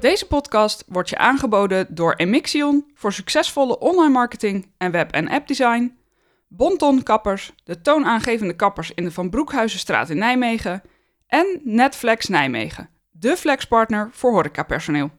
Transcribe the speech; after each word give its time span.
Deze 0.00 0.26
podcast 0.26 0.84
wordt 0.88 1.08
je 1.08 1.18
aangeboden 1.18 1.86
door 1.88 2.14
Emixion 2.14 2.84
voor 2.94 3.12
succesvolle 3.12 3.78
online 3.78 4.12
marketing 4.12 4.70
en 4.76 4.90
web- 4.90 5.12
en 5.12 5.28
appdesign, 5.28 5.96
Bonton 6.48 7.02
Kappers, 7.02 7.52
de 7.64 7.80
toonaangevende 7.80 8.56
kappers 8.56 8.92
in 8.94 9.04
de 9.04 9.10
Van 9.10 9.30
Broekhuizenstraat 9.30 10.10
in 10.10 10.18
Nijmegen 10.18 10.82
en 11.26 11.60
Netflex 11.64 12.26
Nijmegen, 12.26 12.88
de 13.10 13.36
flexpartner 13.36 14.08
voor 14.12 14.32
horecapersoneel. 14.32 15.10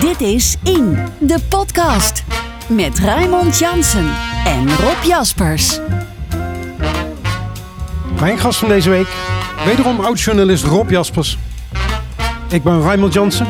Dit 0.00 0.20
is 0.20 0.56
In, 0.64 1.08
de 1.18 1.38
podcast. 1.48 2.24
Met 2.68 2.98
Raymond 2.98 3.58
Jansen 3.58 4.14
en 4.44 4.76
Rob 4.76 5.02
Jaspers. 5.02 5.80
Mijn 8.20 8.38
gast 8.38 8.58
van 8.58 8.68
deze 8.68 8.90
week, 8.90 9.08
wederom 9.64 10.00
oud-journalist 10.00 10.64
Rob 10.64 10.90
Jaspers. 10.90 11.38
Ik 12.50 12.62
ben 12.62 12.80
Raymond 12.80 13.12
Jansen. 13.12 13.46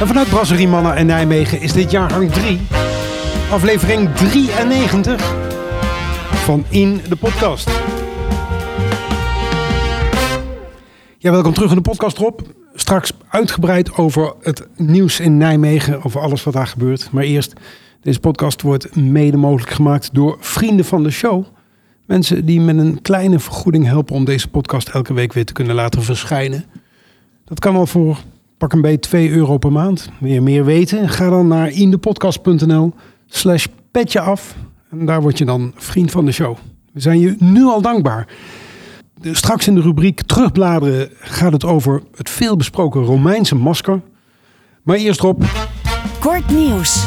En 0.00 0.06
vanuit 0.06 0.28
Brasserie 0.28 0.68
Mannen 0.68 0.94
en 0.94 1.06
Nijmegen 1.06 1.60
is 1.60 1.72
dit 1.72 1.90
jaargang 1.90 2.30
3, 2.32 2.60
aflevering 3.50 4.14
93 4.14 5.34
van 6.32 6.64
In 6.68 7.00
de 7.08 7.16
Podcast. 7.16 7.70
Ja, 11.18 11.30
welkom 11.30 11.52
terug 11.52 11.70
in 11.70 11.76
de 11.76 11.82
podcast, 11.82 12.18
Rob. 12.18 12.40
Straks 12.74 13.12
uitgebreid 13.28 13.94
over 13.94 14.34
het 14.42 14.66
nieuws 14.76 15.20
in 15.20 15.36
Nijmegen, 15.36 16.04
over 16.04 16.20
alles 16.20 16.44
wat 16.44 16.54
daar 16.54 16.66
gebeurt. 16.66 17.08
Maar 17.12 17.24
eerst, 17.24 17.52
deze 18.00 18.20
podcast 18.20 18.62
wordt 18.62 18.96
mede 18.96 19.36
mogelijk 19.36 19.70
gemaakt 19.70 20.14
door 20.14 20.36
vrienden 20.40 20.84
van 20.84 21.02
de 21.02 21.10
show. 21.10 21.44
Mensen 22.06 22.44
die 22.44 22.60
met 22.60 22.78
een 22.78 23.02
kleine 23.02 23.38
vergoeding 23.38 23.84
helpen 23.84 24.14
om 24.14 24.24
deze 24.24 24.48
podcast 24.48 24.88
elke 24.88 25.14
week 25.14 25.32
weer 25.32 25.44
te 25.44 25.52
kunnen 25.52 25.74
laten 25.74 26.02
verschijnen. 26.02 26.64
Dat 27.48 27.60
kan 27.60 27.76
al 27.76 27.86
voor 27.86 28.18
pak 28.58 28.72
een 28.72 28.80
beetje 28.80 28.98
2 28.98 29.30
euro 29.30 29.58
per 29.58 29.72
maand. 29.72 30.10
Wil 30.20 30.32
je 30.32 30.40
meer 30.40 30.64
weten? 30.64 31.08
Ga 31.08 31.30
dan 31.30 31.48
naar 31.48 31.70
indepodcast.nl 31.70 32.92
slash 33.26 33.66
petje 33.90 34.20
af. 34.20 34.56
En 34.90 35.06
daar 35.06 35.20
word 35.20 35.38
je 35.38 35.44
dan 35.44 35.72
vriend 35.76 36.10
van 36.10 36.24
de 36.24 36.32
show. 36.32 36.56
We 36.92 37.00
zijn 37.00 37.20
je 37.20 37.36
nu 37.38 37.64
al 37.64 37.82
dankbaar. 37.82 38.28
Straks 39.22 39.66
in 39.66 39.74
de 39.74 39.80
rubriek 39.80 40.22
terugbladeren 40.22 41.08
gaat 41.12 41.52
het 41.52 41.64
over 41.64 42.02
het 42.16 42.30
veelbesproken 42.30 43.02
Romeinse 43.02 43.54
masker. 43.54 44.00
Maar 44.82 44.96
eerst 44.96 45.20
Rob. 45.20 45.42
Kort 46.20 46.50
nieuws. 46.50 47.06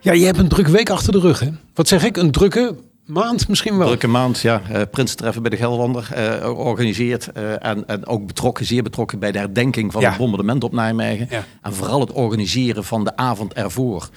Ja, 0.00 0.12
je 0.12 0.24
hebt 0.24 0.38
een 0.38 0.48
drukke 0.48 0.70
week 0.70 0.90
achter 0.90 1.12
de 1.12 1.20
rug 1.20 1.40
hè? 1.40 1.48
Wat 1.74 1.88
zeg 1.88 2.04
ik? 2.04 2.16
Een 2.16 2.30
drukke 2.30 2.76
maand 3.06 3.48
misschien 3.48 3.78
wel. 3.78 3.86
Drukke 3.86 4.06
maand, 4.08 4.40
ja. 4.40 4.62
Uh, 4.70 4.80
Prinstreffen 4.90 5.42
bij 5.42 5.50
de 5.50 5.56
Gelderlander 5.56 6.08
uh, 6.12 6.32
georganiseerd. 6.34 7.28
Uh, 7.36 7.64
en, 7.64 7.86
en 7.86 8.06
ook 8.06 8.26
betrokken, 8.26 8.64
zeer 8.66 8.82
betrokken 8.82 9.18
bij 9.18 9.32
de 9.32 9.38
herdenking 9.38 9.92
van 9.92 10.00
Ja. 10.00 10.08
het 10.08 10.18
bombardement 10.18 10.64
op 10.64 10.72
Nijmegen. 10.72 11.26
Ja. 11.30 11.44
En 11.62 11.74
vooral 11.74 12.00
het 12.00 12.12
organiseren 12.12 12.84
van 12.84 13.04
de 13.04 13.16
avond 13.16 13.52
ervoor. 13.52 14.08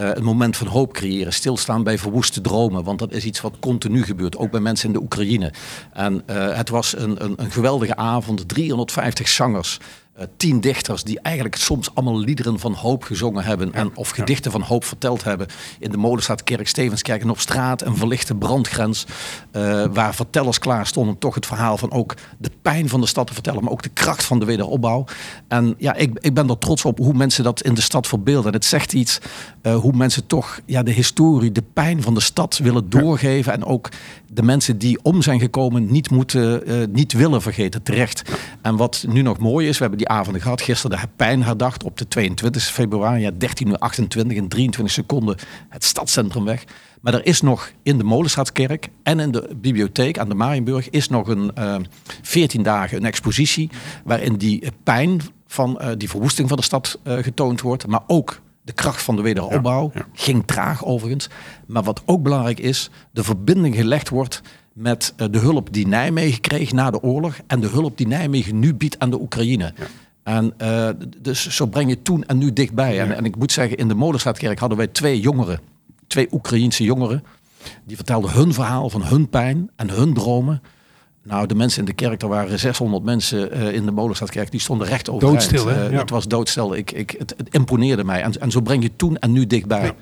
Uh, 0.00 0.08
een 0.14 0.24
moment 0.24 0.56
van 0.56 0.66
hoop 0.66 0.92
creëren, 0.92 1.32
stilstaan 1.32 1.82
bij 1.82 1.98
verwoeste 1.98 2.40
dromen. 2.40 2.84
Want 2.84 2.98
dat 2.98 3.12
is 3.12 3.24
iets 3.24 3.40
wat 3.40 3.52
continu 3.60 4.02
gebeurt, 4.02 4.36
ook 4.36 4.50
bij 4.50 4.60
mensen 4.60 4.86
in 4.86 4.92
de 4.92 5.00
Oekraïne. 5.02 5.52
En 5.92 6.22
uh, 6.30 6.56
het 6.56 6.68
was 6.68 6.96
een, 6.96 7.24
een, 7.24 7.32
een 7.36 7.50
geweldige 7.50 7.96
avond, 7.96 8.48
350 8.48 9.28
zangers. 9.28 9.78
Uh, 10.18 10.24
tien 10.36 10.60
dichters 10.60 11.04
die 11.04 11.20
eigenlijk 11.20 11.56
soms 11.56 11.94
allemaal 11.94 12.18
liederen 12.18 12.58
van 12.58 12.72
hoop 12.72 13.02
gezongen 13.02 13.44
hebben. 13.44 13.72
En, 13.72 13.96
of 13.96 14.10
gedichten 14.10 14.50
van 14.50 14.62
hoop 14.62 14.84
verteld 14.84 15.24
hebben. 15.24 15.46
In 15.78 15.90
de 15.90 15.96
Molenstraatkerk, 15.96 16.68
Stevenskerk 16.68 17.22
en 17.22 17.30
op 17.30 17.40
straat. 17.40 17.82
Een 17.82 17.96
verlichte 17.96 18.34
brandgrens. 18.34 19.06
Uh, 19.52 19.84
waar 19.92 20.14
vertellers 20.14 20.58
klaar 20.58 20.86
stonden. 20.86 21.18
Toch 21.18 21.34
het 21.34 21.46
verhaal 21.46 21.78
van 21.78 21.92
ook 21.92 22.14
de 22.38 22.50
pijn 22.62 22.88
van 22.88 23.00
de 23.00 23.06
stad 23.06 23.26
te 23.26 23.32
vertellen. 23.32 23.62
Maar 23.62 23.72
ook 23.72 23.82
de 23.82 23.88
kracht 23.88 24.24
van 24.24 24.38
de 24.38 24.44
wederopbouw. 24.44 25.04
En 25.48 25.74
ja, 25.78 25.94
ik, 25.94 26.18
ik 26.20 26.34
ben 26.34 26.48
er 26.48 26.58
trots 26.58 26.84
op 26.84 26.98
hoe 26.98 27.14
mensen 27.14 27.44
dat 27.44 27.62
in 27.62 27.74
de 27.74 27.80
stad 27.80 28.06
verbeelden. 28.06 28.46
En 28.46 28.58
het 28.58 28.64
zegt 28.64 28.92
iets 28.92 29.18
uh, 29.62 29.76
hoe 29.76 29.92
mensen 29.92 30.26
toch 30.26 30.60
ja, 30.66 30.82
de 30.82 30.92
historie, 30.92 31.52
de 31.52 31.64
pijn 31.72 32.02
van 32.02 32.14
de 32.14 32.20
stad 32.20 32.58
willen 32.58 32.90
doorgeven. 32.90 33.52
En 33.52 33.64
ook 33.64 33.88
de 34.32 34.42
mensen 34.42 34.78
die 34.78 34.98
om 35.02 35.22
zijn 35.22 35.40
gekomen 35.40 35.90
niet, 35.90 36.10
moeten, 36.10 36.62
niet 36.92 37.12
willen 37.12 37.42
vergeten, 37.42 37.82
terecht. 37.82 38.22
En 38.62 38.76
wat 38.76 39.04
nu 39.08 39.22
nog 39.22 39.38
mooi 39.38 39.68
is, 39.68 39.78
we 39.78 39.84
hebben 39.84 40.00
die 40.02 40.10
avonden 40.10 40.42
gehad. 40.42 40.60
Gisteren 40.60 40.98
de 41.00 41.06
pijn 41.16 41.42
herdacht 41.42 41.84
op 41.84 41.98
de 41.98 42.08
22 42.08 42.62
februari. 42.64 43.20
Ja, 43.20 43.30
13 43.30 43.68
uur 43.68 43.78
28 43.78 44.36
in 44.36 44.48
23 44.48 44.94
seconden 44.94 45.36
het 45.68 45.84
stadscentrum 45.84 46.44
weg. 46.44 46.64
Maar 47.00 47.14
er 47.14 47.26
is 47.26 47.40
nog 47.40 47.72
in 47.82 47.98
de 47.98 48.04
Molenstraatkerk 48.04 48.88
en 49.02 49.20
in 49.20 49.30
de 49.30 49.50
bibliotheek 49.56 50.18
aan 50.18 50.28
de 50.28 50.34
Marienburg... 50.34 50.90
is 50.90 51.08
nog 51.08 51.28
een 51.28 51.50
uh, 51.58 51.76
14 52.22 52.62
dagen 52.62 52.96
een 52.96 53.04
expositie... 53.04 53.70
waarin 54.04 54.36
die 54.36 54.72
pijn 54.82 55.20
van 55.46 55.78
uh, 55.80 55.88
die 55.96 56.08
verwoesting 56.08 56.48
van 56.48 56.56
de 56.56 56.64
stad 56.64 56.98
uh, 57.04 57.18
getoond 57.18 57.60
wordt. 57.60 57.86
Maar 57.86 58.02
ook 58.06 58.40
de 58.62 58.72
kracht 58.72 59.02
van 59.02 59.16
de 59.16 59.22
wederopbouw. 59.22 59.90
Ja, 59.94 60.00
ja. 60.00 60.06
Ging 60.12 60.46
traag 60.46 60.84
overigens. 60.84 61.28
Maar 61.66 61.82
wat 61.82 62.02
ook 62.04 62.22
belangrijk 62.22 62.60
is, 62.60 62.90
de 63.10 63.24
verbinding 63.24 63.74
gelegd 63.74 64.08
wordt 64.08 64.42
met 64.72 65.14
uh, 65.16 65.26
de 65.30 65.38
hulp 65.38 65.72
die 65.72 65.86
Nijmegen 65.86 66.40
kreeg 66.40 66.72
na 66.72 66.90
de 66.90 67.02
oorlog 67.02 67.38
en 67.46 67.60
de 67.60 67.68
hulp 67.68 67.96
die 67.96 68.06
Nijmegen 68.06 68.58
nu 68.58 68.74
biedt 68.74 68.98
aan 68.98 69.10
de 69.10 69.20
Oekraïne. 69.20 69.72
Ja. 69.76 69.86
En 70.22 70.54
uh, 70.62 70.88
dus 71.18 71.48
zo 71.48 71.66
breng 71.66 71.88
je 71.88 72.02
toen 72.02 72.24
en 72.24 72.38
nu 72.38 72.52
dichtbij. 72.52 72.94
Ja. 72.94 73.04
En, 73.04 73.16
en, 73.16 73.24
ik 73.24 73.36
moet 73.36 73.52
zeggen, 73.52 73.76
in 73.76 73.88
de 73.88 73.94
Molenstraatkerk 73.94 74.58
hadden 74.58 74.78
wij 74.78 74.86
twee 74.86 75.20
jongeren, 75.20 75.60
twee 76.06 76.28
Oekraïense 76.32 76.84
jongeren, 76.84 77.24
die 77.84 77.96
vertelden 77.96 78.32
hun 78.32 78.54
verhaal 78.54 78.90
van 78.90 79.04
hun 79.04 79.28
pijn 79.28 79.70
en 79.76 79.90
hun 79.90 80.14
dromen. 80.14 80.62
Nou, 81.24 81.46
de 81.46 81.54
mensen 81.54 81.78
in 81.78 81.84
de 81.84 81.92
kerk, 81.92 82.22
er 82.22 82.28
waren 82.28 82.58
600 82.58 83.04
mensen 83.04 83.56
uh, 83.56 83.72
in 83.74 83.84
de 83.84 83.90
Molenstraatkerk, 83.90 84.50
die 84.50 84.60
stonden 84.60 84.86
recht 84.86 85.10
overeind. 85.10 85.50
Doodstil, 85.50 85.66
hè? 85.66 85.84
Uh, 85.86 85.92
Ja. 85.92 85.98
Het 85.98 86.10
was 86.10 86.28
doodstil. 86.28 86.74
Ik, 86.74 86.90
ik, 86.92 87.14
het, 87.18 87.34
het 87.36 87.48
imponeerde 87.54 88.04
mij. 88.04 88.22
En, 88.22 88.40
en 88.40 88.50
zo 88.50 88.60
breng 88.60 88.82
je 88.82 88.90
toen 88.96 89.18
en 89.18 89.32
nu 89.32 89.46
dichtbij. 89.46 89.84
Ja. 89.84 89.94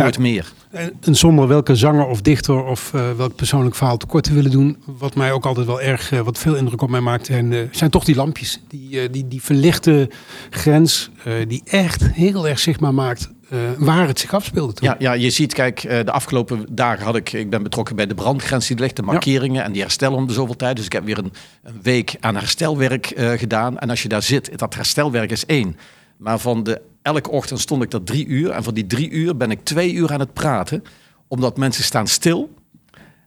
Nooit 0.00 0.14
Ja. 0.14 0.20
meer. 0.20 0.52
En 0.70 0.92
en 1.00 1.14
zonder 1.16 1.48
welke 1.48 1.74
zanger 1.76 2.06
of 2.06 2.20
dichter 2.22 2.64
of 2.64 2.94
eh, 2.94 3.10
welk 3.16 3.34
persoonlijk 3.34 3.74
verhaal 3.74 3.96
tekort 3.96 4.24
te 4.24 4.32
willen 4.34 4.50
doen. 4.50 4.76
Wat 4.98 5.14
mij 5.14 5.32
ook 5.32 5.46
altijd 5.46 5.66
wel 5.66 5.80
erg, 5.80 6.12
eh, 6.12 6.20
wat 6.20 6.38
veel 6.38 6.54
indruk 6.54 6.82
op 6.82 6.90
mij 6.90 7.00
maakt, 7.00 7.28
eh, 7.28 7.38
zijn 7.70 7.90
toch 7.90 8.04
die 8.04 8.14
lampjes. 8.14 8.60
Die, 8.68 9.00
eh, 9.00 9.08
die, 9.12 9.28
die 9.28 9.42
verlichte 9.42 10.10
grens, 10.50 11.10
eh, 11.24 11.32
die 11.48 11.62
echt 11.64 12.04
heel 12.12 12.48
erg 12.48 12.58
zichtbaar 12.58 12.94
maakt 12.94 13.28
eh, 13.48 13.58
waar 13.78 14.06
het 14.06 14.18
zich 14.18 14.34
afspeelde 14.34 14.72
toen. 14.72 14.88
Ja, 14.88 14.96
ja, 14.98 15.12
je 15.12 15.30
ziet, 15.30 15.54
kijk, 15.54 15.84
eh, 15.84 16.04
de 16.04 16.12
afgelopen 16.12 16.66
dagen 16.70 17.04
had 17.04 17.16
ik, 17.16 17.32
ik 17.32 17.50
ben 17.50 17.62
betrokken 17.62 17.96
bij 17.96 18.06
de 18.06 18.14
brandgrens 18.14 18.66
die 18.66 18.78
ligt, 18.78 18.96
de 18.96 19.02
markeringen 19.02 19.64
en 19.64 19.72
die 19.72 19.82
herstellen 19.82 20.18
om 20.18 20.26
de 20.26 20.32
zoveel 20.32 20.56
tijd. 20.56 20.76
Dus 20.76 20.84
ik 20.84 20.92
heb 20.92 21.04
weer 21.04 21.18
een, 21.18 21.32
een 21.62 21.78
week 21.82 22.16
aan 22.20 22.34
herstelwerk 22.34 23.10
eh, 23.10 23.30
gedaan. 23.30 23.78
En 23.78 23.90
als 23.90 24.02
je 24.02 24.08
daar 24.08 24.22
zit, 24.22 24.58
dat 24.58 24.74
herstelwerk 24.74 25.30
is 25.30 25.46
één. 25.46 25.76
Maar 26.16 26.38
van 26.38 26.62
de, 26.62 26.80
elke 27.02 27.30
ochtend 27.30 27.60
stond 27.60 27.82
ik 27.82 27.90
daar 27.90 28.02
drie 28.02 28.26
uur. 28.26 28.50
En 28.50 28.62
van 28.62 28.74
die 28.74 28.86
drie 28.86 29.10
uur 29.10 29.36
ben 29.36 29.50
ik 29.50 29.64
twee 29.64 29.92
uur 29.92 30.12
aan 30.12 30.20
het 30.20 30.32
praten. 30.32 30.82
Omdat 31.28 31.56
mensen 31.56 31.84
staan 31.84 32.06
stil. 32.06 32.54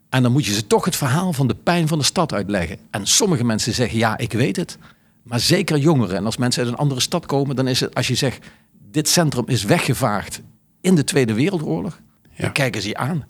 En 0.10 0.24
dan 0.24 0.32
moet 0.32 0.46
je 0.46 0.54
ze 0.54 0.68
toch 0.68 0.86
het 0.86 0.96
verhaal 0.96 1.34
van 1.34 1.48
de 1.48 1.56
pijn 1.56 1.88
van 1.88 1.98
de 1.98 2.04
stad 2.04 2.34
uitleggen. 2.34 2.78
En 2.92 3.08
sommige 3.08 3.44
mensen 3.44 3.74
zeggen, 3.74 3.98
ja, 3.98 4.18
ik 4.18 4.32
weet 4.32 4.56
het. 4.56 4.78
Maar 5.24 5.40
zeker 5.40 5.78
jongeren. 5.78 6.16
En 6.16 6.26
als 6.26 6.38
mensen 6.38 6.64
uit 6.64 6.72
een 6.72 6.78
andere 6.78 7.02
stad 7.02 7.26
komen, 7.26 7.56
dan 7.56 7.68
is 7.68 7.80
het 7.80 7.96
als 7.96 8.08
je 8.08 8.16
zegt... 8.16 8.46
dit 8.92 9.10
centrum 9.10 9.48
is 9.48 9.64
weggevaagd 9.64 10.42
in 10.82 10.96
de 10.96 11.04
Tweede 11.04 11.34
Wereldoorlog. 11.34 12.02
Ja. 12.22 12.44
Dan 12.44 12.52
kijken 12.52 12.82
ze 12.82 12.88
je 12.88 12.98
aan. 12.98 13.26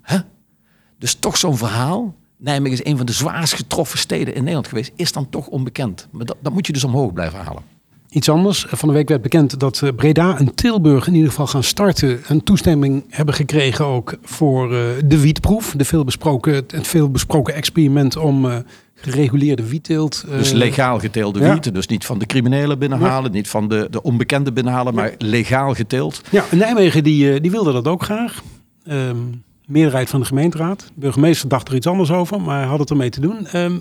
Dus 0.98 1.14
toch 1.14 1.38
zo'n 1.38 1.58
verhaal. 1.58 2.16
Nijmegen 2.38 2.80
is 2.80 2.86
een 2.86 2.98
van 2.98 3.06
de 3.06 3.12
zwaarst 3.12 3.54
getroffen 3.54 4.00
steden 4.00 4.34
in 4.34 4.40
Nederland 4.40 4.68
geweest. 4.68 4.92
Is 4.96 5.12
dan 5.12 5.30
toch 5.30 5.48
onbekend. 5.48 6.08
Maar 6.12 6.26
dat, 6.26 6.38
dat 6.42 6.54
moet 6.54 6.68
je 6.68 6.74
dus 6.74 6.84
omhoog 6.84 7.14
blijven 7.14 7.40
halen. 7.40 7.64
Iets 8.10 8.30
anders. 8.30 8.66
Van 8.70 8.88
de 8.88 8.94
week 8.94 9.10
werd 9.10 9.22
bekend 9.22 9.60
dat 9.60 9.82
eh, 9.82 9.90
Breda 9.96 10.38
en 10.38 10.56
Tilburg 10.56 11.08
in 11.08 11.14
ieder 11.14 11.30
geval 11.30 11.48
gaan 11.48 11.64
starten. 11.64 12.22
Een 12.28 12.44
toestemming 12.44 13.04
hebben 13.10 13.34
gekregen 13.36 13.86
ook 13.86 14.18
voor 14.22 14.74
eh, 14.74 14.80
de 15.06 15.20
wietproef. 15.20 15.74
De 15.78 15.86
veelbesproken, 15.86 16.54
het 16.54 16.88
veelbesproken 16.88 17.54
experiment 17.54 18.18
om 18.18 18.50
eh, 18.50 18.58
gereguleerde 19.02 19.68
wietteelt. 19.68 20.26
eh, 20.30 20.38
Dus 20.38 20.52
legaal 20.52 21.00
geteelde 21.00 21.40
ja. 21.40 21.52
wieten. 21.52 21.74
Dus 21.74 21.88
niet 21.88 22.06
van 22.06 22.20
de 22.20 22.26
criminelen 22.26 22.80
binnenhalen. 22.80 23.32
Niet 23.32 23.50
van 23.50 23.68
de, 23.68 23.88
de 23.92 24.02
onbekenden 24.04 24.54
binnenhalen. 24.54 24.94
Maar 24.94 25.14
legaal 25.18 25.74
geteeld. 25.74 26.22
Ja, 26.32 26.44
en 26.52 26.58
Nijmegen 26.58 27.04
die, 27.04 27.34
eh, 27.34 27.42
die 27.42 27.52
wilde 27.52 27.72
dat 27.72 27.88
ook 27.88 28.04
graag. 28.04 28.42
Ehm, 28.86 29.18
meerderheid 29.66 30.10
van 30.10 30.20
de 30.20 30.26
gemeenteraad. 30.26 30.80
De 30.80 30.92
burgemeester 30.96 31.50
dacht 31.50 31.68
er 31.68 31.76
iets 31.76 31.88
anders 31.88 32.12
over, 32.12 32.42
maar 32.42 32.66
had 32.66 32.80
het 32.80 32.90
ermee 32.90 33.10
te 33.10 33.22
doen. 33.22 33.48
Ehm, 33.48 33.74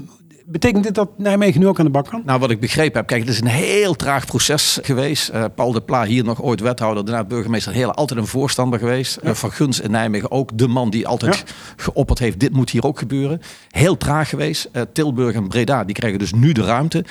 betekent 0.51 0.85
dit 0.85 0.95
dat 0.95 1.19
Nijmegen 1.19 1.61
nu 1.61 1.67
ook 1.67 1.79
aan 1.79 1.85
de 1.85 1.91
bak 1.91 2.07
kan? 2.07 2.23
Nou, 2.25 2.41
wat 2.41 2.51
ik 2.51 2.61
begrepen 2.61 2.99
heb, 2.99 3.07
kijk, 3.07 3.21
het 3.21 3.31
is 3.31 3.41
een 3.41 3.47
heel 3.47 3.95
traag 3.95 4.27
proces 4.27 4.79
geweest. 4.83 5.31
Uh, 5.35 5.45
Paul 5.55 5.73
de 5.73 5.81
Pla, 5.81 6.05
hier 6.05 6.25
nog 6.25 6.43
ooit 6.43 6.61
wethouder, 6.61 7.05
daarna 7.05 7.25
burgemeester 7.25 7.73
Hele, 7.73 7.93
altijd 7.93 8.21
een 8.21 8.27
voorstander 8.27 8.79
geweest. 8.79 9.19
Ja. 9.23 9.29
Uh, 9.29 9.35
van 9.35 9.53
Guns 9.53 9.81
in 9.81 9.91
Nijmegen 9.91 10.31
ook 10.31 10.59
de 10.59 10.69
man 10.69 10.91
die 10.91 11.07
altijd 11.07 11.37
ja. 11.37 11.55
geopperd 11.77 12.19
heeft, 12.19 12.41
dit 12.41 12.53
moet 12.53 12.71
hier 12.71 12.85
ook 12.85 12.99
gebeuren. 12.99 13.41
Heel 13.69 13.97
traag 13.97 14.29
geweest. 14.29 14.69
Uh, 14.73 14.83
Tilburg 14.93 15.35
en 15.35 15.49
Breda, 15.49 15.85
die 15.85 15.95
krijgen 15.95 16.19
dus 16.19 16.33
nu 16.33 16.53
de 16.53 16.65
ruimte. 16.65 17.05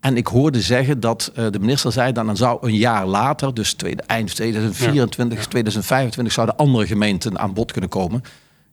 En 0.00 0.16
ik 0.16 0.26
hoorde 0.26 0.60
zeggen 0.60 1.00
dat 1.00 1.32
uh, 1.38 1.46
de 1.50 1.58
minister 1.58 1.92
zei 1.92 2.12
dan, 2.12 2.26
dan 2.26 2.36
zou 2.36 2.58
een 2.60 2.76
jaar 2.76 3.06
later, 3.06 3.54
dus 3.54 3.72
tweede, 3.72 4.02
eind 4.02 4.34
2024, 4.34 5.38
ja. 5.38 5.44
2025, 5.44 6.34
zouden 6.34 6.56
andere 6.56 6.86
gemeenten 6.86 7.38
aan 7.38 7.54
bod 7.54 7.72
kunnen 7.72 7.90
komen. 7.90 8.22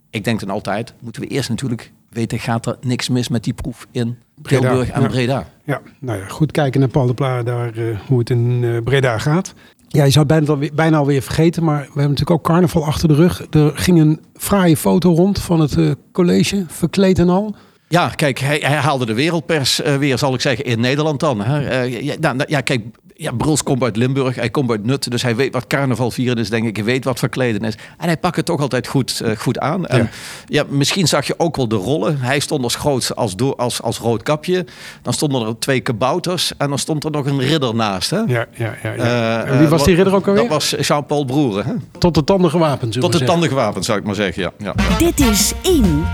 Ik 0.10 0.24
denk 0.24 0.40
dan 0.40 0.50
altijd, 0.50 0.94
moeten 1.00 1.22
we 1.22 1.28
eerst 1.28 1.50
natuurlijk 1.50 1.92
weten, 2.14 2.40
gaat 2.40 2.66
er 2.66 2.78
niks 2.82 3.10
mis 3.10 3.28
met 3.30 3.44
die 3.44 3.54
proef 3.54 3.88
in 3.92 4.18
Tilburg 4.42 4.90
en 4.90 5.02
ja. 5.02 5.08
Breda? 5.08 5.48
Ja, 5.64 5.82
nou 6.00 6.20
ja, 6.20 6.28
goed 6.28 6.52
kijken 6.52 6.80
naar 6.80 6.90
Paul 6.90 7.08
de 7.08 7.14
Pla, 7.14 7.44
daar, 7.44 7.74
eh, 7.78 8.00
hoe 8.08 8.20
het 8.20 8.30
in 8.30 8.64
eh, 8.64 8.84
Breda 8.84 9.18
gaat. 9.18 9.54
Ja, 9.88 10.04
je 10.04 10.12
zou 10.12 10.26
het 10.26 10.36
bijna, 10.36 10.48
alweer- 10.52 10.74
bijna 10.76 10.98
alweer 10.98 11.22
vergeten, 11.22 11.64
maar 11.64 11.78
we 11.80 11.84
hebben 11.86 12.02
natuurlijk 12.04 12.32
ook 12.32 12.44
carnaval 12.44 12.86
achter 12.86 13.08
de 13.08 13.14
rug. 13.16 13.46
Er 13.50 13.72
ging 13.76 14.00
een 14.00 14.20
fraaie 14.36 14.78
foto 14.78 15.14
rond 15.14 15.40
van 15.40 15.60
het 15.60 15.78
eh, 15.78 15.92
college, 16.12 16.64
verkleed 16.68 17.20
en 17.20 17.30
al. 17.30 17.56
Ja, 17.94 18.10
kijk, 18.10 18.40
hij, 18.40 18.60
hij 18.64 18.78
haalde 18.78 19.06
de 19.06 19.14
wereldpers 19.14 19.82
eh, 19.82 19.96
weer, 19.96 20.18
zal 20.18 20.34
ik 20.34 20.42
zeggen, 20.42 20.66
in 20.66 20.80
Nederland 20.80 21.20
dan. 21.20 21.42
Hè. 21.42 21.68
Eh, 21.68 22.02
ja, 22.02 22.16
nou, 22.20 22.36
nou, 22.36 22.50
ja, 22.50 22.62
kijk, 22.62 22.82
ja, 23.16 23.32
Bruls 23.32 23.64
komt 23.64 23.84
uit 23.84 23.96
Limburg, 23.96 24.36
hij 24.36 24.50
komt 24.50 24.70
uit 24.70 24.86
Nutten, 24.86 25.12
dus 25.12 25.22
hij 25.22 25.36
weet 25.36 25.54
wat 25.54 25.68
carnaval 25.68 26.12
vieren 26.12 26.38
is, 26.38 26.50
denk 26.50 26.68
ik. 26.68 26.76
Hij 26.76 26.86
weet 26.86 27.04
wat 27.04 27.20
verkleden 27.20 27.62
is. 27.62 27.76
En 27.98 28.06
hij 28.06 28.18
pakt 28.18 28.36
het 28.36 28.46
toch 28.46 28.62
altijd 28.62 28.88
goed, 28.88 29.20
eh, 29.20 29.38
goed 29.38 29.60
aan. 29.60 29.86
En, 29.86 30.10
ja, 30.46 30.64
misschien 30.70 31.08
zag 31.08 31.28
je 31.28 31.34
ook 31.38 31.56
wel 31.56 31.68
de 31.68 31.76
rollen. 31.76 32.20
Hij 32.20 32.40
stond 32.40 32.64
als 32.64 32.76
groot 32.76 33.16
als, 33.16 33.36
als, 33.58 33.82
als 33.82 33.98
rood 33.98 34.24
kapje. 34.24 34.66
Dan 35.02 35.14
stonden 35.14 35.48
er 35.48 35.60
twee 35.60 35.80
kabouters 35.80 36.54
en 36.58 36.70
dan 36.70 36.80
stond 36.80 37.04
er 37.04 37.12
nog 37.12 37.26
een 37.26 37.40
ridder 37.40 37.76
naast. 37.76 38.10
Hè. 38.10 38.18
Ja, 38.20 38.26
ja, 38.28 38.76
ja. 38.84 38.94
ja. 38.94 39.44
Eh, 39.44 39.52
en 39.52 39.60
wie 39.60 39.68
was 39.68 39.84
die 39.84 39.96
ridder 39.96 40.14
ook 40.14 40.28
alweer? 40.28 40.42
Dat 40.42 40.52
was 40.52 40.76
Jean-Paul 40.80 41.26
Broeren. 41.26 41.66
Hè? 41.66 41.74
Tot 41.98 42.14
de 42.14 42.24
tanden 42.24 42.50
gewapend, 42.50 42.94
zullen 42.94 43.10
Tot 43.10 43.20
de 43.20 43.26
tanden 43.26 43.50
gewapend, 43.50 43.86
zou 43.86 44.00
ik 44.00 44.06
maar 44.06 44.16
zeggen. 44.16 44.42
Ja, 44.44 44.52
ja. 44.58 44.98
Dit 44.98 45.20
is 45.20 45.54
In, 45.62 46.06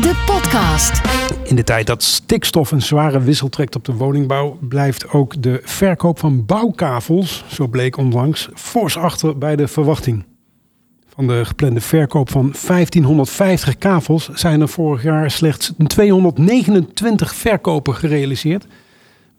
de 0.00 0.22
podcast. 0.26 1.21
In 1.44 1.56
de 1.56 1.64
tijd 1.64 1.86
dat 1.86 2.02
stikstof 2.02 2.70
een 2.70 2.82
zware 2.82 3.20
wissel 3.20 3.48
trekt 3.48 3.76
op 3.76 3.84
de 3.84 3.94
woningbouw, 3.94 4.58
blijft 4.60 5.08
ook 5.08 5.42
de 5.42 5.60
verkoop 5.64 6.18
van 6.18 6.46
bouwkavels, 6.46 7.44
zo 7.48 7.66
bleek 7.66 7.96
onlangs, 7.96 8.48
fors 8.54 8.96
achter 8.96 9.38
bij 9.38 9.56
de 9.56 9.68
verwachting. 9.68 10.24
Van 11.14 11.26
de 11.26 11.44
geplande 11.44 11.80
verkoop 11.80 12.30
van 12.30 12.54
1550 12.66 13.78
kavels 13.78 14.28
zijn 14.28 14.60
er 14.60 14.68
vorig 14.68 15.02
jaar 15.02 15.30
slechts 15.30 15.72
229 15.86 17.34
verkopen 17.34 17.94
gerealiseerd. 17.94 18.66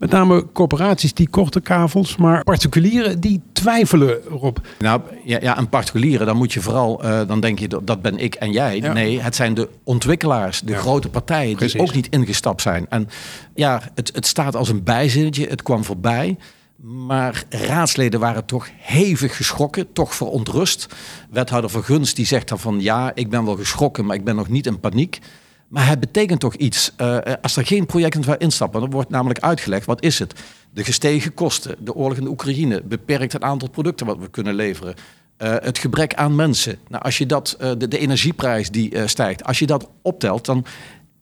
Met 0.04 0.12
name 0.12 0.46
corporaties 0.54 1.14
die 1.14 1.30
korte 1.30 1.62
kavels, 1.62 2.16
maar 2.16 2.44
particulieren 2.44 3.20
die 3.20 3.42
twijfelen 3.54 4.22
erop. 4.32 4.62
Nou 4.80 5.02
ja, 5.24 5.38
ja, 5.42 5.58
een 5.58 5.70
particuliere, 5.70 6.26
dan 6.26 6.38
moet 6.38 6.54
je 6.54 6.62
vooral, 6.62 7.04
eh, 7.04 7.22
dan 7.28 7.40
denk 7.40 7.60
je 7.60 7.68
dat, 7.68 7.88
dat 7.88 8.02
ben 8.02 8.18
ik 8.18 8.36
en 8.36 8.52
jij. 8.52 8.78
Ja. 8.78 8.94
Nee, 8.94 9.22
het 9.22 9.36
zijn 9.36 9.54
de 9.54 9.70
ontwikkelaars, 9.84 10.62
de 10.62 10.72
Ja. 10.72 10.78
grote 10.78 11.10
partijen 11.10 11.56
Precies. 11.56 11.74
die 11.74 11.82
ook 11.82 11.94
niet 11.94 12.08
ingestapt 12.10 12.62
zijn. 12.62 12.86
En 12.90 13.10
ja, 13.54 13.82
het, 13.96 14.12
het 14.16 14.26
staat 14.28 14.56
als 14.56 14.70
een 14.70 14.84
bijzinnetje, 14.84 15.48
het 15.48 15.62
kwam 15.64 15.84
voorbij. 15.84 16.38
Maar 16.82 17.44
raadsleden 17.50 18.20
waren 18.20 18.46
toch 18.46 18.68
hevig 18.78 19.36
geschrokken, 19.36 19.94
toch 19.94 20.16
verontrust. 20.16 20.88
Wethouder 21.30 21.70
Vergunst 21.70 22.16
die 22.16 22.26
zegt 22.26 22.48
dan 22.50 22.60
van 22.60 22.82
ja, 22.82 23.12
ik 23.16 23.30
ben 23.30 23.46
wel 23.46 23.56
geschrokken, 23.56 24.06
maar 24.06 24.16
ik 24.16 24.24
ben 24.24 24.36
nog 24.36 24.50
niet 24.50 24.66
in 24.66 24.80
paniek. 24.80 25.20
Maar 25.74 25.88
het 25.88 26.00
betekent 26.00 26.40
toch 26.40 26.56
iets. 26.56 26.92
Eh, 26.96 27.18
als 27.42 27.56
er 27.56 27.66
geen 27.66 27.86
projecten 27.86 28.26
waar 28.26 28.40
instappen, 28.40 28.82
dan 28.82 28.90
wordt 28.90 29.10
namelijk 29.10 29.40
uitgelegd, 29.40 29.86
wat 29.86 30.02
is 30.02 30.20
het? 30.20 30.34
De 30.74 30.84
gestegen 30.84 31.34
kosten, 31.34 31.76
de 31.80 31.94
oorlog 31.94 32.18
in 32.18 32.24
de 32.24 32.30
Oekraïne, 32.30 32.82
beperkt 32.84 33.34
het 33.34 33.42
aantal 33.42 33.70
producten 33.70 34.06
wat 34.06 34.18
we 34.18 34.30
kunnen 34.30 34.56
leveren. 34.56 34.96
Eh, 35.38 35.56
het 35.60 35.78
gebrek 35.78 36.14
aan 36.14 36.36
mensen. 36.36 36.78
Nou, 36.88 37.04
als 37.04 37.18
je 37.18 37.26
dat, 37.26 37.56
eh, 37.60 37.72
de, 37.78 37.88
de 37.88 37.98
energieprijs 37.98 38.70
die 38.70 38.92
eh, 38.92 39.08
stijgt, 39.08 39.44
als 39.44 39.60
je 39.60 39.66
dat 39.66 39.90
optelt, 40.02 40.46
dan 40.46 40.66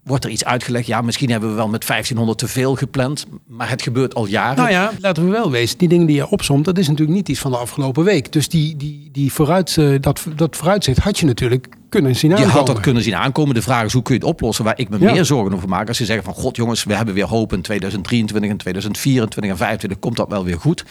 wordt 0.03 0.25
er 0.25 0.31
iets 0.31 0.45
uitgelegd. 0.45 0.88
Ja, 0.88 1.01
misschien 1.01 1.30
hebben 1.31 1.50
we 1.50 1.56
wel 1.56 1.68
met 1.68 1.88
1500 1.88 2.38
te 2.38 2.48
veel 2.48 2.75
gepland, 2.75 3.25
maar 3.48 3.69
het 3.69 3.81
gebeurt 3.81 4.15
al 4.15 4.25
jaren. 4.27 4.57
Nou 4.57 4.69
ja, 4.69 4.92
laten 5.00 5.25
we 5.25 5.30
wel 5.31 5.51
wezen, 5.51 5.77
die 5.77 5.88
dingen 5.88 6.06
die 6.06 6.15
je 6.15 6.30
opsomt, 6.30 6.65
dat 6.65 6.77
is 6.77 6.88
natuurlijk 6.88 7.18
niet 7.18 7.30
iets 7.30 7.39
van 7.39 7.51
de 7.51 7.57
afgelopen 7.57 8.03
week. 8.03 8.31
Dus 8.31 8.50
die, 8.50 8.77
die, 8.77 9.09
die 9.12 9.33
vooruit, 9.33 9.77
eh, 9.77 9.95
dat, 10.00 10.25
dat 10.36 10.56
vooruitzicht 10.56 10.98
had 11.00 11.19
je 11.19 11.25
natuurlijk 11.25 11.68
kunnen 11.89 12.15
zien 12.15 12.30
Je 12.30 12.36
aankomen. 12.36 12.57
had 12.57 12.68
dat 12.68 12.80
kunnen 12.80 13.03
zien 13.03 13.15
aankomen. 13.15 13.56
De 13.56 13.62
vraag 13.62 13.86
is 13.86 13.94
hoe 13.94 14.01
kun 14.01 14.13
je 14.13 14.19
het 14.19 14.30
oplossen? 14.30 14.65
Waar 14.65 14.80
ik 14.80 14.89
me 14.89 15.00
Ja. 15.00 15.12
meer 15.12 15.25
zorgen 15.25 15.53
over 15.56 15.69
maak. 15.69 15.88
Als 15.88 15.98
ze 15.98 16.06
zeggen 16.06 16.25
van 16.25 16.33
god 16.33 16.56
jongens, 16.56 16.83
we 16.83 16.95
hebben 16.95 17.13
weer 17.13 17.27
hoop 17.27 17.54
in 17.54 17.62
2023 17.62 18.51
en 18.51 18.57
2024 18.57 19.21
en 19.24 19.30
2025 19.30 20.00
komt 20.00 20.18
dat 20.18 20.30
wel 20.30 20.44
weer 20.45 20.59
goed. 20.59 20.86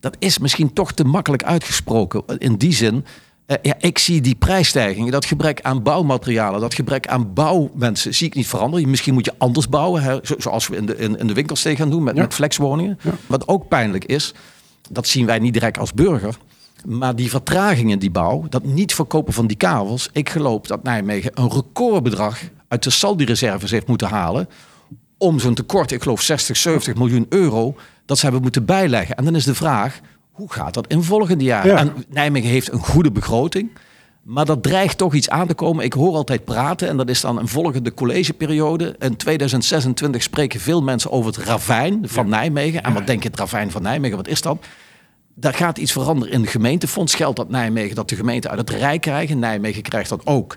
Dat 0.00 0.16
is 0.18 0.38
misschien 0.38 0.72
toch 0.72 0.92
te 0.92 1.04
makkelijk 1.04 1.42
uitgesproken. 1.42 2.22
In 2.38 2.56
die 2.56 2.72
zin, 2.74 3.04
eh, 3.46 3.56
ja, 3.62 3.74
ik 3.78 3.98
zie 3.98 4.20
die 4.20 4.34
prijsstijgingen, 4.34 5.12
dat 5.12 5.24
gebrek 5.24 5.60
aan 5.62 5.82
bouwmaterialen, 5.82 6.60
dat 6.60 6.74
gebrek 6.74 7.06
aan 7.08 7.32
bouwmensen, 7.32 8.14
zie 8.14 8.26
ik 8.26 8.34
niet 8.34 8.46
veranderen. 8.46 8.90
Misschien 8.90 9.14
moet 9.14 9.24
je 9.24 9.34
anders 9.38 9.68
bouwen, 9.68 10.02
hè, 10.02 10.18
zo- 10.22 10.34
zoals 10.38 10.68
we 10.68 10.76
in 10.76 10.86
de, 10.86 10.96
in, 10.96 11.18
in 11.18 11.26
de 11.26 11.34
winkelsteeg 11.34 11.76
gaan 11.78 11.90
doen 11.90 12.02
met, 12.02 12.16
Ja. 12.16 12.22
met 12.22 12.34
flexwoningen. 12.34 12.98
Ja. 13.02 13.10
Wat 13.26 13.48
ook 13.48 13.68
pijnlijk 13.68 14.04
is, 14.04 14.34
dat 14.90 15.06
zien 15.06 15.26
wij 15.26 15.38
niet 15.38 15.52
direct 15.52 15.78
als 15.78 15.92
burger. 15.92 16.36
Maar 16.84 17.16
die 17.16 17.30
vertraging 17.30 17.90
in 17.90 17.98
die 17.98 18.10
bouw, 18.10 18.44
dat 18.48 18.64
niet 18.64 18.94
verkopen 18.94 19.32
van 19.32 19.46
die 19.46 19.56
kavels. 19.56 20.08
Ik 20.12 20.28
geloof 20.30 20.60
dat 20.62 20.82
Nijmegen 20.82 21.30
een 21.34 21.50
recordbedrag 21.50 22.38
uit 22.68 22.82
de 22.82 22.90
saldi-reserves 22.90 23.70
heeft 23.70 23.86
moeten 23.86 24.08
halen. 24.08 24.48
Om 25.18 25.38
zo'n 25.38 25.54
tekort, 25.54 25.92
ik 25.92 26.02
geloof 26.02 26.20
60, 26.22 26.56
70 26.56 26.94
miljoen 26.94 27.26
euro, 27.28 27.74
dat 28.06 28.16
ze 28.16 28.22
hebben 28.24 28.42
moeten 28.42 28.64
bijleggen. 28.64 29.16
En 29.16 29.24
dan 29.24 29.34
is 29.34 29.44
de 29.44 29.54
vraag, 29.54 30.00
hoe 30.36 30.52
gaat 30.52 30.74
dat 30.74 30.86
in 30.86 31.02
volgende 31.02 31.44
jaren? 31.44 31.70
Ja. 31.70 31.78
En 31.78 32.04
Nijmegen 32.08 32.50
heeft 32.50 32.72
een 32.72 32.78
goede 32.78 33.10
begroting. 33.12 33.70
Maar 34.22 34.44
dat 34.44 34.62
dreigt 34.62 34.98
toch 34.98 35.14
iets 35.14 35.28
aan 35.28 35.46
te 35.46 35.54
komen. 35.54 35.84
Ik 35.84 35.92
hoor 35.92 36.14
altijd 36.14 36.44
praten 36.44 36.88
en 36.88 36.96
dat 36.96 37.08
is 37.08 37.20
dan 37.20 37.38
een 37.38 37.48
volgende 37.48 37.94
collegeperiode. 37.94 38.96
In 38.98 39.16
2026 39.16 40.22
spreken 40.22 40.60
veel 40.60 40.82
mensen 40.82 41.10
over 41.10 41.26
het 41.26 41.44
ravijn 41.44 42.08
van 42.08 42.28
Nijmegen. 42.28 42.82
En 42.82 42.92
wat 42.92 43.06
denk 43.06 43.22
je 43.22 43.28
het 43.28 43.38
ravijn 43.38 43.70
van 43.70 43.82
Nijmegen? 43.82 44.16
Wat 44.16 44.28
is 44.28 44.40
dat? 44.40 44.66
Daar 45.34 45.54
gaat 45.54 45.78
iets 45.78 45.92
veranderen 45.92 46.34
in 46.34 46.42
de 46.42 46.48
gemeentefonds. 46.48 47.14
Geld 47.14 47.36
dat 47.36 47.48
Nijmegen, 47.48 47.94
dat 47.94 48.08
de 48.08 48.16
gemeente 48.16 48.48
uit 48.48 48.58
het 48.58 48.70
Rijk 48.70 49.00
krijgen. 49.00 49.38
Nijmegen 49.38 49.82
krijgt 49.82 50.08
dat 50.08 50.26
ook. 50.26 50.56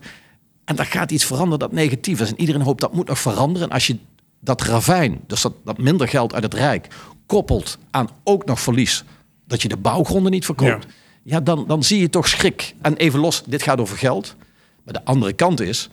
En 0.65 0.75
daar 0.75 0.85
gaat 0.85 1.11
iets 1.11 1.25
veranderen 1.25 1.59
dat 1.59 1.71
negatief 1.71 2.21
is. 2.21 2.29
En 2.29 2.39
iedereen 2.39 2.61
hoopt 2.61 2.81
dat 2.81 2.93
moet 2.93 3.07
nog 3.07 3.19
veranderen. 3.19 3.67
En 3.67 3.73
als 3.73 3.87
je 3.87 3.97
dat 4.39 4.61
ravijn, 4.61 5.19
dus 5.27 5.41
dat, 5.41 5.53
dat 5.63 5.77
minder 5.77 6.07
geld 6.07 6.33
uit 6.33 6.43
het 6.43 6.53
Rijk, 6.53 6.87
koppelt 7.25 7.77
aan 7.91 8.09
ook 8.23 8.45
nog 8.45 8.59
verlies, 8.59 9.03
dat 9.49 9.61
je 9.61 9.67
de 9.67 9.77
bouwgronden 9.77 10.31
niet 10.31 10.45
verkoopt. 10.45 10.85
Ja, 11.23 11.39
dan, 11.39 11.65
dan 11.67 11.83
zie 11.83 11.99
je 11.99 12.09
toch 12.09 12.27
schrik. 12.27 12.75
En 12.81 12.95
even 12.95 13.19
los, 13.19 13.43
dit 13.45 13.63
gaat 13.63 13.79
over 13.79 13.97
geld. 13.97 14.35
Maar 14.83 14.93
de 14.93 15.05
andere 15.05 15.33
kant 15.33 15.59
is, 15.61 15.89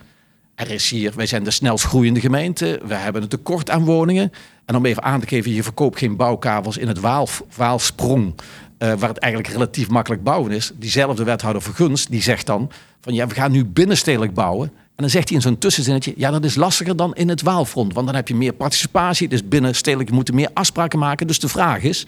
er 0.55 0.71
is 0.71 0.91
hier, 0.91 1.13
wij 1.17 1.27
zijn 1.27 1.45
de 1.45 1.51
snelst 1.51 1.85
groeiende 1.85 2.21
gemeente. 2.21 2.81
We 2.85 2.95
hebben 2.95 3.23
een 3.23 3.29
tekort 3.29 3.71
aan 3.71 3.85
woningen. 3.85 4.33
En 4.65 4.77
om 4.77 4.87
even 4.87 5.03
aan 5.03 5.21
te 5.21 5.27
geven, 5.27 5.53
je 5.53 5.63
verkoopt 5.63 5.99
geen 5.99 6.17
bouwkavels 6.17 6.77
in 6.77 6.89
het 6.89 7.01
Waal, 7.01 7.29
Waalsprong. 7.57 8.35
eh, 8.79 8.93
waar 8.99 9.09
het 9.09 9.19
eigenlijk 9.19 9.53
relatief 9.53 9.89
makkelijk 9.89 10.23
bouwen 10.23 10.53
is. 10.53 10.73
Diezelfde 10.75 11.25
wethouder 11.25 11.63
Vergunst, 11.63 12.11
die 12.11 12.23
zegt 12.23 12.47
dan 12.47 12.71
van 13.01 13.15
ja, 13.15 13.27
we 13.27 13.35
gaan 13.35 13.53
nu 13.53 13.65
binnenstedelijk 13.65 14.35
bouwen. 14.35 14.69
En 14.69 15.03
dan 15.03 15.11
zegt 15.11 15.29
hij 15.29 15.37
in 15.37 15.43
zo'n 15.43 15.59
tussenzinnetje, 15.59 16.15
ja, 16.17 16.31
dat 16.31 16.45
is 16.45 16.55
lastiger 16.55 16.97
dan 16.97 17.15
in 17.15 17.29
het 17.29 17.43
Waalfront. 17.43 17.95
Want 17.95 18.07
dan 18.07 18.15
heb 18.17 18.29
je 18.29 18.35
meer 18.35 18.53
participatie, 18.53 19.29
dus 19.29 19.49
binnenstedelijk 19.49 20.11
moeten 20.11 20.35
meer 20.35 20.51
afspraken 20.55 20.99
maken. 20.99 21.27
Dus 21.27 21.41
de 21.41 21.49
vraag 21.49 21.83
is, 21.83 22.07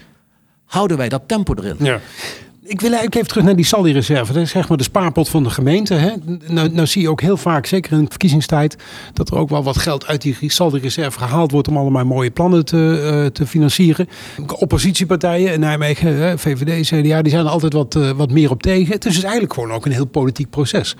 houden 0.69 0.97
wij 0.97 1.09
dat 1.09 1.21
tempo 1.25 1.53
erin? 1.57 1.75
Ja. 1.79 1.99
Ik 2.63 2.81
wil 2.81 2.89
eigenlijk 2.89 3.15
even 3.15 3.27
terug 3.27 3.43
naar 3.43 3.55
die 3.55 3.65
saldi-reserve. 3.65 4.33
Dat 4.33 4.41
is 4.41 4.51
zeg 4.51 4.67
maar 4.67 4.77
de 4.77 4.83
spaarpot 4.83 5.29
van 5.29 5.43
de 5.43 5.49
gemeente. 5.49 5.93
Hè? 5.93 6.11
Nou, 6.47 6.69
nou 6.69 6.87
zie 6.87 7.01
je 7.01 7.09
ook 7.09 7.21
heel 7.21 7.37
vaak, 7.37 7.65
zeker 7.65 7.91
in 7.91 8.03
de 8.03 8.09
verkiezingstijd, 8.09 8.75
dat 9.13 9.29
er 9.29 9.37
ook 9.37 9.49
wel 9.49 9.63
wat 9.63 9.77
geld 9.77 10.07
uit 10.07 10.21
die 10.21 10.37
saldi-reserve 10.51 11.19
gehaald 11.19 11.51
wordt 11.51 11.67
om 11.67 11.77
allemaal 11.77 12.05
mooie 12.05 12.31
plannen 12.31 12.65
te, 12.65 13.01
eh, 13.03 13.25
te 13.25 13.47
financieren. 13.47 14.09
Oppositiepartijen 14.47 15.53
in 15.53 15.59
Nijmegen, 15.59 16.15
hè, 16.15 16.37
VVD, 16.37 16.87
CDA, 16.87 17.21
die 17.21 17.31
zijn 17.31 17.45
er 17.45 17.51
altijd 17.51 17.73
wat, 17.73 17.95
eh, 17.95 18.09
wat 18.11 18.31
meer 18.31 18.49
op 18.49 18.61
tegen. 18.61 18.93
Het 18.93 19.05
is 19.05 19.13
dus 19.13 19.23
eigenlijk 19.23 19.53
gewoon 19.53 19.71
ook 19.71 19.85
een 19.85 19.91
heel 19.91 20.05
politiek 20.05 20.49
proces. 20.49 20.95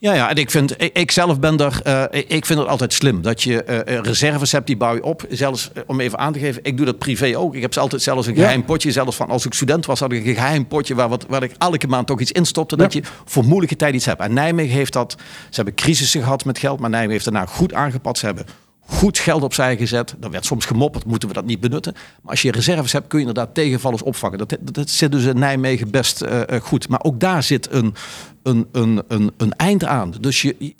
Ja, 0.00 0.14
ja, 0.14 0.30
en 0.30 0.36
ik 0.36 0.50
vind, 0.50 0.82
ik, 0.82 0.96
ik 0.96 1.10
zelf 1.10 1.40
ben 1.40 1.58
er, 1.58 1.80
eh, 1.82 2.20
ik 2.26 2.46
vind 2.46 2.58
het 2.58 2.68
altijd 2.68 2.92
slim 2.92 3.22
dat 3.22 3.42
je 3.42 3.62
eh, 3.62 3.96
eh, 3.96 4.02
reserves 4.04 4.52
hebt, 4.52 4.66
die 4.66 4.76
bouw 4.76 4.94
je 4.94 5.02
op. 5.04 5.24
Zelfs 5.30 5.70
om 5.86 6.00
even 6.00 6.18
aan 6.18 6.32
te 6.32 6.38
geven, 6.38 6.64
ik 6.64 6.76
doe 6.76 6.86
dat 6.86 6.98
privé 6.98 7.38
ook. 7.38 7.54
Ik 7.54 7.60
heb 7.60 7.76
altijd 7.76 8.02
zelfs 8.02 8.26
een 8.26 8.34
Ja. 8.34 8.40
geheim 8.40 8.64
potje. 8.64 8.90
Zelfs 8.92 9.16
van 9.16 9.28
als 9.30 9.46
ik 9.46 9.54
student 9.54 9.86
was, 9.86 10.00
had 10.00 10.12
ik 10.12 10.26
een 10.26 10.34
geheim 10.34 10.66
potje 10.66 10.94
waar, 10.94 11.08
wat, 11.08 11.24
waar 11.28 11.42
ik 11.42 11.52
elke 11.58 11.86
maand 11.86 12.06
toch 12.06 12.20
iets 12.20 12.32
instopte. 12.32 12.76
Dat 12.76 12.92
je 12.92 13.02
voor 13.24 13.44
moeilijke 13.44 13.76
tijd 13.76 13.94
iets 13.94 14.04
hebt. 14.04 14.20
En 14.20 14.32
Nijmegen 14.32 14.74
heeft 14.76 14.92
dat, 14.92 15.16
ze 15.18 15.54
hebben 15.54 15.74
crisissen 15.74 16.22
gehad 16.22 16.44
met 16.44 16.58
geld, 16.58 16.80
maar 16.80 16.90
Nijmegen 16.90 17.12
heeft 17.12 17.24
daarna 17.24 17.46
goed 17.46 17.74
aangepast. 17.74 18.18
Ze 18.18 18.26
hebben 18.26 18.46
goed 18.90 19.18
geld 19.18 19.42
opzij 19.42 19.76
gezet. 19.76 20.14
Er 20.20 20.30
werd 20.30 20.44
soms 20.44 20.64
gemopperd, 20.66 21.04
moeten 21.04 21.28
we 21.28 21.34
dat 21.34 21.44
niet 21.44 21.60
benutten. 21.60 21.92
Maar 21.92 22.30
als 22.30 22.42
je 22.42 22.50
reserves 22.50 22.92
hebt, 22.92 23.06
kun 23.06 23.20
je 23.20 23.26
inderdaad 23.26 23.54
tegenvallers 23.54 24.02
opvangen. 24.02 24.38
Dat, 24.38 24.48
dat, 24.48 24.74
dat 24.74 24.90
zit 24.90 25.12
dus 25.12 25.24
in 25.24 25.38
Nijmegen 25.38 25.90
best 25.90 26.20
eh, 26.20 26.48
eh, 26.48 26.62
goed. 26.62 26.88
Maar 26.88 27.02
ook 27.02 27.20
daar 27.20 27.42
zit 27.42 27.72
een, 27.72 27.94
een, 28.42 28.68
een, 28.72 29.02
een, 29.08 29.32
een 29.36 29.52
eind 29.56 29.84
aan. 29.84 30.14
Dus 30.20 30.42
je, 30.42 30.74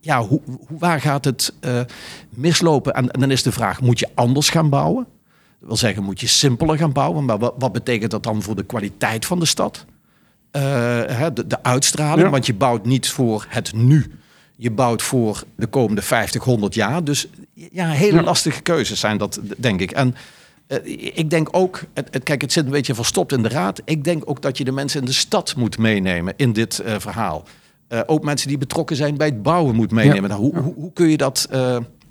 ja, 0.00 0.22
hoe, 0.22 0.40
waar 0.68 1.00
gaat 1.00 1.24
het 1.24 1.52
eh, 1.60 1.80
mislopen? 2.30 2.94
En, 2.94 3.10
en 3.10 3.20
dan 3.20 3.30
is 3.30 3.42
de 3.42 3.52
vraag, 3.52 3.80
moet 3.80 3.98
je 3.98 4.08
anders 4.14 4.48
gaan 4.48 4.68
bouwen? 4.68 5.06
Dat 5.58 5.68
wil 5.68 5.76
zeggen, 5.76 6.02
moet 6.02 6.20
je 6.20 6.26
simpeler 6.26 6.78
gaan 6.78 6.92
bouwen? 6.92 7.24
Maar 7.24 7.38
wat, 7.38 7.54
wat 7.58 7.72
betekent 7.72 8.10
dat 8.10 8.22
dan 8.22 8.42
voor 8.42 8.56
de 8.56 8.64
kwaliteit 8.64 9.26
van 9.26 9.38
de 9.38 9.46
stad? 9.46 9.84
Hè, 10.50 11.32
de, 11.32 11.46
de 11.46 11.62
uitstraling, 11.62 12.24
Ja. 12.24 12.30
want 12.30 12.46
je 12.46 12.54
bouwt 12.54 12.84
niet 12.84 13.08
voor 13.10 13.46
het 13.48 13.72
nu. 13.72 14.10
Je 14.56 14.70
bouwt 14.70 15.02
voor 15.02 15.42
de 15.56 15.66
komende 15.66 16.02
50, 16.02 16.44
100 16.44 16.74
jaar. 16.74 17.04
Dus 17.04 17.28
ja, 17.54 17.88
hele 17.88 18.22
lastige 18.22 18.60
keuzes 18.62 19.00
zijn 19.00 19.18
dat, 19.18 19.40
denk 19.56 19.80
ik. 19.80 19.90
En 19.90 20.14
eh, 20.66 20.78
ik 21.14 21.30
denk 21.30 21.48
ook, 21.50 21.82
het, 21.94 22.08
het- 22.10 22.22
kijk, 22.22 22.40
het 22.40 22.52
zit 22.52 22.64
een 22.64 22.70
beetje 22.70 22.94
verstopt 22.94 23.32
in 23.32 23.42
de 23.42 23.48
raad. 23.48 23.80
Ik 23.84 24.04
denk 24.04 24.22
ook 24.26 24.42
dat 24.42 24.58
je 24.58 24.64
de 24.64 24.72
mensen 24.72 25.00
in 25.00 25.06
de 25.06 25.12
stad 25.12 25.56
moet 25.56 25.78
meenemen 25.78 26.34
in 26.36 26.52
dit 26.52 26.78
eh, 26.78 26.94
verhaal. 26.98 27.44
Eh, 27.88 28.00
ook 28.06 28.24
mensen 28.24 28.48
die 28.48 28.58
betrokken 28.58 28.96
zijn 28.96 29.16
bij 29.16 29.26
het 29.26 29.42
bouwen 29.42 29.74
moet 29.74 29.90
meenemen. 29.90 30.28
Nou, 30.30 30.40
hoe, 30.40 30.58
hoe, 30.58 30.74
hoe 30.74 30.92
kun 30.92 31.08
je 31.08 31.16
dat 31.16 31.48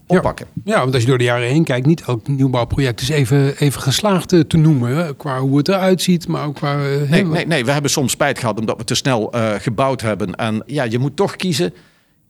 oppakken. 0.07 0.47
Ja, 0.63 0.79
want 0.79 0.93
als 0.93 1.01
je 1.03 1.09
door 1.09 1.17
de 1.17 1.23
jaren 1.23 1.47
heen 1.47 1.63
kijkt, 1.63 1.85
niet 1.85 2.01
elk 2.01 2.27
nieuwbouwproject 2.27 3.01
is 3.01 3.09
even, 3.09 3.57
even 3.57 3.81
geslaagd 3.81 4.29
te 4.29 4.57
noemen. 4.57 4.95
Hè? 4.95 5.15
Qua 5.15 5.39
hoe 5.39 5.57
het 5.57 5.67
eruit 5.67 6.01
ziet, 6.01 6.27
maar 6.27 6.45
ook 6.45 6.55
qua... 6.55 6.75
Nee, 7.09 7.25
nee, 7.25 7.47
nee, 7.47 7.65
we 7.65 7.71
hebben 7.71 7.91
soms 7.91 8.11
spijt 8.11 8.39
gehad 8.39 8.59
omdat 8.59 8.77
we 8.77 8.83
te 8.83 8.95
snel 8.95 9.33
gebouwd 9.59 10.01
hebben. 10.01 10.35
En 10.35 10.63
ja, 10.65 10.83
je 10.83 10.99
moet 10.99 11.15
toch 11.15 11.35
kiezen. 11.35 11.73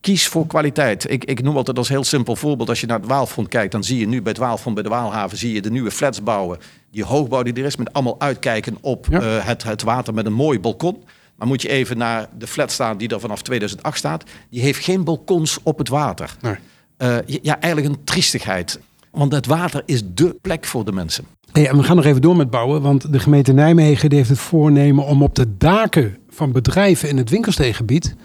Kies 0.05 0.27
voor 0.27 0.47
kwaliteit. 0.47 1.11
Ik, 1.11 1.23
ik 1.25 1.41
noem 1.43 1.57
altijd 1.57 1.77
als 1.77 1.89
heel 1.89 2.03
simpel 2.03 2.35
voorbeeld. 2.35 2.69
Als 2.69 2.81
je 2.81 2.87
naar 2.87 2.99
het 2.99 3.07
Waalfront 3.07 3.47
kijkt, 3.47 3.71
dan 3.71 3.83
zie 3.83 3.99
je 3.99 4.07
nu 4.07 4.21
bij 4.21 4.31
het 4.31 4.41
Waalfront, 4.41 4.75
bij 4.75 4.83
de 4.83 4.89
Waalhaven, 4.89 5.37
zie 5.37 5.53
je 5.53 5.61
de 5.61 5.71
nieuwe 5.71 5.91
flats 5.91 6.23
bouwen. 6.23 6.57
Die 6.91 7.03
hoogbouw 7.03 7.43
die 7.43 7.53
er 7.53 7.65
is, 7.65 7.75
met 7.75 7.93
allemaal 7.93 8.19
uitkijken 8.19 8.77
op 8.81 9.07
Ja. 9.09 9.21
eh, 9.21 9.45
het, 9.45 9.63
het 9.63 9.81
water 9.83 10.13
met 10.13 10.25
een 10.25 10.33
mooi 10.33 10.59
balkon. 10.59 11.03
Maar 11.35 11.47
moet 11.47 11.61
je 11.61 11.69
even 11.69 11.97
naar 11.97 12.27
de 12.37 12.47
flat 12.47 12.71
staan 12.71 12.97
die 12.97 13.09
er 13.09 13.19
vanaf 13.19 13.41
2008 13.41 13.97
staat. 13.97 14.23
Die 14.49 14.61
heeft 14.61 14.83
geen 14.83 15.03
balkons 15.03 15.59
op 15.63 15.77
het 15.77 15.89
water. 15.89 16.35
Nee. 16.41 16.55
Eh, 16.97 17.17
ja, 17.41 17.59
eigenlijk 17.59 17.95
een 17.95 18.03
triestigheid. 18.03 18.79
Want 19.11 19.31
het 19.31 19.45
water 19.45 19.83
is 19.85 20.01
dé 20.05 20.33
plek 20.41 20.65
voor 20.65 20.85
de 20.85 20.91
mensen. 20.91 21.25
Hey, 21.51 21.67
en 21.69 21.77
we 21.77 21.83
gaan 21.83 21.95
nog 21.95 22.05
even 22.05 22.21
door 22.21 22.35
met 22.35 22.49
bouwen, 22.49 22.81
want 22.81 23.11
de 23.11 23.19
gemeente 23.19 23.53
Nijmegen 23.53 24.09
die 24.09 24.17
heeft 24.17 24.29
het 24.29 24.39
voornemen 24.39 25.05
om 25.05 25.23
op 25.23 25.35
de 25.35 25.57
daken 25.57 26.17
van 26.29 26.51
bedrijven 26.51 27.09
in 27.09 27.17
het 27.17 27.29
winkelsteeggebied, 27.29 28.15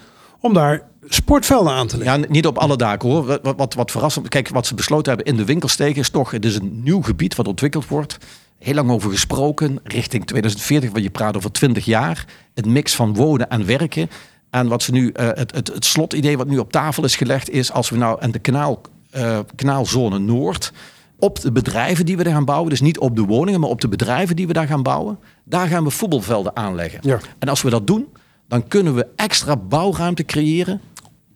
om 0.41 0.55
daar 0.55 0.89
sportvelden 1.15 1.73
aan 1.73 1.87
te 1.87 1.97
leggen. 1.99 2.21
Ja, 2.21 2.27
niet 2.29 2.47
op 2.47 2.59
alle 2.59 2.77
daken 2.77 3.09
hoor. 3.09 3.27
Wat, 3.27 3.57
wat, 3.57 3.75
wat, 3.75 3.91
verrassend. 3.91 4.29
Kijk, 4.29 4.49
wat 4.49 4.67
ze 4.67 4.75
besloten 4.75 5.15
hebben 5.15 5.33
in 5.33 5.39
de 5.39 5.45
winkelsteken 5.45 6.01
is 6.01 6.11
toch, 6.11 6.31
het 6.31 6.45
is 6.45 6.55
een 6.55 6.81
nieuw 6.85 7.03
gebied 7.03 7.35
wat 7.35 7.49
ontwikkeld 7.49 7.89
wordt. 7.89 8.19
Heel 8.59 8.75
lang 8.75 8.91
over 8.91 9.11
gesproken, 9.11 9.81
richting 9.85 10.27
2040, 10.27 10.91
want 10.91 11.05
je 11.05 11.11
praat 11.11 11.37
over 11.37 11.53
20 11.53 11.85
jaar. 11.85 12.25
Het 12.55 12.67
mix 12.67 12.95
van 12.95 13.15
wonen 13.15 13.51
en 13.51 13.67
werken. 13.67 14.11
En 14.51 14.69
wat 14.69 14.83
ze 14.83 14.93
nu, 14.93 15.11
eh, 15.11 15.27
het, 15.27 15.55
het, 15.55 15.69
het 15.69 15.85
slotidee 15.85 16.37
wat 16.37 16.47
nu 16.47 16.59
op 16.59 16.73
tafel 16.73 17.05
is 17.05 17.17
gelegd, 17.17 17.51
is 17.51 17.73
als 17.73 17.91
we 17.91 17.97
nou 17.97 18.21
en 18.21 18.31
de 18.31 18.39
kanaal, 18.39 18.81
eh, 19.11 19.39
kanaalzone 19.55 20.19
Noord. 20.19 20.73
Op 21.19 21.41
de 21.41 21.53
bedrijven 21.53 22.07
die 22.07 22.17
we 22.17 22.25
daar 22.25 22.33
gaan 22.33 22.45
bouwen, 22.45 22.71
dus 22.71 22.81
niet 22.81 22.99
op 22.99 23.17
de 23.17 23.25
woningen, 23.25 23.61
maar 23.61 23.71
op 23.71 23.81
de 23.81 23.89
bedrijven 23.89 24.37
die 24.37 24.47
we 24.47 24.53
daar 24.53 24.67
gaan 24.67 24.83
bouwen, 24.83 25.19
daar 25.45 25.67
gaan 25.67 25.85
we 25.85 25.91
voetbalvelden 25.91 26.57
aanleggen. 26.57 26.99
Ja. 27.03 27.19
En 27.39 27.49
als 27.49 27.63
we 27.63 27.71
dat 27.71 27.87
doen, 27.87 28.09
dan 28.49 28.69
kunnen 28.69 28.95
we 28.95 29.07
extra 29.17 29.57
bouwruimte 29.57 30.25
creëren 30.25 30.81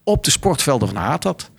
op 0.05 0.25
de 0.25 0.31
sportvelden 0.31 0.89
van 0.89 0.97
Haartat. 0.97 1.51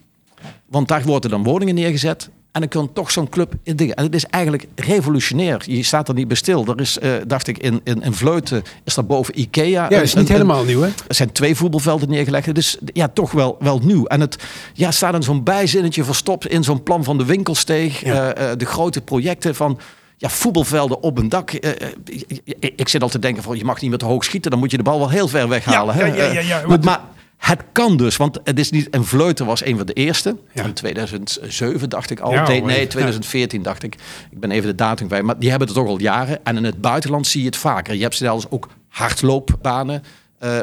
Want 0.65 0.87
daar 0.87 1.03
worden 1.03 1.29
dan 1.29 1.43
woningen 1.43 1.75
neergezet. 1.75 2.29
En 2.55 2.61
dan 2.61 2.69
kan 2.69 2.93
toch 2.93 3.11
zo'n 3.11 3.29
club 3.29 3.53
in 3.63 3.75
dingen. 3.75 3.95
En 3.95 4.03
het 4.03 4.15
is 4.15 4.25
eigenlijk 4.25 4.67
revolutionair. 4.75 5.61
Je 5.65 5.83
staat 5.83 6.07
er 6.07 6.13
niet 6.13 6.27
bij 6.27 6.37
stil. 6.37 6.65
Er 6.65 6.79
is, 6.79 6.99
eh, 6.99 7.11
dacht 7.27 7.47
ik, 7.47 7.57
in, 7.57 7.81
in, 7.83 8.01
in 8.01 8.13
Vleuten 8.13 8.63
is 8.83 8.93
daar 8.93 9.05
boven 9.05 9.39
Ikea. 9.39 9.83
Ja, 9.83 9.89
dat 9.89 10.01
is 10.01 10.13
niet 10.13 10.27
helemaal 10.27 10.63
nieuw, 10.63 10.81
hè? 10.81 10.87
er 11.07 11.15
zijn 11.15 11.31
twee 11.31 11.55
voetbalvelden 11.55 12.09
neergelegd. 12.09 12.55
Dus 12.55 12.77
ja, 12.93 13.07
toch 13.07 13.31
wel, 13.31 13.57
wel 13.59 13.79
nieuw. 13.79 14.05
En 14.05 14.21
het 14.21 14.43
ja, 14.73 14.91
staat 14.91 15.11
dan 15.11 15.23
zo'n 15.23 15.43
bijzinnetje 15.43 16.03
verstopt 16.03 16.47
in 16.47 16.63
zo'n 16.63 16.83
plan 16.83 17.03
van 17.03 17.17
de 17.17 17.25
winkelsteeg. 17.25 18.03
Ja. 18.03 18.33
eh, 18.33 18.51
eh, 18.51 18.57
de 18.57 18.65
grote 18.65 19.01
projecten 19.01 19.55
van 19.55 19.79
ja, 20.17 20.29
voetbalvelden 20.29 21.01
op 21.01 21.17
een 21.17 21.29
dak. 21.29 21.51
Ik, 21.51 22.73
ik 22.75 22.87
zit 22.87 23.01
al 23.01 23.09
te 23.09 23.19
denken 23.19 23.43
van 23.43 23.57
je 23.57 23.65
mag 23.65 23.81
niet 23.81 23.89
meer 23.89 23.99
te 23.99 24.05
hoog 24.05 24.23
schieten. 24.23 24.51
Dan 24.51 24.59
moet 24.59 24.71
je 24.71 24.77
de 24.77 24.83
bal 24.83 24.99
wel 24.99 25.09
heel 25.09 25.27
ver 25.27 25.47
weghalen. 25.47 25.97
Ja, 25.97 26.01
hè? 26.03 26.25
ja, 26.31 26.39
ja, 26.39 26.63
maar 26.67 27.01
het 27.45 27.63
kan 27.71 27.97
dus, 27.97 28.17
want 28.17 28.39
het 28.43 28.59
is 28.59 28.69
niet. 28.71 28.89
En 28.89 29.05
Vleuten 29.05 29.45
was 29.45 29.65
een 29.65 29.77
van 29.77 29.85
de 29.85 29.93
eerste. 29.93 30.37
Ja. 30.53 30.63
In 30.63 30.73
2007 30.73 31.89
dacht 31.89 32.09
ik 32.09 32.19
al. 32.19 32.31
Ja, 32.31 32.47
nee, 32.47 32.59
hoor, 32.59 32.67
nee, 32.67 32.81
ja. 32.81 32.87
2014 32.87 33.61
dacht 33.63 33.83
ik. 33.83 33.95
Ik 34.31 34.39
ben 34.39 34.51
even 34.51 34.67
de 34.67 34.75
datum 34.75 35.07
kwijt. 35.07 35.23
Maar 35.23 35.39
die 35.39 35.49
hebben 35.49 35.67
het 35.67 35.77
toch 35.77 35.87
al 35.87 35.99
jaren. 35.99 36.39
En 36.45 36.57
in 36.57 36.63
het 36.63 36.81
buitenland 36.81 37.27
zie 37.27 37.39
je 37.41 37.45
het 37.45 37.57
vaker. 37.57 37.95
Je 37.95 38.01
hebt 38.01 38.15
zelfs 38.15 38.45
ook 38.49 38.69
hardloopbanen 38.89 40.03
eh, 40.39 40.59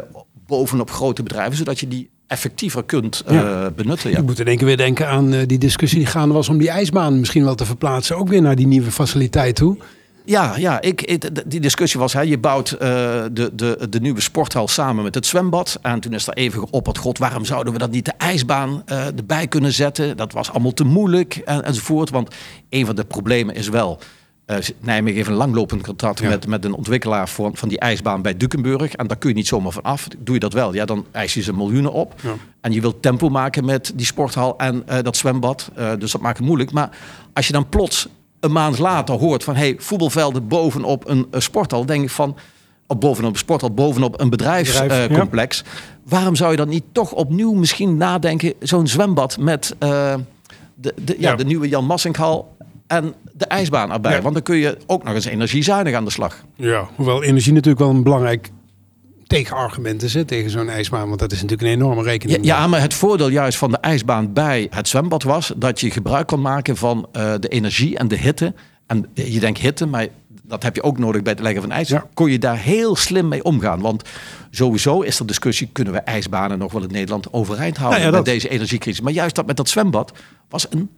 bovenop 0.47 0.91
grote 0.91 1.23
bedrijven, 1.23 1.57
zodat 1.57 1.81
je 1.81 1.89
die 1.89 2.11
effectiever 2.27 2.85
kunt 2.85 3.23
eh, 3.27 3.35
Ja. 3.35 3.71
benutten. 3.71 4.11
Ja. 4.11 4.19
Ik 4.19 4.25
moet 4.25 4.41
in 4.41 4.47
één 4.47 4.57
keer 4.57 4.67
weer 4.67 4.77
denken 4.77 5.09
aan 5.09 5.33
eh, 5.33 5.47
die 5.47 5.59
discussie 5.59 5.99
die 5.99 6.07
gaande 6.09 6.35
was 6.35 6.49
om 6.49 6.59
die 6.59 6.71
ijsbaan 6.71 7.19
misschien 7.19 7.45
wel 7.45 7.55
te 7.55 7.65
verplaatsen. 7.65 8.17
Ook 8.17 8.29
weer 8.29 8.43
naar 8.43 8.57
die 8.57 8.67
nieuwe 8.67 8.91
faciliteit 8.91 9.55
toe. 9.55 9.77
Ja, 10.25 10.57
ja 10.57 10.81
ik, 10.81 11.03
ik- 11.03 11.51
die 11.51 11.61
discussie 11.61 12.01
was, 12.01 12.13
hè, 12.13 12.21
je 12.21 12.39
bouwt 12.39 12.71
eh, 12.71 12.79
de, 13.33 13.51
de, 13.55 13.87
de 13.91 14.01
nieuwe 14.01 14.21
sporthal 14.21 14.69
samen 14.69 15.05
met 15.05 15.15
het 15.15 15.27
zwembad. 15.27 15.79
En 15.83 16.01
toen 16.01 16.13
is 16.13 16.27
er 16.27 16.35
even 16.35 16.61
geopperd, 16.61 16.99
god, 16.99 17.19
waarom 17.19 17.45
zouden 17.45 17.73
we 17.73 17.79
dat 17.79 17.91
niet 17.91 18.05
de 18.05 18.13
ijsbaan 18.19 18.83
eh, 18.87 19.07
erbij 19.07 19.47
kunnen 19.47 19.73
zetten? 19.73 20.17
Dat 20.17 20.33
was 20.33 20.51
allemaal 20.51 20.73
te 20.73 20.85
moeilijk 20.85 21.35
en, 21.45 21.65
enzovoort. 21.65 22.11
Want 22.11 22.35
een 22.69 22.87
van 22.87 22.95
de 22.97 23.05
problemen 23.05 23.55
is 23.55 23.69
wel, 23.69 23.99
eh, 24.47 24.57
Nijmegen 24.81 25.17
heeft 25.17 25.29
een 25.29 25.35
langlopend 25.35 25.83
contract 25.83 26.19
Ja. 26.21 26.29
met, 26.29 26.47
met 26.47 26.65
een 26.65 26.75
ontwikkelaar 26.75 27.29
van, 27.29 27.57
van 27.57 27.69
die 27.69 27.79
ijsbaan 27.79 28.23
bij 28.23 28.37
Dukenburg. 28.37 28.93
En 28.95 29.07
daar 29.07 29.17
kun 29.19 29.29
je 29.29 29.35
niet 29.35 29.47
zomaar 29.47 29.73
van 29.73 29.83
af. 29.83 30.09
Doe 30.19 30.35
je 30.35 30.41
dat 30.41 30.53
wel, 30.53 30.75
ja, 30.75 30.85
dan 30.85 31.07
eis 31.11 31.35
je 31.35 31.43
ze 31.43 31.53
miljoenen 31.53 31.93
op. 31.93 32.15
Ja. 32.23 32.33
En 32.61 32.73
je 32.73 32.81
wilt 32.81 33.03
tempo 33.03 33.29
maken 33.29 33.65
met 33.65 33.93
die 33.95 34.07
sporthal 34.07 34.59
en 34.59 34.85
dat 35.03 35.17
zwembad. 35.17 35.71
Dus 35.99 36.13
dat 36.13 36.21
maakt 36.21 36.37
het 36.39 36.47
moeilijk. 36.47 36.73
Maar 36.73 36.91
als 37.33 37.47
je 37.47 37.53
dan 37.53 37.69
plots 37.69 38.09
een 38.43 38.53
maand 38.53 38.79
later 38.79 39.15
hoort 39.15 39.45
van... 39.45 39.55
hey, 39.57 39.75
voetbalvelden 39.79 40.49
bovenop 40.49 41.09
een, 41.09 41.27
eh, 41.31 41.41
sporthal... 41.41 41.87
denk 41.87 42.03
ik 42.03 42.11
van... 42.11 42.37
Of 42.87 42.99
bovenop 42.99 43.33
een 43.33 43.39
sporthal, 43.39 43.71
bovenop 43.71 44.21
een 44.21 44.31
Bedrijf, 44.31 44.73
ja. 44.73 44.83
bedrijfscomplex. 44.83 45.65
Waarom 46.09 46.35
zou 46.37 46.51
je 46.51 46.57
dan 46.57 46.69
niet 46.69 46.85
toch 46.93 47.13
opnieuw 47.13 47.53
misschien 47.53 47.97
nadenken... 47.97 48.55
zo'n 48.61 48.87
zwembad 48.87 49.39
met 49.39 49.75
eh, 49.79 50.15
de, 50.75 50.95
de, 51.05 51.17
ja, 51.19 51.31
Ja. 51.31 51.37
de 51.37 51.45
nieuwe 51.45 51.69
Jan 51.69 51.85
Massinghal... 51.85 52.57
en 52.87 53.15
de 53.33 53.45
ijsbaan 53.45 53.93
erbij. 53.93 54.15
Ja. 54.15 54.23
Want 54.23 54.35
dan 54.35 54.43
kun 54.43 54.57
je 54.57 54.79
ook 54.87 55.05
nog 55.05 55.15
eens 55.15 55.25
energiezuinig 55.25 55.95
aan 55.95 56.05
de 56.05 56.11
slag. 56.11 56.45
Ja, 56.57 56.89
hoewel 56.97 57.23
energie 57.23 57.53
natuurlijk 57.53 57.81
wel 57.85 57.91
een 57.91 58.03
belangrijk 58.03 58.51
tegenargument 59.33 60.03
is 60.03 60.15
hè, 60.15 60.25
tegen 60.25 60.51
zo'n 60.51 60.69
ijsbaan. 60.69 61.09
Want 61.09 61.21
dat 61.21 61.33
is 61.33 61.43
natuurlijk 61.43 61.69
een 61.69 61.75
enorme 61.75 62.03
rekening. 62.03 62.45
ja, 62.45 62.67
maar 62.67 62.81
het 62.81 62.95
voordeel 62.95 63.29
juist 63.29 63.59
van 63.59 63.71
de 63.71 63.79
ijsbaan 63.79 64.33
bij 64.33 64.67
het 64.71 64.89
zwembad 64.89 65.23
was 65.23 65.53
dat 65.57 65.81
je 65.81 65.91
gebruik 65.91 66.27
kon 66.27 66.41
maken 66.41 66.77
van 66.77 67.09
eh, 67.13 67.33
de 67.41 67.49
energie 67.49 67.97
en 67.97 68.09
de 68.09 68.17
hitte. 68.17 68.55
En 68.87 69.07
je 69.15 69.41
denkt 69.41 69.59
hitte, 69.59 69.87
maar 69.87 70.07
dat 70.43 70.63
heb 70.63 70.75
je 70.75 70.83
ook 70.83 70.99
nodig 70.99 71.23
bij 71.23 71.33
het 71.33 71.43
leggen 71.43 71.63
van 71.63 71.71
ijs. 71.71 71.89
Ja. 71.89 72.07
Kon 72.15 72.31
je 72.31 72.39
daar 72.39 72.59
heel 72.59 72.97
slim 72.97 73.29
mee 73.29 73.45
omgaan. 73.45 73.81
Want 73.81 74.03
sowieso 74.51 75.01
is 75.01 75.19
er 75.19 75.27
discussie, 75.27 75.69
kunnen 75.73 75.93
we 75.93 75.99
ijsbanen 75.99 76.59
nog 76.59 76.73
wel 76.73 76.83
in 76.83 76.93
Nederland 76.93 77.33
overeind 77.33 77.77
houden 77.77 78.01
Nou 78.01 78.13
ja, 78.13 78.17
met 78.17 78.27
deze 78.27 78.49
energiecrisis. 78.49 79.01
Maar 79.01 79.13
juist 79.13 79.35
dat 79.35 79.47
met 79.47 79.57
dat 79.57 79.69
zwembad 79.69 80.13
was 80.49 80.67
een 80.71 80.91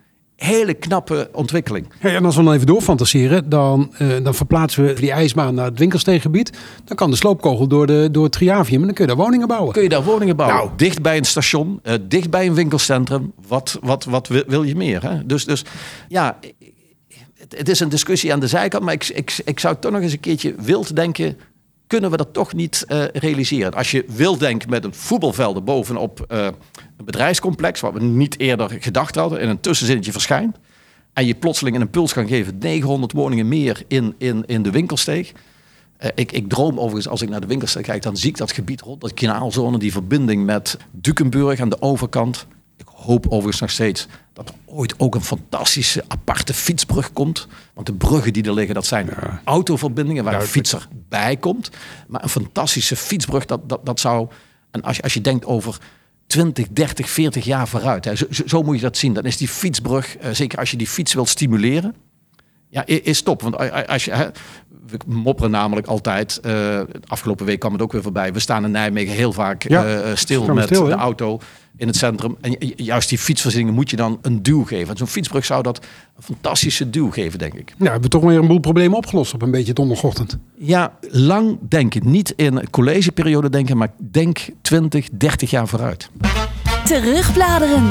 hele 0.45 0.75
knappe 0.75 1.29
ontwikkeling. 1.33 1.87
Ja, 2.01 2.11
en 2.11 2.25
als 2.25 2.37
we 2.37 2.43
dan 2.43 2.53
even 2.53 2.67
doorfantaseren, 2.67 3.49
dan, 3.49 3.93
eh, 3.99 4.09
dan 4.23 4.35
verplaatsen 4.35 4.85
we 4.85 4.93
die 4.93 5.11
ijsbaan 5.11 5.55
naar 5.55 5.65
het 5.65 5.79
winkelsteeggebied. 5.79 6.59
Dan 6.85 6.97
kan 6.97 7.11
de 7.11 7.17
sloopkogel 7.17 7.67
door, 7.67 7.87
de, 7.87 8.09
door 8.11 8.23
het 8.23 8.33
Triavium 8.33 8.81
en 8.81 8.87
dan 8.87 8.95
kun 8.95 9.05
je 9.07 9.15
daar 9.15 9.25
woningen 9.25 9.49
bouwen. 9.49 9.73
Kun 9.73 9.83
je 9.83 9.89
daar 9.89 10.05
woningen 10.05 10.37
bouwen? 10.37 10.59
Nou. 10.59 10.71
Dicht 10.77 11.03
bij 11.03 11.17
een 11.17 11.25
station, 11.25 11.81
eh, 11.83 11.95
dicht 12.09 12.31
bij 12.31 12.47
een 12.47 12.55
winkelcentrum. 12.55 13.33
Wat, 13.49 13.79
wat, 13.83 14.05
wat 14.05 14.29
wil, 14.29 14.43
wil 14.47 14.63
je 14.63 14.77
meer? 14.77 15.03
Hè? 15.03 15.27
Dus, 15.27 15.45
dus 15.45 15.65
ja, 16.09 16.39
het, 17.35 17.59
het 17.59 17.69
is 17.69 17.81
een 17.81 17.89
discussie 17.89 18.33
aan 18.33 18.41
de 18.41 18.47
zijkant. 18.47 18.85
Maar 18.85 18.95
ik, 18.95 19.09
ik, 19.09 19.41
ik 19.45 19.61
zou 19.61 19.77
toch 19.81 19.93
nog 19.93 20.01
eens 20.01 20.13
een 20.13 20.21
keertje 20.21 20.55
wild 20.59 20.97
denken. 20.97 21.37
Kunnen 21.95 22.13
we 22.13 22.19
dat 22.19 22.33
toch 22.33 22.55
niet 22.55 22.85
eh, 22.89 23.05
realiseren? 23.13 23.75
Als 23.75 23.91
je 23.91 24.05
wild 24.09 24.41
denkt 24.41 24.69
met 24.69 24.85
een 24.85 24.95
voetbalvelden 24.95 25.65
bovenop 25.65 26.25
eh, 26.29 26.45
een 26.97 27.05
bedrijfscomplex... 27.05 27.81
wat 27.81 27.93
we 27.93 28.03
niet 28.03 28.39
eerder 28.39 28.77
gedacht 28.81 29.15
hadden, 29.15 29.41
in 29.41 29.49
een 29.49 29.61
tussenzinnetje 29.61 30.13
verschijnt... 30.13 30.57
en 31.13 31.27
je 31.27 31.35
plotseling 31.35 31.77
een 31.77 31.83
impuls 31.83 32.13
kan 32.13 32.29
geven... 32.29 32.59
900 32.59 33.13
woningen 33.13 33.49
meer 33.49 33.83
in, 33.89 34.15
in, 34.19 34.45
in 34.47 34.63
de 34.63 34.71
winkelsteeg... 34.71 35.33
Eh, 35.97 36.11
ik, 36.15 36.33
ik 36.33 36.49
droom 36.49 36.79
overigens, 36.79 37.09
als 37.09 37.23
ik 37.23 37.29
naar 37.29 37.41
de 37.41 37.47
winkelstraat 37.47 37.85
kijk, 37.85 38.03
dan 38.03 38.17
zie 38.17 38.29
ik 38.29 38.37
dat 38.37 38.53
gebied 38.53 38.81
rond, 38.81 39.01
dat 39.01 39.15
kanaalzone, 39.15 39.79
die 39.79 39.93
verbinding 39.93 40.45
met 40.45 40.77
Dukenburg 40.91 41.61
aan 41.61 41.69
de 41.69 41.83
overkant. 41.83 42.47
Ik 42.87 42.93
hoop 42.95 43.25
overigens 43.27 43.61
nog 43.61 43.71
steeds 43.71 44.07
dat 44.33 44.49
er 44.49 44.55
ooit 44.65 44.95
ook 44.99 45.15
een 45.15 45.23
fantastische 45.23 46.05
aparte 46.09 46.55
fietsbrug 46.55 47.13
komt. 47.13 47.47
Want 47.75 47.87
de 47.87 47.95
bruggen 47.95 48.33
die 48.33 48.45
er 48.45 48.55
liggen, 48.55 48.75
dat 48.75 48.87
zijn 48.87 49.11
autoverbindingen 49.45 50.25
waar 50.25 50.35
een 50.35 50.47
fietser 50.47 50.89
bij 51.09 51.37
komt. 51.37 51.71
Maar 52.09 52.23
een 52.23 52.29
fantastische 52.29 52.97
fietsbrug, 52.97 53.45
dat, 53.45 53.69
dat, 53.69 53.87
dat 53.87 54.01
zou... 54.01 54.29
En 54.71 54.83
als 54.83 54.97
je, 54.97 55.03
als 55.03 55.15
je 55.15 55.21
denkt 55.21 55.45
over 55.47 55.79
20, 56.27 56.67
30, 56.71 57.11
40 57.11 57.45
jaar 57.45 57.69
vooruit, 57.69 58.05
hè, 58.05 58.13
zo, 58.47 58.63
moet 58.63 58.77
je 58.77 58.83
dat 58.83 58.97
zien. 58.97 59.13
Dan 59.13 59.25
is 59.25 59.37
die 59.37 59.49
fietsbrug, 59.49 60.17
eh, 60.17 60.31
zeker 60.31 60.59
als 60.59 60.71
je 60.71 60.77
die 60.77 60.87
fiets 60.87 61.15
wilt 61.15 61.29
stimuleren, 61.29 61.95
ja, 62.69 62.87
is 62.87 63.23
top. 63.23 63.43
Want 63.43 63.87
als 63.89 64.05
je, 64.05 64.13
hè, 64.13 64.27
we 64.87 64.99
mopperen 65.07 65.51
namelijk 65.51 65.87
altijd. 65.87 66.41
eh, 66.41 66.81
afgelopen 67.07 67.47
week 67.47 67.59
kwam 67.61 67.73
het 67.73 67.83
ook 67.83 67.93
weer 67.93 68.03
voorbij. 68.03 68.33
We 68.33 68.41
staan 68.41 68.65
in 68.65 68.71
Nijmegen 68.71 69.15
heel 69.15 69.33
vaak 69.33 69.69
Ja, 69.69 69.85
eh, 69.85 70.17
stil 70.17 70.47
met 70.47 70.65
stil, 70.65 70.85
de 70.85 70.93
auto 70.93 71.41
in 71.77 71.87
het 71.87 71.97
centrum. 71.97 72.37
En 72.41 72.51
ju- 72.59 72.73
juist 72.77 73.09
die 73.09 73.19
fietsvoorzieningen 73.19 73.75
moet 73.75 73.91
je 73.91 73.97
dan 73.97 74.19
een 74.23 74.43
duw 74.43 74.65
geven. 74.65 74.89
En 74.91 74.97
zo'n 74.97 75.07
fietsbrug 75.07 75.45
zou 75.45 75.63
dat 75.63 75.79
een 76.17 76.23
fantastische 76.23 76.91
duw 76.91 77.11
geven, 77.11 77.39
denk 77.39 77.55
ik. 77.55 77.67
Nou, 77.77 77.83
hebben 77.91 78.03
we 78.03 78.09
toch 78.09 78.23
weer 78.23 78.39
een 78.39 78.47
boel 78.47 78.59
problemen 78.59 78.97
opgelost 78.97 79.35
op 79.35 79.43
een 79.43 79.51
beetje 79.51 79.73
donderdagochtend. 79.73 80.39
Ja, 80.59 80.93
lang 81.11 81.59
denken. 81.69 82.11
Niet 82.11 82.33
in 82.37 82.57
een 82.57 82.71
collegeperiode 82.71 83.51
denken, 83.51 83.77
maar 83.77 83.93
denk 84.11 84.39
20, 84.63 85.09
30 85.13 85.51
jaar 85.51 85.69
vooruit. 85.69 86.11
Terugbladeren. 86.85 87.87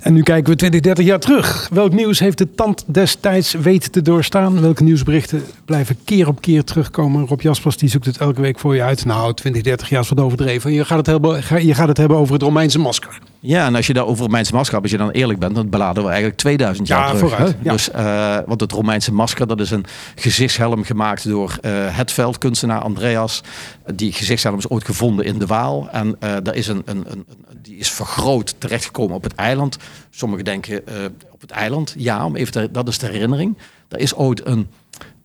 En 0.00 0.12
nu 0.12 0.22
kijken 0.22 0.52
we 0.52 0.58
20, 0.58 0.80
30 0.80 1.04
jaar 1.04 1.18
terug. 1.18 1.68
Welk 1.72 1.92
nieuws 1.92 2.18
heeft 2.18 2.38
de 2.38 2.54
tand 2.54 2.84
destijds 2.86 3.52
weten 3.52 3.90
te 3.90 4.02
doorstaan? 4.02 4.60
Welke 4.60 4.82
nieuwsberichten 4.82 5.42
blijven 5.64 5.96
keer 6.04 6.28
op 6.28 6.40
keer 6.40 6.64
terugkomen? 6.64 7.26
Rob 7.26 7.40
Jaspers 7.40 7.76
die 7.76 7.88
zoekt 7.88 8.06
het 8.06 8.16
elke 8.16 8.40
week 8.40 8.58
voor 8.58 8.74
je 8.74 8.82
uit. 8.82 9.04
Nou, 9.04 9.34
20, 9.34 9.62
30 9.62 9.88
jaar 9.88 10.02
is 10.02 10.08
wat 10.08 10.20
overdreven. 10.20 10.72
Je 10.72 10.84
gaat 10.84 10.98
het 10.98 11.06
hebben, 11.06 11.66
je 11.66 11.74
gaat 11.74 11.88
het 11.88 11.96
hebben 11.96 12.16
over 12.16 12.32
het 12.32 12.42
Romeinse 12.42 12.78
masker. 12.78 13.18
Ja, 13.42 13.66
en 13.66 13.74
als 13.74 13.86
je 13.86 13.92
daar 13.92 14.06
over 14.06 14.22
Romeinse 14.24 14.54
masker, 14.54 14.80
als 14.82 14.90
je 14.90 14.96
dan 14.96 15.10
eerlijk 15.10 15.38
bent, 15.38 15.54
dan 15.54 15.68
beladen 15.68 16.02
we 16.02 16.08
eigenlijk 16.08 16.38
2000 16.38 16.88
jaar 16.88 17.00
Ja, 17.00 17.06
terug. 17.06 17.20
vooruit, 17.30 17.52
hè? 17.52 17.58
ja. 17.62 17.72
Dus, 17.72 17.90
eh, 17.90 18.38
want 18.46 18.60
het 18.60 18.72
Romeinse 18.72 19.12
masker, 19.12 19.46
dat 19.46 19.60
is 19.60 19.70
een 19.70 19.84
gezichtshelm 20.14 20.84
gemaakt 20.84 21.28
door 21.28 21.58
eh 21.60 21.72
het 21.96 22.12
veldkunstenaar 22.12 22.80
Andreas. 22.80 23.42
Die 23.94 24.12
gezichtshelm 24.12 24.58
is 24.58 24.68
ooit 24.68 24.84
gevonden 24.84 25.24
in 25.24 25.38
de 25.38 25.46
Waal. 25.46 25.88
En 25.92 26.16
eh 26.18 26.36
daar 26.42 26.54
is 26.54 26.68
een, 26.68 26.82
een, 26.84 27.04
een, 27.08 27.26
die 27.62 27.76
is 27.76 27.90
vergroot 27.90 28.54
terechtgekomen 28.58 29.16
op 29.16 29.22
het 29.22 29.34
eiland. 29.34 29.76
Sommigen 30.10 30.44
denken 30.44 30.82
op 31.30 31.40
het 31.40 31.50
eiland. 31.50 31.94
Ja, 31.98 32.24
om 32.24 32.36
even 32.36 32.52
te- 32.52 32.68
dat 32.72 32.88
is 32.88 32.98
de 32.98 33.06
herinnering. 33.06 33.58
Er 33.88 33.98
is 33.98 34.14
ooit 34.14 34.46
een 34.46 34.68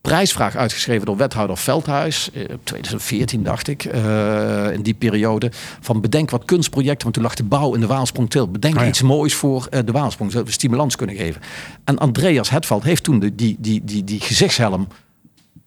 prijsvraag 0.06 0.56
uitgeschreven 0.56 1.06
door 1.06 1.18
wethouder 1.18 1.58
Veldhuis. 1.58 2.30
eh, 2.34 2.44
2014 2.64 3.44
dacht 3.44 3.68
ik, 3.68 3.86
eh, 3.86 4.72
in 4.72 4.82
die 4.82 4.94
periode. 4.94 5.52
Van 5.82 6.02
bedenk 6.02 6.30
wat 6.30 6.46
kunstprojecten, 6.46 7.02
want 7.04 7.14
toen 7.14 7.24
lag 7.24 7.36
de 7.36 7.44
bouw 7.44 7.74
in 7.74 7.80
de 7.80 7.88
Waalsprong 7.88 8.30
til. 8.30 8.52
Bedenk 8.52 8.76
Oh 8.76 8.82
ja. 8.82 8.88
iets 8.88 9.02
moois 9.02 9.34
voor 9.34 9.68
eh, 9.70 9.80
de 9.86 9.92
Waalsprong, 9.92 10.32
zodat 10.32 10.48
we 10.48 10.54
stimulans 10.54 10.96
kunnen 10.96 11.16
geven. 11.16 11.42
En 11.84 11.98
Andreas 11.98 12.50
Hetveld 12.50 12.84
heeft 12.84 13.04
toen 13.04 13.20
de, 13.20 13.36
die, 13.36 13.56
die, 13.60 13.82
die, 13.84 14.04
die 14.04 14.20
gezichtshelm 14.20 14.88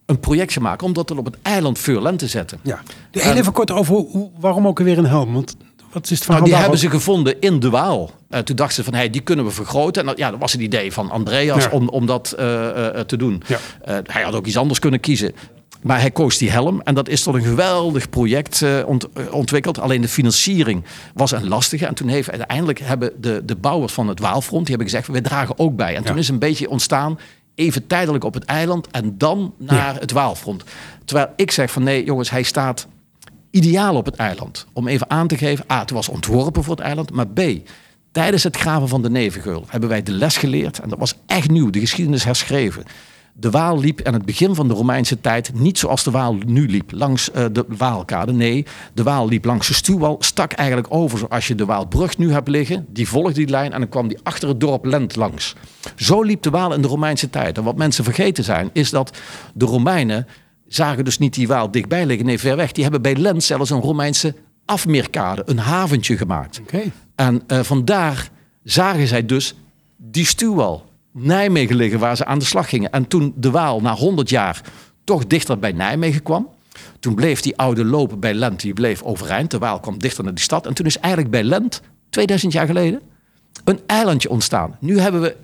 een 0.07 0.21
project 0.21 0.52
gemaakt 0.52 0.83
om 0.83 0.92
dat 0.92 1.09
dan 1.09 1.18
op 1.18 1.25
het 1.25 1.37
eiland 1.42 1.78
Veurland 1.78 2.18
te 2.18 2.26
zetten. 2.26 2.59
Ja. 2.62 2.83
Heel 3.11 3.33
even 3.33 3.52
kort 3.52 3.71
over 3.71 3.95
hoe, 3.95 4.30
waarom 4.40 4.66
ook 4.66 4.78
weer 4.78 4.99
een 4.99 5.07
helm? 5.07 5.33
Want 5.33 5.57
wat 5.92 6.04
is 6.04 6.11
het 6.11 6.21
verhaal 6.25 6.40
Nou, 6.40 6.52
die 6.52 6.61
hebben 6.61 6.78
ze 6.78 6.90
gevonden 6.90 7.40
in 7.40 7.61
de 7.61 7.71
Waal. 7.71 8.11
Eh, 8.28 8.40
toen 8.40 8.57
dachten 8.57 8.75
ze 8.76 8.85
van, 8.85 8.95
hey, 8.95 9.11
die 9.11 9.21
kunnen 9.21 9.45
we 9.45 9.50
vergroten. 9.50 10.02
En 10.02 10.09
dat, 10.09 10.18
ja, 10.18 10.30
dat 10.30 10.40
was 10.40 10.52
het 10.52 10.61
idee 10.61 10.92
van 10.92 11.11
Andreas 11.11 11.64
Ja. 11.64 11.71
om, 11.71 11.88
om 11.88 12.07
dat 12.07 12.33
eh, 12.33 12.87
eh, 12.99 13.00
te 13.07 13.16
doen. 13.16 13.42
Ja. 13.47 13.59
Hij 14.02 14.23
had 14.23 14.35
ook 14.35 14.47
iets 14.47 14.57
anders 14.57 14.78
kunnen 14.78 15.00
kiezen. 15.00 15.33
Maar 15.83 16.00
hij 16.00 16.11
koos 16.11 16.38
die 16.38 16.50
helm 16.50 16.80
en 16.80 16.95
dat 16.95 17.09
is 17.09 17.23
tot 17.23 17.35
een 17.35 17.42
geweldig 17.42 18.11
project 18.11 18.64
ont- 18.87 19.09
ontwikkeld. 19.30 19.80
Alleen 19.80 20.00
de 20.00 20.09
financiering 20.09 20.85
was 21.14 21.30
een 21.33 21.49
lastige. 21.49 21.87
En 21.87 21.95
toen 21.95 22.09
heeft 22.09 22.30
uiteindelijk 22.30 22.78
hebben 22.78 23.12
de, 23.21 23.42
de 23.45 23.57
bouwers 23.57 23.92
van 23.92 24.09
het 24.09 24.21
Waalfront... 24.21 24.66
die 24.66 24.75
hebben 24.76 24.92
gezegd, 24.92 25.09
wij 25.12 25.21
dragen 25.21 25.59
ook 25.59 25.76
bij. 25.76 25.97
En 25.97 26.04
toen 26.04 26.18
is 26.18 26.28
een 26.28 26.38
beetje 26.38 26.71
ontstaan, 26.71 27.18
even 27.54 27.87
tijdelijk 27.87 28.25
op 28.25 28.35
het 28.35 28.45
eiland... 28.45 28.87
en 28.90 29.14
dan 29.18 29.54
naar 29.59 29.95
het 30.00 30.12
Waalfront. 30.12 30.64
Terwijl 31.04 31.28
ik 31.37 31.50
zeg 31.50 31.71
van, 31.71 31.83
nee 31.83 32.04
jongens, 32.04 32.30
hij 32.30 32.42
staat 32.42 32.87
ideaal 33.58 33.96
op 33.96 34.04
het 34.04 34.16
eiland. 34.16 34.66
Om 34.72 34.88
even 34.88 35.10
aan 35.10 35.26
te 35.26 35.36
geven, 35.36 35.64
A, 35.72 35.80
het 35.80 35.90
was 35.90 36.08
ontworpen 36.08 36.64
voor 36.64 36.74
het 36.74 36.84
eiland, 36.84 37.12
maar 37.12 37.28
B, 37.28 37.40
tijdens 38.12 38.42
het 38.42 38.56
graven 38.56 38.88
van 38.88 39.02
de 39.02 39.10
Nevengeul 39.10 39.64
hebben 39.68 39.88
wij 39.88 40.02
de 40.02 40.12
les 40.12 40.36
geleerd, 40.36 40.78
en 40.78 40.88
dat 40.88 40.98
was 40.98 41.14
echt 41.26 41.50
nieuw, 41.50 41.70
de 41.70 41.80
geschiedenis 41.80 42.24
herschreven. 42.24 42.84
De 43.40 43.50
Waal 43.50 43.80
liep 43.80 44.02
aan 44.02 44.12
het 44.12 44.24
begin 44.24 44.54
van 44.54 44.68
de 44.68 44.74
Romeinse 44.74 45.20
tijd 45.20 45.54
niet 45.54 45.78
zoals 45.78 46.04
de 46.04 46.10
Waal 46.10 46.34
nu 46.46 46.68
liep, 46.68 46.92
langs 46.92 47.30
eh, 47.30 47.44
de 47.52 47.64
Waalkade. 47.68 48.32
Nee, 48.32 48.66
de 48.94 49.02
Waal 49.02 49.28
liep 49.28 49.44
langs 49.44 49.68
de 49.68 49.74
stuwwal, 49.74 50.16
stak 50.20 50.52
eigenlijk 50.52 50.88
over 50.90 51.18
zoals 51.18 51.46
je 51.46 51.54
de 51.54 51.64
Waalbrug 51.64 52.18
nu 52.18 52.32
hebt 52.32 52.48
liggen. 52.48 52.86
Die 52.88 53.08
volgde 53.08 53.32
die 53.32 53.48
lijn 53.48 53.72
en 53.72 53.80
dan 53.80 53.88
kwam 53.88 54.08
die 54.08 54.18
achter 54.22 54.48
het 54.48 54.60
dorp 54.60 54.84
Lent 54.84 55.16
langs. 55.16 55.54
Zo 55.96 56.22
liep 56.22 56.42
de 56.42 56.50
Waal 56.50 56.74
in 56.74 56.82
de 56.82 56.88
Romeinse 56.88 57.30
tijd. 57.30 57.58
En 57.58 57.64
wat 57.64 57.76
mensen 57.76 58.04
vergeten 58.04 58.44
zijn, 58.44 58.70
is 58.72 58.90
dat 58.90 59.18
de 59.54 59.64
Romeinen 59.64 60.26
zagen 60.68 61.04
dus 61.04 61.18
niet 61.18 61.34
die 61.34 61.48
Waal 61.48 61.70
dichtbij 61.70 62.06
liggen, 62.06 62.26
nee, 62.26 62.38
ver 62.38 62.56
weg. 62.56 62.72
Die 62.72 62.82
hebben 62.82 63.02
bij 63.02 63.16
Lent 63.16 63.44
zelfs 63.44 63.70
een 63.70 63.80
Romeinse 63.80 64.34
afmeerkade, 64.64 65.42
een 65.46 65.58
haventje 65.58 66.16
gemaakt. 66.16 66.60
Oké. 66.60 66.82
En 67.14 67.42
eh, 67.46 67.60
vandaar 67.60 68.30
zagen 68.62 69.06
zij 69.06 69.26
dus 69.26 69.54
die 69.96 70.26
stuwwal 70.26 70.87
Nijmegen 71.12 71.76
liggen 71.76 71.98
waar 71.98 72.16
ze 72.16 72.25
aan 72.25 72.38
de 72.38 72.44
slag 72.44 72.68
gingen. 72.68 72.90
En 72.90 73.08
toen 73.08 73.32
de 73.37 73.50
Waal 73.50 73.80
na 73.80 73.94
100 73.94 74.28
jaar 74.28 74.62
toch 75.04 75.26
dichter 75.26 75.58
bij 75.58 75.72
Nijmegen 75.72 76.22
kwam. 76.22 76.48
Toen 77.00 77.14
bleef 77.14 77.40
die 77.40 77.56
oude 77.56 77.84
loop 77.84 78.16
bij 78.20 78.34
Lent, 78.34 78.60
die 78.60 78.72
bleef 78.72 79.02
overeind. 79.02 79.50
De 79.50 79.58
Waal 79.58 79.80
kwam 79.80 79.98
dichter 79.98 80.25
naar 80.25 80.34
die 80.34 80.44
stad. 80.44 80.66
En 80.66 80.75
toen 80.75 80.87
is 80.87 80.98
eigenlijk 80.98 81.32
bij 81.32 81.42
Lent, 81.42 81.82
2000 82.10 82.52
jaar 82.52 82.66
geleden, 82.66 83.00
een 83.64 83.80
eilandje 83.87 84.30
ontstaan. 84.30 84.76
Nu 84.80 85.00
hebben 85.00 85.20
we 85.20 85.37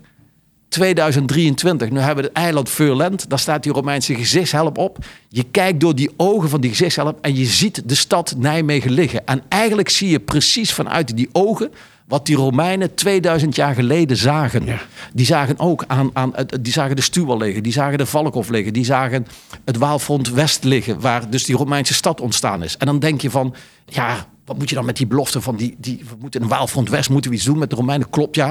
2023. 0.75 1.91
Nu 1.91 1.99
hebben 1.99 2.25
we 2.25 2.31
het 2.31 2.39
eiland 2.39 2.71
Veurland. 2.71 3.31
Daar 3.31 3.39
staat 3.39 3.63
die 3.63 3.73
Romeinse 3.73 4.15
gezichtshelm 4.15 4.77
op. 4.77 4.99
Je 5.29 5.43
kijkt 5.51 5.81
door 5.81 5.95
die 5.95 6.11
ogen 6.17 6.49
van 6.49 6.61
die 6.61 6.71
gezichtshelm 6.71 7.17
en 7.21 7.37
je 7.37 7.45
ziet 7.45 7.83
de 7.89 7.95
stad 7.95 8.35
Nijmegen 8.39 8.91
liggen. 8.91 9.27
En 9.27 9.43
eigenlijk 9.49 9.89
zie 9.89 10.09
je 10.09 10.21
precies 10.21 10.73
vanuit 10.73 11.17
die 11.17 11.29
ogen 11.33 11.71
wat 12.07 12.27
die 12.27 12.37
Romeinen 12.37 12.95
2000 12.95 13.57
jaar 13.57 13.75
geleden 13.75 14.17
zagen. 14.17 14.65
Ja. 14.65 14.79
Die 15.13 15.27
zagen 15.27 15.59
ook 15.59 15.85
aan, 15.87 16.11
aan 16.13 16.33
die 16.61 16.73
zagen 16.73 16.97
de 16.97 17.03
Stuwal 17.03 17.39
liggen, 17.39 17.63
die 17.63 17.73
zagen 17.73 17.99
de 17.99 18.07
Valkhof 18.07 18.49
liggen, 18.49 18.73
die 18.73 18.85
zagen 18.85 19.27
het 19.65 19.77
Waalfront 19.77 20.31
West 20.31 20.65
liggen, 20.65 21.01
waar 21.01 21.31
dus 21.31 21.45
die 21.45 21.57
Romeinse 21.57 21.95
stad 21.95 22.21
ontstaan 22.21 22.63
is. 22.63 22.77
En 22.77 22.87
dan 22.87 22.99
denk 22.99 23.21
je 23.21 23.31
van, 23.31 23.55
ja, 23.87 24.27
wat 24.45 24.59
moet 24.59 24.69
je 24.69 24.75
dan 24.75 24.85
met 24.85 24.97
die 24.97 25.07
belofte 25.07 25.41
van 25.41 25.57
die, 25.57 25.75
die 25.79 26.05
we 26.09 26.15
moeten 26.19 26.41
in 26.41 26.49
Waalfront 26.49 26.89
West 26.89 27.11
moeten 27.11 27.31
we 27.31 27.37
iets 27.37 27.45
doen 27.45 27.59
met 27.59 27.71
de 27.71 27.77
Romeinen? 27.77 28.11
Klopt 28.11 28.35
ja. 28.35 28.47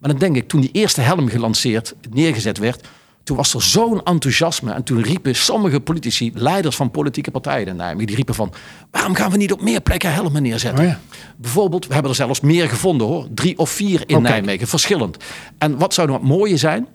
Maar 0.00 0.10
dan 0.10 0.18
denk 0.18 0.36
ik, 0.36 0.48
toen 0.48 0.60
die 0.60 0.70
eerste 0.72 1.00
helm 1.00 1.28
gelanceerd, 1.28 1.94
neergezet 2.10 2.58
werd, 2.58 2.88
toen 3.22 3.36
was 3.36 3.54
er 3.54 3.62
zo'n 3.62 4.02
enthousiasme. 4.02 4.72
En 4.72 4.82
toen 4.82 5.02
riepen 5.02 5.36
sommige 5.36 5.80
politici, 5.80 6.32
leiders 6.34 6.76
van 6.76 6.90
politieke 6.90 7.30
partijen 7.30 7.66
in 7.66 7.76
Nijmegen, 7.76 8.06
die 8.06 8.16
riepen 8.16 8.34
van, 8.34 8.52
waarom 8.90 9.14
gaan 9.14 9.30
we 9.30 9.36
niet 9.36 9.52
op 9.52 9.60
meer 9.62 9.80
plekken 9.80 10.12
helmen 10.12 10.42
neerzetten? 10.42 10.84
Oh 10.84 10.90
ja. 10.90 11.00
Bijvoorbeeld, 11.36 11.86
we 11.86 11.92
hebben 11.92 12.10
er 12.10 12.16
zelfs 12.16 12.40
meer 12.40 12.68
gevonden 12.68 13.06
hoor. 13.06 13.26
Drie 13.34 13.58
of 13.58 13.70
vier 13.70 14.02
in 14.06 14.16
Oh. 14.16 14.22
Nijmegen, 14.22 14.66
verschillend. 14.66 15.16
En 15.58 15.78
wat 15.78 15.94
zou 15.94 16.08
nou 16.08 16.24
mooier 16.24 16.58
zijn, 16.58 16.88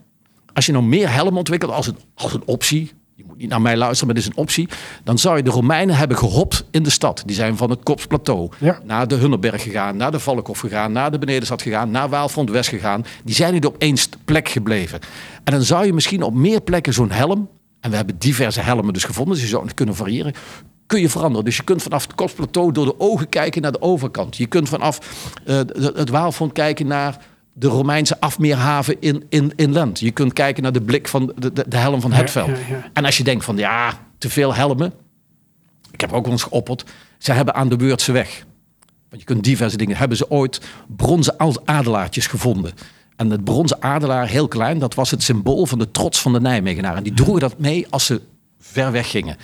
als 0.52 0.66
je 0.66 0.72
nou 0.72 0.84
meer 0.84 1.12
helmen 1.12 1.36
ontwikkelt 1.36 1.72
als 1.72 1.86
een, 1.86 1.96
als 2.14 2.34
een 2.34 2.42
optie. 2.44 2.92
Je 3.16 3.24
moet 3.26 3.36
niet 3.38 3.48
naar 3.48 3.60
mij 3.60 3.76
luisteren, 3.76 4.06
maar 4.06 4.14
dit 4.14 4.24
is 4.24 4.30
een 4.30 4.42
optie. 4.42 4.68
Dan 5.04 5.18
zou 5.18 5.36
je 5.36 5.42
de 5.42 5.50
Romeinen 5.50 5.96
hebben 5.96 6.16
gehopt 6.16 6.64
in 6.70 6.82
de 6.82 6.90
stad. 6.90 7.22
Die 7.26 7.36
zijn 7.36 7.56
van 7.56 7.70
het 7.70 7.82
Kopsplateau 7.82 8.48
Ja. 8.58 8.80
naar 8.84 9.08
de 9.08 9.14
Hunnerberg 9.14 9.62
gegaan, 9.62 9.96
naar 9.96 10.10
de 10.10 10.20
Valkhof 10.20 10.58
gegaan, 10.58 10.92
naar 10.92 11.10
de 11.10 11.18
Benedenstad 11.18 11.62
gegaan, 11.62 11.90
naar 11.90 12.08
Waalfront 12.08 12.50
West 12.50 12.68
gegaan. 12.68 13.04
Die 13.24 13.34
zijn 13.34 13.52
niet 13.52 13.66
op 13.66 13.76
één 13.78 13.96
plek 14.24 14.48
gebleven. 14.48 14.98
En 15.44 15.52
dan 15.52 15.62
zou 15.62 15.86
je 15.86 15.92
misschien 15.92 16.22
op 16.22 16.34
meer 16.34 16.60
plekken 16.60 16.92
zo'n 16.92 17.10
helm, 17.10 17.48
en 17.80 17.90
we 17.90 17.96
hebben 17.96 18.18
diverse 18.18 18.60
helmen 18.60 18.92
dus 18.92 19.04
gevonden, 19.04 19.34
dus 19.34 19.42
je 19.42 19.48
zou 19.48 19.64
het 19.64 19.74
kunnen 19.74 19.94
variëren, 19.94 20.32
kun 20.86 21.00
je 21.00 21.08
veranderen. 21.08 21.44
Dus 21.44 21.56
je 21.56 21.62
kunt 21.64 21.82
vanaf 21.82 22.02
het 22.02 22.14
Kopsplateau 22.14 22.72
door 22.72 22.84
de 22.84 23.00
ogen 23.00 23.28
kijken 23.28 23.62
naar 23.62 23.72
de 23.72 23.82
overkant. 23.82 24.36
Je 24.36 24.46
kunt 24.46 24.68
vanaf 24.68 24.98
eh, 25.46 25.56
het 25.94 26.08
Waalfront 26.08 26.52
kijken 26.52 26.86
naar 26.86 27.18
de 27.56 27.66
Romeinse 27.68 28.20
afmeerhaven 28.20 28.96
in, 29.00 29.24
in, 29.28 29.52
in 29.56 29.72
Lent. 29.72 30.00
Je 30.00 30.10
kunt 30.10 30.32
kijken 30.32 30.62
naar 30.62 30.72
de 30.72 30.82
blik 30.82 31.08
van 31.08 31.32
de, 31.36 31.52
de, 31.52 31.64
de 31.68 31.76
helm 31.76 32.00
van 32.00 32.12
Hetveld. 32.12 32.48
ja, 32.48 32.54
ja. 32.68 32.90
En 32.92 33.04
als 33.04 33.16
je 33.16 33.24
denkt 33.24 33.44
van 33.44 33.56
ja, 33.56 33.92
te 34.18 34.30
veel 34.30 34.54
helmen. 34.54 34.92
Ik 35.90 36.00
heb 36.00 36.12
ook 36.12 36.26
eens 36.26 36.42
geopperd. 36.42 36.84
Ze 37.18 37.32
hebben 37.32 37.54
aan 37.54 37.68
de 37.68 37.76
Beurtse 37.76 38.12
weg. 38.12 38.44
Want 39.08 39.20
je 39.22 39.24
kunt 39.34 39.44
diverse 39.44 39.76
dingen. 39.76 39.96
Hebben 39.96 40.16
ze 40.16 40.30
ooit 40.30 40.60
bronzen 40.96 41.36
ad- 41.36 41.60
adelaartjes 41.64 42.26
gevonden. 42.26 42.72
En 43.16 43.30
het 43.30 43.44
bronzen 43.44 43.82
adelaar, 43.82 44.28
heel 44.28 44.48
klein, 44.48 44.78
dat 44.78 44.94
was 44.94 45.10
het 45.10 45.22
symbool 45.22 45.66
van 45.66 45.78
de 45.78 45.90
trots 45.90 46.20
van 46.20 46.32
de 46.32 46.40
Nijmegenaren. 46.40 46.96
En 46.96 47.02
die 47.02 47.14
droegen 47.14 47.40
dat 47.40 47.58
mee 47.58 47.86
als 47.90 48.06
ze 48.06 48.20
ver 48.60 48.92
weg 48.92 49.10
gingen. 49.10 49.36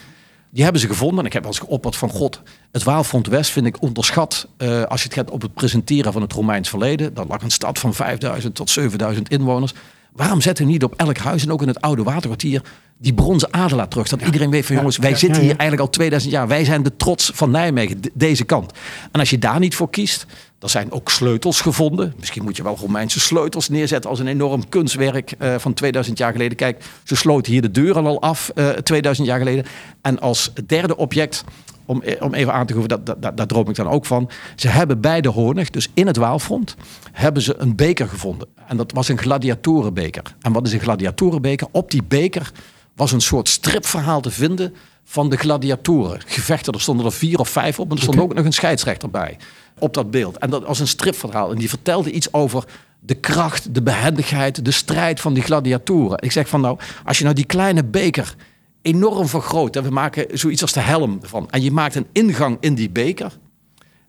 Die 0.50 0.62
hebben 0.62 0.80
ze 0.80 0.86
gevonden. 0.86 1.18
En 1.18 1.24
ik 1.26 1.32
heb 1.32 1.42
wel 1.42 1.52
eens 1.52 1.60
geopperd 1.60 1.96
van 1.96 2.08
God. 2.10 2.42
Het 2.72 2.82
Waalfront 2.82 3.26
West 3.26 3.50
vind 3.50 3.66
ik 3.66 3.82
onderschat. 3.82 4.48
eh, 4.56 4.82
als 4.82 5.00
je 5.02 5.08
het 5.08 5.16
gaat 5.16 5.30
op 5.30 5.42
het 5.42 5.54
presenteren 5.54 6.12
van 6.12 6.22
het 6.22 6.32
Romeins 6.32 6.68
verleden. 6.68 7.14
Dat 7.14 7.28
lag 7.28 7.42
een 7.42 7.50
stad 7.50 7.78
van 7.78 7.94
5000 7.94 8.54
tot 8.54 8.70
7000 8.70 9.28
inwoners. 9.28 9.72
Waarom 10.12 10.40
zetten 10.40 10.64
we 10.66 10.70
niet 10.70 10.84
op 10.84 10.94
elk 10.96 11.16
huis 11.18 11.42
en 11.42 11.52
ook 11.52 11.62
in 11.62 11.68
het 11.68 11.80
oude 11.80 12.02
waterkwartier 12.02 12.62
die 12.98 13.14
bronzen 13.14 13.52
adelaar 13.52 13.88
terug? 13.88 14.08
Dat 14.08 14.20
iedereen 14.22 14.50
weet 14.50 14.66
van 14.66 14.76
jongens, 14.76 14.96
wij 14.96 15.10
ja, 15.10 15.16
zitten 15.16 15.38
ja, 15.42 15.46
hier 15.48 15.56
eigenlijk 15.56 15.80
al 15.88 15.90
2000 15.94 16.32
jaar. 16.32 16.48
Wij 16.48 16.64
zijn 16.64 16.82
de 16.82 16.96
trots 16.96 17.30
van 17.34 17.50
Nijmegen, 17.50 18.00
de- 18.00 18.10
deze 18.14 18.44
kant. 18.44 18.72
En 19.12 19.20
als 19.20 19.30
je 19.30 19.38
daar 19.38 19.58
niet 19.58 19.74
voor 19.74 19.90
kiest, 19.90 20.26
er 20.60 20.70
zijn 20.70 20.92
ook 20.92 21.10
sleutels 21.10 21.60
gevonden. 21.60 22.14
Misschien 22.18 22.42
moet 22.42 22.56
je 22.56 22.62
wel 22.62 22.76
Romeinse 22.76 23.20
sleutels 23.20 23.68
neerzetten 23.68 24.10
als 24.10 24.18
een 24.18 24.26
enorm 24.26 24.68
kunstwerk 24.68 25.34
eh, 25.38 25.54
van 25.58 25.74
2000 25.74 26.18
jaar 26.18 26.32
geleden. 26.32 26.56
Kijk, 26.56 26.84
ze 27.04 27.16
sloten 27.16 27.52
hier 27.52 27.62
de 27.62 27.70
deuren 27.70 28.06
al 28.06 28.20
af 28.22 28.48
eh 28.54 28.68
2000 28.68 29.26
jaar 29.26 29.38
geleden. 29.38 29.64
En 30.02 30.20
als 30.20 30.52
derde 30.66 30.96
object, 30.96 31.44
om, 31.84 32.02
eh, 32.02 32.22
om 32.22 32.34
even 32.34 32.52
aan 32.52 32.66
te 32.66 32.72
geven, 32.72 32.88
dat, 32.88 33.06
dat, 33.06 33.22
dat, 33.22 33.36
daar 33.36 33.46
droom 33.46 33.68
ik 33.68 33.74
dan 33.74 33.88
ook 33.88 34.06
van. 34.06 34.30
Ze 34.56 34.68
hebben 34.68 35.00
bij 35.00 35.20
de 35.20 35.28
Hoornig, 35.28 35.70
dus 35.70 35.88
in 35.94 36.06
het 36.06 36.16
Waalfront, 36.16 36.76
hebben 37.12 37.42
ze 37.42 37.54
een 37.58 37.76
beker 37.76 38.08
gevonden. 38.08 38.48
En 38.66 38.76
dat 38.76 38.92
was 38.92 39.08
een 39.08 39.18
gladiatorenbeker. 39.18 40.22
En 40.40 40.52
wat 40.52 40.66
is 40.66 40.72
een 40.72 40.80
gladiatorenbeker? 40.80 41.66
Op 41.70 41.90
die 41.90 42.02
beker 42.02 42.52
was 42.94 43.12
een 43.12 43.20
soort 43.20 43.48
stripverhaal 43.48 44.20
te 44.20 44.30
vinden 44.30 44.74
van 45.04 45.30
de 45.30 45.36
gladiatoren. 45.36 46.20
Gevechten, 46.26 46.72
er 46.72 46.80
stonden 46.80 47.06
er 47.06 47.12
vier 47.12 47.38
of 47.38 47.48
vijf 47.48 47.78
op. 47.78 47.90
En 47.90 47.96
er 47.96 48.02
stond 48.02 48.20
ook 48.20 48.34
nog 48.34 48.44
een 48.44 48.52
scheidsrechter 48.52 49.10
bij 49.10 49.36
op 49.80 49.94
dat 49.94 50.10
beeld. 50.10 50.38
En 50.38 50.50
dat 50.50 50.66
was 50.66 50.80
een 50.80 50.88
stripverhaal. 50.88 51.50
En 51.50 51.58
die 51.58 51.68
vertelde 51.68 52.10
iets 52.10 52.32
over 52.32 52.64
de 53.00 53.14
kracht, 53.14 53.74
de 53.74 53.82
behendigheid, 53.82 54.64
de 54.64 54.70
strijd 54.70 55.20
van 55.20 55.34
die 55.34 55.42
gladiatoren. 55.42 56.22
Ik 56.22 56.32
zeg 56.32 56.48
van 56.48 56.60
nou, 56.60 56.78
als 57.04 57.18
je 57.18 57.24
nou 57.24 57.36
die 57.36 57.44
kleine 57.44 57.84
beker 57.84 58.34
enorm 58.82 59.28
vergroot... 59.28 59.76
en 59.76 59.82
we 59.82 59.90
maken 59.90 60.38
zoiets 60.38 60.62
als 60.62 60.72
de 60.72 60.80
helm 60.80 61.18
van... 61.22 61.50
en 61.50 61.62
je 61.62 61.70
maakt 61.70 61.94
een 61.94 62.06
ingang 62.12 62.56
in 62.60 62.74
die 62.74 62.90
beker... 62.90 63.32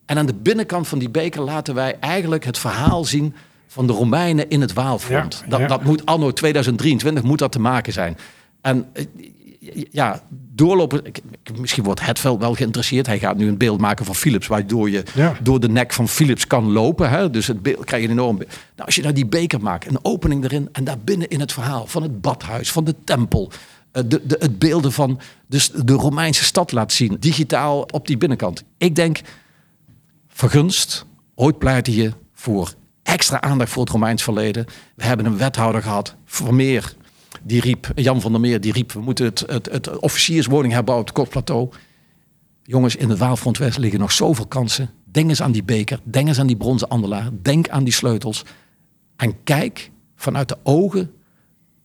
en 0.05 0.17
aan 0.17 0.25
de 0.25 0.33
binnenkant 0.33 0.87
van 0.87 0.99
die 0.99 1.09
beker 1.09 1.41
laten 1.41 1.75
wij 1.75 1.97
eigenlijk 1.99 2.45
het 2.45 2.57
verhaal 2.57 3.05
zien 3.05 3.35
van 3.67 3.87
de 3.87 3.93
Romeinen 3.93 4.49
in 4.49 4.61
het 4.61 4.73
Waalfront. 4.73 5.41
Ja, 5.43 5.49
dat, 5.49 5.59
ja. 5.59 5.67
dat 5.67 5.83
moet 5.83 6.05
anno 6.05 6.31
2023 6.31 7.23
moet 7.23 7.39
dat 7.39 7.51
te 7.51 7.59
maken 7.59 7.93
zijn. 7.93 8.17
En 8.61 8.89
eh, 8.93 9.05
ja, 9.91 10.21
doorlopen. 10.29 11.01
Misschien 11.59 11.83
wordt 11.83 12.05
Hetveld 12.05 12.39
wel 12.39 12.53
geïnteresseerd. 12.53 13.05
Hij 13.07 13.19
gaat 13.19 13.37
nu 13.37 13.47
een 13.47 13.57
beeld 13.57 13.79
maken 13.79 14.05
van 14.05 14.15
Philips, 14.15 14.47
waardoor 14.47 14.89
je 14.89 15.03
Ja. 15.15 15.33
door 15.41 15.59
de 15.59 15.69
nek 15.69 15.93
van 15.93 16.07
Philips 16.07 16.47
kan 16.47 16.71
lopen. 16.71 17.09
Hè? 17.09 17.29
Dus 17.29 17.47
het 17.47 17.61
beeld 17.61 17.85
krijg 17.85 18.01
je 18.03 18.07
een 18.09 18.13
enorm. 18.17 18.37
Nou, 18.37 18.47
als 18.85 18.95
je 18.95 19.01
daar 19.01 19.13
die 19.13 19.25
beker 19.25 19.61
maakt, 19.61 19.87
een 19.87 19.99
opening 20.05 20.43
erin 20.43 20.69
en 20.71 20.83
daar 20.83 20.97
binnen 20.99 21.27
in 21.29 21.39
het 21.39 21.53
verhaal 21.53 21.87
van 21.87 22.01
het 22.03 22.21
badhuis, 22.21 22.71
van 22.71 22.83
de 22.83 22.95
tempel. 23.03 23.51
eh, 23.91 24.03
De, 24.07 24.21
de, 24.25 24.35
het 24.39 24.59
beelden 24.59 24.91
van 24.91 25.19
dus 25.47 25.69
de 25.69 25.93
Romeinse 25.93 26.43
stad 26.43 26.71
laat 26.71 26.91
zien, 26.93 27.17
digitaal 27.19 27.81
op 27.81 28.07
die 28.07 28.17
binnenkant. 28.17 28.63
Ik 28.77 28.95
denk, 28.95 29.21
vergunst, 30.27 31.05
ooit 31.35 31.57
pleitte 31.57 31.95
je 31.95 32.11
voor 32.33 32.73
extra 33.03 33.41
aandacht 33.41 33.71
voor 33.71 33.83
het 33.83 33.91
Romeins 33.91 34.23
verleden. 34.23 34.65
We 34.95 35.03
hebben 35.03 35.25
een 35.25 35.37
wethouder 35.37 35.81
gehad, 35.81 36.15
Vermeer, 36.25 36.93
die 37.43 37.61
riep, 37.61 37.91
Jan 37.95 38.21
van 38.21 38.31
der 38.31 38.41
Meer, 38.41 38.61
die 38.61 38.71
riep, 38.71 38.91
we 38.91 39.01
moeten 39.01 39.25
het, 39.25 39.43
het, 39.47 39.71
het 39.71 39.99
officierswoning 39.99 40.77
op 40.77 40.87
het 40.87 41.11
Kotplateau. 41.11 41.69
Jongens, 42.63 42.95
in 42.95 43.09
het 43.09 43.17
Waalfront 43.17 43.57
West 43.57 43.77
liggen 43.77 43.99
nog 43.99 44.11
zoveel 44.11 44.47
kansen. 44.47 44.89
Denk 45.11 45.29
eens 45.29 45.41
aan 45.41 45.51
die 45.51 45.63
beker, 45.63 45.99
denk 46.03 46.27
eens 46.27 46.39
aan 46.39 46.47
die 46.47 46.57
bronzen 46.57 46.89
andelaar, 46.89 47.29
denk 47.41 47.69
aan 47.69 47.83
die 47.83 47.93
sleutels. 47.93 48.45
En 49.15 49.43
kijk 49.43 49.91
vanuit 50.15 50.49
de 50.49 50.57
ogen 50.63 51.11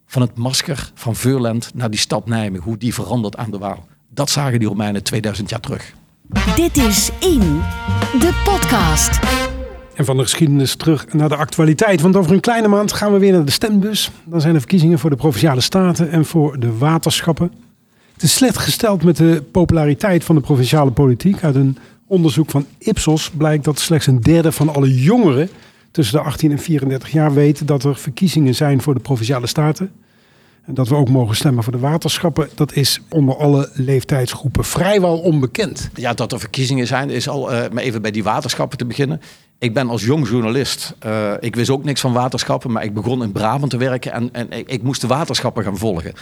van 0.07 0.23
het 0.23 0.37
masker 0.37 0.93
van 0.95 1.17
Veurland 1.17 1.75
naar 1.75 1.91
die 1.91 2.01
stad 2.01 2.27
Nijmegen, 2.27 2.65
hoe 2.65 2.77
die 2.77 2.95
verandert 2.95 3.37
aan 3.37 3.51
de 3.51 3.59
Waal. 3.59 3.87
Dat 4.11 4.31
zagen 4.31 4.59
die 4.59 4.69
Romeinen 4.69 5.03
2000 5.03 5.51
jaar 5.51 5.61
terug. 5.61 5.95
Dit 6.57 6.77
is 6.77 7.11
In, 7.21 7.63
de 8.21 8.43
podcast. 8.45 9.46
En 9.97 10.05
van 10.05 10.17
de 10.17 10.23
geschiedenis 10.23 10.75
terug 10.75 11.13
naar 11.13 11.29
de 11.29 11.37
actualiteit. 11.37 12.01
Want 12.01 12.17
over 12.17 12.33
een 12.33 12.41
kleine 12.41 12.69
maand 12.69 12.93
gaan 12.93 13.13
we 13.13 13.19
weer 13.19 13.33
naar 13.33 13.45
de 13.45 13.51
stembus. 13.51 14.11
Dan 14.25 14.41
zijn 14.41 14.55
er 14.55 14.61
verkiezingen 14.61 14.99
voor 14.99 15.11
de 15.11 15.17
Provinciale 15.17 15.61
Staten 15.61 16.11
en 16.11 16.25
voor 16.25 16.61
de 16.61 16.77
waterschappen. 16.77 17.53
Het 18.13 18.23
is 18.23 18.35
slecht 18.35 18.59
gesteld 18.59 19.05
met 19.05 19.17
de 19.17 19.43
populariteit 19.51 20.25
van 20.25 20.35
de 20.35 20.41
provinciale 20.41 20.91
politiek. 20.91 21.45
Uit 21.45 21.55
een 21.55 21.79
onderzoek 22.07 22.51
van 22.51 22.67
Ipsos 22.79 23.31
blijkt 23.31 23.65
dat 23.65 23.79
slechts 23.79 24.07
een 24.07 24.21
derde 24.21 24.53
van 24.53 24.75
alle 24.75 24.95
jongeren 25.03 25.49
tussen 25.91 26.19
de 26.19 26.25
18 26.25 26.51
en 26.51 26.59
34 26.59 27.11
jaar 27.11 27.35
weten 27.35 27.67
dat 27.67 27.85
er 27.85 27.97
verkiezingen 27.97 28.55
zijn 28.55 28.83
voor 28.83 28.95
de 28.95 29.01
Provinciale 29.01 29.47
Staten. 29.47 29.91
Dat 30.67 30.89
we 30.89 30.95
ook 30.95 31.09
mogen 31.09 31.37
stemmen 31.37 31.63
voor 31.65 31.73
de 31.73 31.79
waterschappen. 31.79 32.49
Dat 32.55 32.73
is 32.73 33.01
onder 33.11 33.37
alle 33.37 33.71
leeftijdsgroepen 33.73 34.65
vrijwel 34.65 35.19
onbekend. 35.19 35.91
Ja, 35.95 36.13
dat 36.13 36.33
er 36.33 36.41
verkiezingen 36.41 36.87
zijn, 36.87 37.11
is 37.11 37.29
al, 37.29 37.53
eh 37.53 37.71
maar 37.73 37.83
even 37.83 38.03
bij 38.03 38.11
die 38.11 38.23
waterschappen 38.25 38.79
te 38.79 38.85
beginnen. 38.87 39.21
Ik 39.59 39.75
ben 39.75 39.89
als 39.89 40.05
jong 40.05 40.29
journalist, 40.29 40.95
eh, 40.99 41.33
ik 41.41 41.55
wist 41.57 41.71
ook 41.71 41.85
niks 41.85 42.01
van 42.01 42.13
waterschappen, 42.13 42.73
maar 42.73 42.85
ik 42.85 42.95
begon 42.95 43.23
in 43.23 43.33
Brabant 43.33 43.71
te 43.71 43.77
werken 43.77 44.13
en, 44.13 44.29
en 44.33 44.49
ik, 44.67 44.83
moest 44.83 45.01
de 45.01 45.07
waterschappen 45.07 45.65
gaan 45.65 45.77
volgen. 45.79 46.13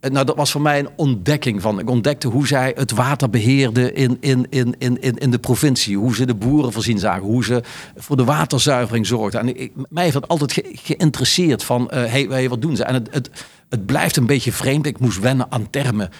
Eh, 0.00 0.10
Nou, 0.10 0.26
dat 0.26 0.36
was 0.36 0.50
voor 0.50 0.60
mij 0.60 0.78
een 0.78 0.88
ontdekking 0.96 1.62
van. 1.62 1.78
Ik 1.78 1.90
ontdekte 1.90 2.28
hoe 2.28 2.46
zij 2.46 2.72
het 2.76 2.90
water 2.90 3.30
beheerden 3.30 3.94
in, 3.94 4.16
in, 4.20 4.46
in, 4.48 4.76
in, 4.78 5.18
in 5.18 5.30
de 5.30 5.38
provincie. 5.38 5.96
Hoe 5.98 6.14
ze 6.14 6.26
de 6.26 6.34
boeren 6.34 6.72
voorzien 6.72 6.98
zagen. 6.98 7.22
Hoe 7.22 7.44
ze 7.44 7.62
voor 7.96 8.16
de 8.16 8.24
waterzuivering 8.24 9.06
zorgden. 9.06 9.40
En 9.40 9.70
mij 9.88 10.02
heeft 10.02 10.14
dat 10.14 10.28
altijd 10.28 10.52
ge- 10.52 10.70
geïnteresseerd 10.72 11.64
van, 11.64 11.88
hey, 11.90 12.48
wat 12.48 12.62
doen 12.62 12.76
ze? 12.76 12.84
En 12.84 12.94
het, 12.94 13.08
het, 13.10 13.30
het 13.72 13.86
blijft 13.86 14.16
een 14.16 14.26
beetje 14.26 14.52
vreemd. 14.52 14.86
Ik 14.86 14.98
moest 14.98 15.20
wennen 15.20 15.46
aan 15.50 15.70
termen. 15.70 16.10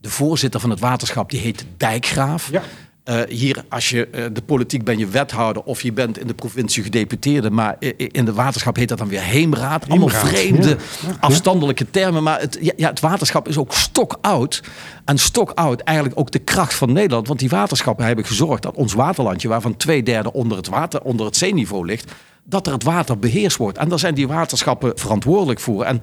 De 0.00 0.10
voorzitter 0.10 0.60
van 0.60 0.70
het 0.70 0.80
waterschap, 0.80 1.30
die 1.30 1.40
heet 1.40 1.64
Dijkgraaf. 1.76 2.50
Ja. 2.50 2.62
Eh, 3.04 3.20
hier, 3.28 3.64
als 3.68 3.90
je 3.90 4.06
eh, 4.06 4.24
de 4.32 4.42
politiek 4.42 4.84
ben 4.84 4.98
je 4.98 5.06
wethouder 5.06 5.62
of 5.62 5.82
je 5.82 5.92
bent 5.92 6.18
in 6.18 6.26
de 6.26 6.34
provincie 6.34 6.82
gedeputeerde, 6.82 7.50
maar 7.50 7.76
in 7.96 8.24
de 8.24 8.32
waterschap 8.32 8.76
heet 8.76 8.88
dat 8.88 8.98
dan 8.98 9.08
weer 9.08 9.22
heemraad. 9.22 9.88
Allemaal 9.88 10.08
vreemde, 10.08 10.68
ja. 10.68 10.76
Ja. 11.06 11.16
afstandelijke 11.20 11.90
termen. 11.90 12.22
Maar 12.22 12.40
het, 12.40 12.58
ja, 12.60 12.72
ja, 12.76 12.88
het 12.88 13.00
waterschap 13.00 13.48
is 13.48 13.56
ook 13.56 13.72
stokoud. 13.72 14.62
En 15.04 15.18
stokoud 15.18 15.80
eigenlijk 15.80 16.18
ook 16.18 16.30
de 16.30 16.38
kracht 16.38 16.74
van 16.74 16.92
Nederland. 16.92 17.26
Want 17.26 17.38
die 17.38 17.48
waterschappen 17.48 18.06
hebben 18.06 18.24
gezorgd 18.26 18.62
dat 18.62 18.74
ons 18.74 18.92
waterlandje, 18.92 19.48
waarvan 19.48 19.76
twee 19.76 20.02
derde 20.02 20.32
onder 20.32 20.56
het, 20.56 20.68
water, 20.68 21.02
onder 21.02 21.26
het 21.26 21.36
zeeniveau 21.36 21.86
ligt, 21.86 22.12
dat 22.44 22.66
er 22.66 22.72
het 22.72 22.84
water 22.84 23.18
beheerst 23.18 23.56
wordt. 23.56 23.78
En 23.78 23.88
daar 23.88 23.98
zijn 23.98 24.14
die 24.14 24.28
waterschappen 24.28 24.92
verantwoordelijk 24.94 25.60
voor. 25.60 25.84
En 25.84 26.02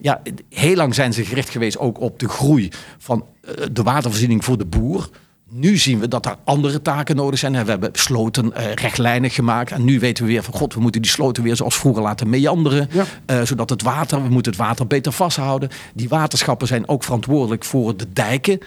ja, 0.00 0.22
heel 0.48 0.76
lang 0.76 0.94
zijn 0.94 1.12
ze 1.12 1.24
gericht 1.24 1.48
geweest 1.48 1.78
ook 1.78 2.00
op 2.00 2.18
de 2.18 2.28
groei 2.28 2.70
van 2.98 3.24
eh, 3.40 3.64
de 3.72 3.82
watervoorziening 3.82 4.44
voor 4.44 4.58
de 4.58 4.64
boer. 4.64 5.08
Nu 5.50 5.76
zien 5.76 5.98
we 5.98 6.08
dat 6.08 6.26
er 6.26 6.36
andere 6.44 6.82
taken 6.82 7.16
nodig 7.16 7.38
zijn. 7.38 7.64
We 7.64 7.70
hebben 7.70 7.90
sloten 7.92 8.54
eh, 8.54 8.72
rechtlijnig 8.72 9.34
gemaakt. 9.34 9.70
En 9.70 9.84
nu 9.84 9.98
weten 9.98 10.24
we 10.24 10.30
weer 10.30 10.42
van 10.42 10.54
god, 10.54 10.74
we 10.74 10.80
moeten 10.80 11.02
die 11.02 11.10
sloten 11.10 11.42
weer 11.42 11.56
zoals 11.56 11.76
vroeger 11.76 12.02
laten 12.02 12.28
meanderen. 12.28 12.88
Ja. 12.90 13.04
Eh, 13.26 13.42
zodat 13.42 13.70
het 13.70 13.82
water, 13.82 14.22
we 14.22 14.28
moeten 14.28 14.52
het 14.52 14.60
water 14.60 14.86
beter 14.86 15.12
vasthouden. 15.12 15.68
Die 15.94 16.08
waterschappen 16.08 16.66
zijn 16.66 16.88
ook 16.88 17.04
verantwoordelijk 17.04 17.64
voor 17.64 17.96
de 17.96 18.12
dijken 18.12 18.58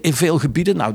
in 0.00 0.14
veel 0.14 0.38
gebieden. 0.38 0.76
Nou, 0.76 0.94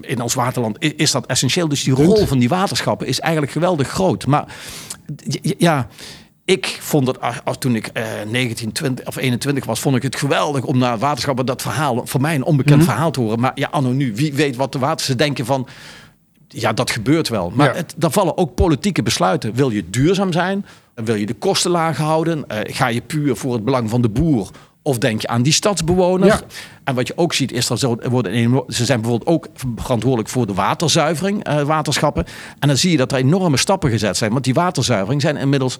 in 0.00 0.20
ons 0.20 0.34
waterland 0.34 0.76
is 0.96 1.10
dat 1.10 1.26
essentieel. 1.26 1.68
Dus 1.68 1.84
die 1.84 1.94
rol 1.94 2.26
van 2.26 2.38
die 2.38 2.48
waterschappen 2.48 3.06
is 3.06 3.20
eigenlijk 3.20 3.52
geweldig 3.52 3.88
groot. 3.88 4.26
Maar 4.26 4.54
ja, 5.58 5.88
ik 6.50 6.78
vond 6.80 7.06
het 7.06 7.18
als 7.44 7.56
toen 7.58 7.74
ik 7.76 7.86
eh 7.86 8.04
19, 8.30 8.72
20 8.72 9.06
of 9.06 9.16
21 9.16 9.64
was, 9.64 9.80
vond 9.80 9.96
ik 9.96 10.02
het 10.02 10.16
geweldig 10.16 10.64
om 10.64 10.78
naar 10.78 10.98
waterschappen 10.98 11.46
dat 11.46 11.62
verhaal, 11.62 12.06
voor 12.06 12.20
mij 12.20 12.34
een 12.34 12.44
onbekend 12.44 12.76
Mhm. 12.80 12.88
verhaal 12.90 13.10
te 13.10 13.20
horen. 13.20 13.40
Maar 13.40 13.52
ja, 13.54 13.68
anno 13.70 13.90
nu, 13.90 14.14
wie 14.14 14.32
weet 14.34 14.56
wat 14.56 14.72
de 14.72 14.78
waters 14.78 15.06
ze 15.06 15.14
denken 15.14 15.44
van. 15.46 15.66
Ja, 16.48 16.72
dat 16.72 16.90
gebeurt 16.90 17.28
wel. 17.28 17.50
Maar 17.54 17.68
Ja. 17.68 17.74
het, 17.74 17.94
daar 17.96 18.10
vallen 18.10 18.36
ook 18.38 18.54
politieke 18.54 19.02
besluiten. 19.02 19.54
Wil 19.54 19.70
je 19.70 19.90
duurzaam 19.90 20.32
zijn? 20.32 20.66
Wil 20.94 21.14
je 21.14 21.26
de 21.26 21.34
kosten 21.34 21.70
laag 21.70 21.96
houden? 21.96 22.48
Eh, 22.48 22.74
ga 22.74 22.86
je 22.86 23.00
puur 23.00 23.36
voor 23.36 23.52
het 23.52 23.64
belang 23.64 23.90
van 23.90 24.02
de 24.02 24.08
boer? 24.08 24.50
Of 24.82 24.98
denk 24.98 25.20
je 25.20 25.28
aan 25.28 25.42
die 25.42 25.52
stadsbewoner? 25.52 26.26
Ja. 26.26 26.40
En 26.84 26.94
wat 26.94 27.06
je 27.06 27.12
ook 27.16 27.34
ziet 27.34 27.52
is 27.52 27.66
dat 27.66 27.78
ze, 27.78 27.96
worden 28.10 28.62
ze 28.68 28.84
zijn 28.84 29.00
bijvoorbeeld 29.00 29.30
ook 29.30 29.46
verantwoordelijk 29.76 30.28
voor 30.28 30.46
de 30.46 30.54
waterzuivering, 30.54 31.44
eh, 31.44 31.62
waterschappen. 31.62 32.24
En 32.58 32.68
dan 32.68 32.76
zie 32.76 32.90
je 32.90 32.96
dat 32.96 33.12
er 33.12 33.18
enorme 33.18 33.56
stappen 33.56 33.90
gezet 33.90 34.16
zijn. 34.16 34.32
Want 34.32 34.44
die 34.44 34.54
waterzuivering 34.54 35.20
zijn 35.20 35.36
inmiddels, 35.36 35.78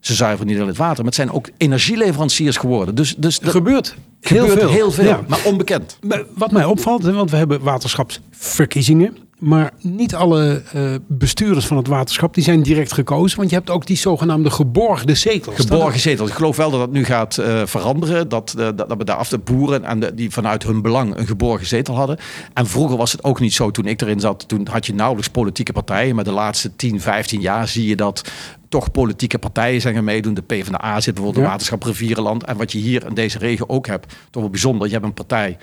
ze 0.00 0.14
zuiveren 0.14 0.46
niet 0.46 0.56
alleen 0.56 0.68
het 0.68 0.76
water, 0.76 0.96
maar 0.96 1.06
het 1.06 1.14
zijn 1.14 1.30
ook 1.32 1.48
energieleveranciers 1.56 2.56
geworden. 2.56 2.94
Dus, 2.94 3.14
dus 3.16 3.38
Er 3.38 3.44
dat 3.44 3.52
gebeurt 3.54 3.94
gebeurt 4.20 4.70
heel 4.70 4.90
veel, 4.90 5.04
Ja. 5.04 5.20
maar 5.28 5.40
onbekend. 5.44 5.98
Wat 6.34 6.50
mij 6.50 6.64
opvalt, 6.64 7.02
want 7.02 7.30
we 7.30 7.36
hebben 7.36 7.60
waterschapsverkiezingen. 7.62 9.16
Maar 9.38 9.72
niet 9.80 10.14
alle 10.14 10.62
eh, 10.72 10.94
bestuurders 11.06 11.66
van 11.66 11.76
het 11.76 11.86
waterschap 11.86 12.34
die 12.34 12.44
zijn 12.44 12.62
direct 12.62 12.92
gekozen. 12.92 13.38
Want 13.38 13.50
je 13.50 13.56
hebt 13.56 13.70
ook 13.70 13.86
die 13.86 13.96
zogenaamde 13.96 14.50
geborgde 14.50 15.14
zetels. 15.14 15.56
Geborgen 15.56 16.00
zetels. 16.00 16.28
Ik 16.28 16.34
geloof 16.34 16.56
wel 16.56 16.70
dat 16.70 16.80
dat 16.80 16.92
nu 16.92 17.04
gaat 17.04 17.38
eh, 17.38 17.62
veranderen. 17.64 18.28
Dat, 18.28 18.54
eh, 18.58 18.64
dat, 18.64 18.88
dat 18.88 18.98
we 18.98 19.04
daar 19.04 19.16
af 19.16 19.28
de 19.28 19.38
boeren 19.38 19.84
en 19.84 20.00
de, 20.00 20.14
die 20.14 20.30
vanuit 20.30 20.62
hun 20.62 20.82
belang 20.82 21.16
een 21.16 21.26
geborgen 21.26 21.66
zetel 21.66 21.94
hadden. 21.94 22.18
En 22.54 22.66
vroeger 22.66 22.96
was 22.96 23.12
het 23.12 23.24
ook 23.24 23.40
niet 23.40 23.54
zo. 23.54 23.70
Toen 23.70 23.86
ik 23.86 24.00
erin 24.02 24.20
zat, 24.20 24.48
toen 24.48 24.66
had 24.70 24.86
je 24.86 24.94
nauwelijks 24.94 25.30
politieke 25.30 25.72
partijen. 25.72 26.14
Maar 26.14 26.24
de 26.24 26.32
laatste 26.32 26.76
10, 26.76 27.00
15 27.00 27.40
jaar 27.40 27.68
zie 27.68 27.88
je 27.88 27.96
dat 27.96 28.30
toch 28.68 28.90
politieke 28.90 29.38
partijen 29.38 29.80
zijn 29.80 29.94
gaan 29.94 30.04
meedoen. 30.04 30.34
De 30.34 30.42
PvdA 30.42 31.00
zit 31.00 31.14
bijvoorbeeld 31.14 31.36
in 31.36 31.42
Ja. 31.42 31.48
Waterschap 31.48 31.82
Rivierenland. 31.82 32.44
En 32.44 32.56
wat 32.56 32.72
je 32.72 32.78
hier 32.78 33.06
in 33.06 33.14
deze 33.14 33.38
regio 33.38 33.64
ook 33.68 33.86
hebt, 33.86 34.14
toch 34.30 34.42
wel 34.42 34.50
bijzonder. 34.50 34.86
Je 34.86 34.92
hebt 34.92 35.04
een 35.04 35.14
partij 35.14 35.56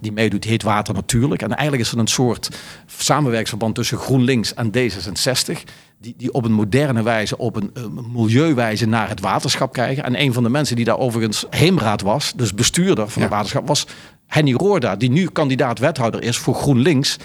die 0.00 0.12
meedoet, 0.12 0.42
die 0.42 0.50
heet 0.50 0.62
Water 0.62 0.94
Natuurlijk. 0.94 1.42
En 1.42 1.48
eigenlijk 1.50 1.82
is 1.82 1.92
er 1.92 1.98
een 1.98 2.06
soort 2.06 2.50
samenwerksverband 2.86 3.74
tussen 3.74 3.98
GroenLinks 3.98 4.54
en 4.54 4.70
D66. 4.70 5.62
Die, 5.98 6.14
die 6.16 6.32
op 6.32 6.44
een 6.44 6.52
moderne 6.52 7.02
wijze, 7.02 7.38
op 7.38 7.56
een, 7.56 7.70
eh, 7.74 7.82
milieuwijze 8.12 8.86
naar 8.86 9.08
het 9.08 9.20
waterschap 9.20 9.72
krijgen. 9.72 10.04
En 10.04 10.20
een 10.20 10.32
van 10.32 10.42
de 10.42 10.48
mensen 10.48 10.76
die 10.76 10.84
daar 10.84 10.98
overigens 10.98 11.46
heemraad 11.50 12.00
was, 12.02 12.32
dus 12.36 12.54
bestuurder 12.54 13.08
van 13.08 13.22
het 13.22 13.30
Ja. 13.30 13.36
waterschap, 13.36 13.66
was 13.66 13.86
Henny 14.26 14.52
Roorda. 14.52 14.96
Die 14.96 15.10
nu 15.10 15.26
kandidaat 15.26 15.78
wethouder 15.78 16.22
is 16.22 16.36
voor 16.38 16.54
GroenLinks 16.54 17.16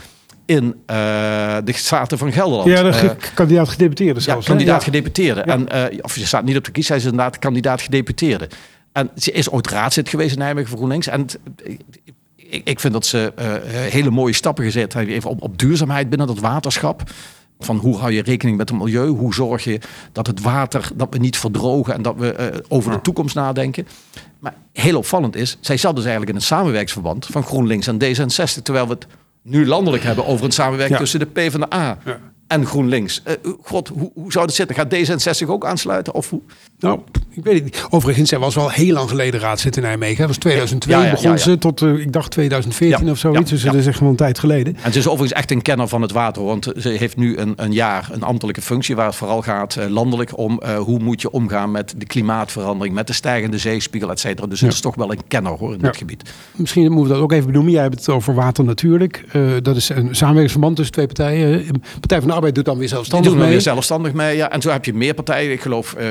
in 0.48 0.76
eh, 0.86 0.96
de 1.64 1.74
Staten 1.74 2.18
van 2.18 2.32
Gelderland. 2.32 2.70
Ja, 2.70 2.84
de 2.84 2.90
Eh, 2.90 3.10
kandidaat 3.34 3.70
gedeputeerde 3.70 4.14
ja, 4.20 4.26
zelfs. 4.26 4.46
hè? 4.46 4.52
kandidaat 4.52 4.80
Ja. 4.80 4.86
gedeputeerde. 4.86 5.44
Ja. 5.46 5.54
En, 5.54 5.70
eh, 5.70 5.98
of 6.02 6.16
je 6.16 6.26
staat 6.26 6.44
niet 6.44 6.58
op 6.58 6.64
de 6.66 6.72
kies, 6.72 6.88
hij 6.88 6.98
is 6.98 7.04
inderdaad 7.04 7.40
kandidaat 7.40 7.82
gedeputeerde. 7.82 8.50
En 8.92 9.10
ze 9.16 9.32
is 9.32 9.50
ooit 9.52 9.68
raadslid 9.70 10.10
geweest 10.10 10.32
in 10.34 10.40
Nijmegen 10.40 10.70
voor 10.70 10.78
GroenLinks. 10.78 11.08
En 11.08 11.22
het- 11.22 11.40
ik, 12.36 12.62
ik 12.64 12.80
vind 12.80 12.94
dat 12.94 13.06
ze 13.06 13.34
hele 13.72 14.10
mooie 14.10 14.34
stappen 14.34 14.64
gezet 14.64 14.94
hebben. 14.94 15.16
Even 15.16 15.30
op, 15.30 15.42
op 15.42 15.58
duurzaamheid 15.58 16.10
binnen 16.10 16.28
dat 16.28 16.40
waterschap. 16.40 17.02
Van 17.60 17.78
hoe 17.78 17.98
hou 17.98 18.12
je 18.12 18.22
rekening 18.22 18.58
met 18.58 18.70
het 18.70 18.78
milieu? 18.78 19.08
Hoe 19.08 19.34
zorg 19.34 19.64
je 19.64 19.80
dat 20.12 20.28
het 20.28 20.42
water, 20.42 20.90
dat 20.96 21.08
we 21.12 21.18
niet 21.18 21.38
verdrogen 21.38 21.94
en 21.94 22.02
dat 22.02 22.16
we 22.18 22.64
over 22.68 22.92
de 22.92 23.02
toekomst 23.02 23.36
nadenken? 23.36 23.88
Maar 24.40 24.54
heel 24.74 24.98
opvallend 24.98 25.36
is, 25.36 25.58
zij 25.60 25.78
zat 25.78 25.92
dus 25.96 26.04
eigenlijk 26.04 26.32
in 26.32 26.38
een 26.38 26.46
samenwerksverband 26.48 27.26
van 27.26 27.44
GroenLinks 27.44 27.88
en 27.88 27.98
D66. 28.04 28.62
Terwijl 28.64 28.88
we 28.88 28.94
het 28.94 29.08
nu 29.50 29.66
landelijk 29.66 30.04
hebben 30.04 30.26
over 30.26 30.46
een 30.46 30.52
samenwerking 30.52 31.00
tussen 31.00 31.20
de 31.20 31.26
PvdA 31.26 31.98
Ja. 32.06 32.20
En 32.48 32.66
GroenLinks. 32.66 33.22
Uh, 33.28 33.34
God, 33.62 33.88
hoe, 33.88 34.12
hoe 34.14 34.32
zou 34.32 34.46
dat 34.46 34.56
zitten? 34.56 34.76
Gaat 34.76 34.96
D66 34.96 35.48
ook 35.48 35.66
aansluiten? 35.66 36.14
Of 36.14 36.30
hoe? 36.30 36.42
Nou, 36.80 37.00
ik 37.30 37.44
weet 37.44 37.54
het 37.54 37.64
niet. 37.64 37.86
Overigens, 37.90 38.30
zij 38.30 38.40
was 38.40 38.56
wel 38.56 38.70
heel 38.70 38.94
lang 38.94 39.10
geleden 39.10 39.40
raadslid 39.40 39.76
in 39.76 39.82
Nijmegen. 39.82 40.18
Dat 40.18 40.28
was 40.28 40.38
2002 40.38 40.96
ja, 40.96 41.04
ja, 41.04 41.12
begon 41.12 41.38
ze 41.38 41.58
tot, 41.58 41.82
uh, 41.82 42.00
ik 42.00 42.14
dacht 42.14 42.32
2014 42.32 43.10
of 43.10 43.18
zoiets. 43.18 43.50
dus 43.50 43.62
dat 43.62 43.74
is 43.74 43.86
echt 43.86 43.98
gewoon 43.98 44.12
een 44.12 44.18
tijd 44.18 44.40
geleden. 44.40 44.78
En 44.82 44.92
ze 44.92 45.00
is 45.00 45.08
overigens 45.08 45.40
echt 45.40 45.52
een 45.52 45.62
kenner 45.62 45.88
van 45.88 46.02
het 46.02 46.12
water. 46.12 46.44
Want 46.44 46.74
ze 46.78 46.90
heeft 46.90 47.18
nu 47.18 47.38
een, 47.38 47.54
een 47.56 47.74
jaar 47.74 48.10
een 48.12 48.24
ambtelijke 48.24 48.62
functie 48.62 48.96
waar 48.96 49.06
het 49.06 49.16
vooral 49.16 49.42
gaat 49.42 49.76
uh, 49.80 49.86
landelijk 49.86 50.38
om 50.38 50.62
hoe 50.78 51.00
moet 51.00 51.22
je 51.22 51.32
omgaan 51.32 51.72
met 51.72 51.94
de 51.98 52.06
klimaatverandering, 52.06 52.96
met 52.96 53.08
de 53.08 53.14
stijgende 53.14 53.58
zeespiegel, 53.58 54.10
et 54.10 54.20
cetera. 54.20 54.48
Dus 54.48 54.62
het 54.62 54.74
is 54.74 54.80
toch 54.80 54.96
wel 54.96 55.12
een 55.12 55.28
kenner 55.28 55.52
hoor 55.52 55.74
in 55.74 55.80
dit 55.80 55.98
gebied. 55.98 56.34
Misschien 56.56 56.92
moeten 56.92 57.04
we 57.04 57.14
dat 57.14 57.24
ook 57.24 57.32
even 57.32 57.46
benoemen. 57.46 57.72
Jij 57.72 57.82
hebt 57.82 57.96
het 58.00 58.10
over 58.10 58.34
water 58.34 58.64
natuurlijk. 58.64 59.24
dat 59.62 59.76
is 59.76 59.90
een 59.90 60.16
samenwerkingsverband 60.16 60.76
tussen 60.76 60.94
twee 60.94 61.08
partijen. 61.08 61.66
Partij 62.00 62.20
van 62.20 62.28
de 62.28 62.36
Arbeid 62.38 62.56
doet 62.56 62.66
dan 62.66 62.78
weer 62.78 62.88
zelfstandig 62.88 63.28
Die 63.28 63.38
doen 63.38 63.48
mee. 63.48 63.58
weer 63.58 63.66
zelfstandig 63.66 64.14
mee, 64.14 64.36
ja. 64.36 64.52
En 64.52 64.62
zo 64.62 64.70
heb 64.70 64.86
je 64.86 64.94
meer 64.94 65.14
partijen. 65.14 65.52
Ik 65.52 65.62
geloof... 65.62 65.96
Uh, 66.00 66.06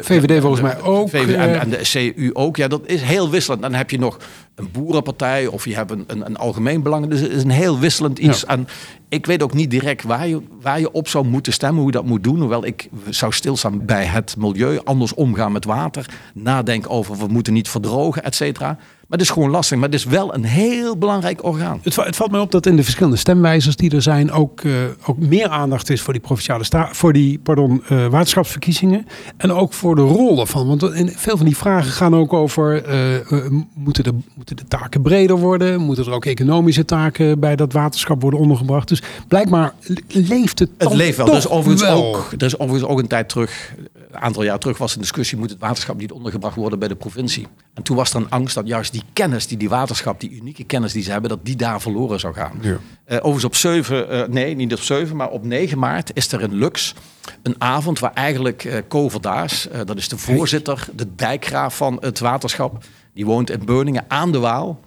VVD 0.00 0.40
volgens 0.40 0.62
mij 0.62 0.80
ook. 0.80 1.08
VVD 1.08 1.34
en, 1.34 1.60
en, 1.60 1.70
de 1.70 2.12
CU 2.14 2.30
ook. 2.32 2.56
Ja, 2.56 2.68
dat 2.68 2.80
is 2.86 3.02
heel 3.02 3.30
wisselend. 3.30 3.62
Dan 3.62 3.74
heb 3.74 3.90
je 3.90 3.98
nog 3.98 4.18
een 4.54 4.68
boerenpartij 4.72 5.46
of 5.46 5.64
je 5.64 5.74
hebt 5.74 5.90
een, 5.90 6.04
een, 6.06 6.26
een 6.26 6.36
algemeen 6.36 6.82
belang. 6.82 7.06
Dus 7.06 7.20
het 7.20 7.30
is 7.30 7.42
een 7.42 7.50
heel 7.50 7.78
wisselend 7.78 8.18
iets. 8.18 8.44
En 8.44 8.68
ik 9.08 9.26
weet 9.26 9.42
ook 9.42 9.54
niet 9.54 9.70
direct 9.70 10.02
waar 10.02 10.28
je, 10.28 10.40
waar 10.60 10.80
je 10.80 10.92
op 10.92 11.08
zou 11.08 11.26
moeten 11.26 11.52
stemmen, 11.52 11.78
hoe 11.78 11.86
je 11.92 11.96
dat 11.96 12.06
moet 12.06 12.24
doen. 12.24 12.40
Hoewel 12.40 12.64
ik 12.66 12.88
zou 13.10 13.32
stilstaan 13.32 13.84
bij 13.84 14.04
het 14.04 14.34
milieu, 14.38 14.80
anders 14.84 15.14
omgaan 15.14 15.52
met 15.52 15.64
water, 15.64 16.06
nadenken 16.34 16.90
over 16.90 17.16
we 17.16 17.26
moeten 17.26 17.52
niet 17.52 17.68
verdrogen, 17.68 18.24
et 18.24 18.34
cetera. 18.34 18.78
Maar 19.06 19.18
het 19.18 19.26
is 19.26 19.34
gewoon 19.34 19.50
lastig. 19.50 19.78
Maar 19.78 19.88
het 19.88 19.98
is 19.98 20.04
wel 20.04 20.34
een 20.34 20.44
heel 20.44 20.96
belangrijk 20.96 21.44
orgaan. 21.44 21.80
Het, 21.82 21.96
het 21.96 22.16
valt 22.16 22.30
mij 22.30 22.40
op 22.40 22.50
dat 22.50 22.66
in 22.66 22.76
de 22.76 22.82
verschillende 22.82 23.16
stemwijzers 23.16 23.76
die 23.76 23.90
er 23.90 24.02
zijn 24.02 24.32
ook, 24.32 24.62
uh, 24.62 24.74
ook 25.06 25.18
meer 25.18 25.48
aandacht 25.48 25.90
is 25.90 26.00
voor 26.00 26.12
die 26.12 26.22
provinciale 26.22 26.64
sta 26.64 26.88
voor 26.92 27.12
die 27.12 27.38
pardon, 27.38 27.82
uh, 27.90 28.06
waterschapsverkiezingen. 28.06 29.06
En 29.36 29.52
ook 29.52 29.72
voor 29.72 29.94
de 29.94 30.02
rol 30.02 30.40
ervan. 30.40 30.66
Want 30.66 30.82
in 30.82 31.08
veel 31.08 31.36
van 31.36 31.46
die 31.46 31.56
vragen 31.56 31.90
gaan 31.90 32.14
ook 32.14 32.32
over: 32.32 32.88
uh, 33.32 33.50
moeten, 33.74 34.04
de, 34.04 34.14
moeten 34.34 34.56
de 34.56 34.64
taken 34.68 35.02
breder 35.02 35.36
worden? 35.36 35.80
Moeten 35.80 36.04
er 36.04 36.12
ook 36.12 36.24
economische 36.24 36.84
taken 36.84 37.40
bij 37.40 37.56
dat 37.56 37.72
waterschap 37.72 38.22
worden 38.22 38.40
ondergebracht? 38.40 38.88
Dus 38.88 39.02
blijkbaar 39.28 39.74
leeft 40.08 40.58
het. 40.58 40.70
Het 40.78 40.94
leeft 40.94 41.16
wel. 41.16 41.26
Dus 41.26 41.48
overigens, 41.48 41.90
ook, 41.90 42.32
er 42.38 42.46
is 42.46 42.58
overigens 42.58 42.90
ook 42.90 42.98
een 42.98 43.06
tijd 43.06 43.28
terug 43.28 43.74
een 44.16 44.22
aantal 44.22 44.42
jaar 44.42 44.58
terug 44.58 44.78
was 44.78 44.94
een 44.94 45.00
discussie: 45.00 45.38
moet 45.38 45.50
het 45.50 45.58
waterschap 45.58 45.96
niet 45.96 46.12
ondergebracht 46.12 46.56
worden 46.56 46.78
bij 46.78 46.88
de 46.88 46.96
provincie? 46.96 47.46
En 47.74 47.82
toen 47.82 47.96
was 47.96 48.10
er 48.10 48.16
een 48.16 48.30
angst 48.30 48.54
dat 48.54 48.66
juist 48.66 48.92
die 48.92 49.02
kennis 49.12 49.46
die 49.46 49.58
die 49.58 49.68
waterschap, 49.68 50.20
die 50.20 50.30
unieke 50.30 50.64
kennis 50.64 50.92
die 50.92 51.02
ze 51.02 51.10
hebben, 51.10 51.30
dat 51.30 51.38
die 51.42 51.56
daar 51.56 51.80
verloren 51.80 52.20
zou 52.20 52.34
gaan. 52.34 52.58
Ja. 52.60 52.70
Uh, 52.70 52.78
overigens 53.16 53.44
op 53.44 53.54
7, 53.54 53.96
uh, 53.96 54.20
eh, 54.20 54.28
nee, 54.28 54.54
niet 54.54 54.72
op 54.72 54.80
7, 54.80 55.16
maar 55.16 55.30
op 55.30 55.44
9 55.44 55.78
maart 55.78 56.10
is 56.14 56.32
er 56.32 56.40
in 56.40 56.54
Lux 56.54 56.94
een 57.42 57.54
avond 57.58 57.98
waar 57.98 58.12
eigenlijk 58.12 58.64
uh, 58.64 58.74
Ko 58.88 59.08
Verdaas, 59.08 59.68
dat 59.84 59.96
is 59.96 60.08
de 60.08 60.18
voorzitter, 60.18 60.88
de 60.94 61.14
dijkgraaf 61.14 61.76
van 61.76 61.96
het 62.00 62.18
waterschap, 62.18 62.84
die 63.12 63.26
woont 63.26 63.50
in 63.50 63.64
Beuningen 63.64 64.04
aan 64.08 64.32
de 64.32 64.38
Waal. 64.38 64.80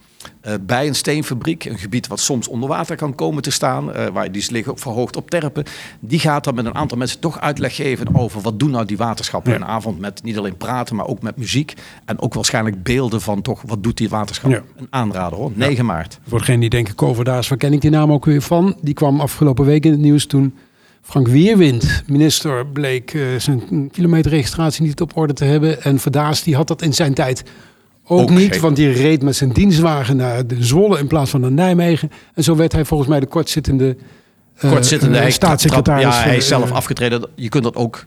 Uh, 0.48 0.54
bij 0.62 0.88
een 0.88 0.96
steenfabriek, 0.96 1.66
een 1.66 1.78
gebied 1.78 2.08
wat 2.08 2.20
soms 2.20 2.48
onder 2.48 2.70
water 2.70 2.96
kan 2.96 3.16
komen 3.16 3.42
te 3.42 3.52
staan, 3.52 3.90
uh, 3.90 4.08
waar 4.08 4.32
die 4.32 4.46
liggen 4.52 4.72
ook 4.72 4.80
verhoogd 4.80 5.16
op 5.16 5.30
terpen. 5.30 5.64
Die 6.00 6.20
gaat 6.20 6.44
dan 6.44 6.56
met 6.56 6.66
een 6.66 6.76
aantal 6.76 6.98
mensen 6.98 7.20
toch 7.20 7.40
uitleg 7.40 7.76
geven 7.76 8.16
over 8.16 8.42
wat 8.42 8.60
doen 8.60 8.72
nou 8.72 8.86
die 8.86 8.98
waterschappen. 8.98 9.52
Ja. 9.52 9.58
Een 9.58 9.66
avond 9.66 10.00
met 10.00 10.24
niet 10.24 10.38
alleen 10.38 10.58
praten, 10.58 10.96
maar 10.96 11.08
ook 11.08 11.22
met 11.22 11.38
muziek. 11.38 11.74
En 12.06 12.22
ook 12.22 12.34
waarschijnlijk 12.34 12.84
beelden 12.84 13.22
van 13.22 13.42
toch 13.42 13.62
wat 13.66 13.84
doet 13.84 13.98
die 13.98 14.10
waterschap. 14.10 14.52
Ja. 14.52 14.62
Een 14.76 14.88
aanrader 14.90 15.38
hoor, 15.38 15.52
9 15.54 15.86
maart. 15.86 16.20
Voor 16.28 16.40
degene 16.40 16.60
die 16.60 16.70
denken, 16.70 16.96
Koverdaas, 16.96 17.48
waar 17.48 17.58
ken 17.58 17.74
ik 17.74 17.82
die 17.82 17.92
naam 17.92 18.12
ook 18.12 18.26
weer 18.26 18.42
van? 18.42 18.78
Die 18.82 18.94
kwam 18.94 19.20
afgelopen 19.20 19.66
week 19.66 19.86
in 19.86 19.92
het 19.92 20.00
nieuws 20.00 20.26
toen 20.26 20.54
Frank 21.02 21.28
Weerwind, 21.28 22.04
minister, 22.08 22.68
bleek 22.68 23.14
uh, 23.14 23.24
zijn 23.38 23.90
kilometerregistratie 23.92 24.84
niet 24.84 25.02
op 25.02 25.18
orde 25.18 25.34
te 25.34 25.46
hebben. 25.46 25.82
En 25.82 26.00
Verdaas 26.00 26.44
die 26.44 26.56
had 26.56 26.68
dat 26.68 26.82
in 26.82 26.94
zijn 26.94 27.14
tijd 27.14 27.44
ook, 28.10 28.30
niet, 28.30 28.60
want 28.60 28.76
die 28.76 28.92
reed 28.92 29.22
met 29.24 29.36
zijn 29.36 29.50
dienstwagen 29.50 30.16
naar 30.16 30.48
de 30.48 30.64
Zwolle 30.64 31.00
in 31.00 31.08
plaats 31.08 31.32
van 31.32 31.42
naar 31.42 31.52
Nijmegen. 31.52 32.12
En 32.34 32.44
zo 32.44 32.56
werd 32.56 32.72
hij 32.72 32.86
volgens 32.86 33.10
mij 33.10 33.20
de 33.20 33.26
kortzittende, 33.26 33.98
uh, 34.64 34.72
kortzittende 34.72 35.26
uh, 35.26 35.32
staatssecretaris. 35.32 36.04
Ja, 36.04 36.24
hij 36.24 36.38
is 36.38 36.48
zelf 36.48 36.72
afgetreden. 36.72 37.30
Je 37.36 37.50
kunt 37.50 37.64
dat 37.64 37.76
ook... 37.76 38.06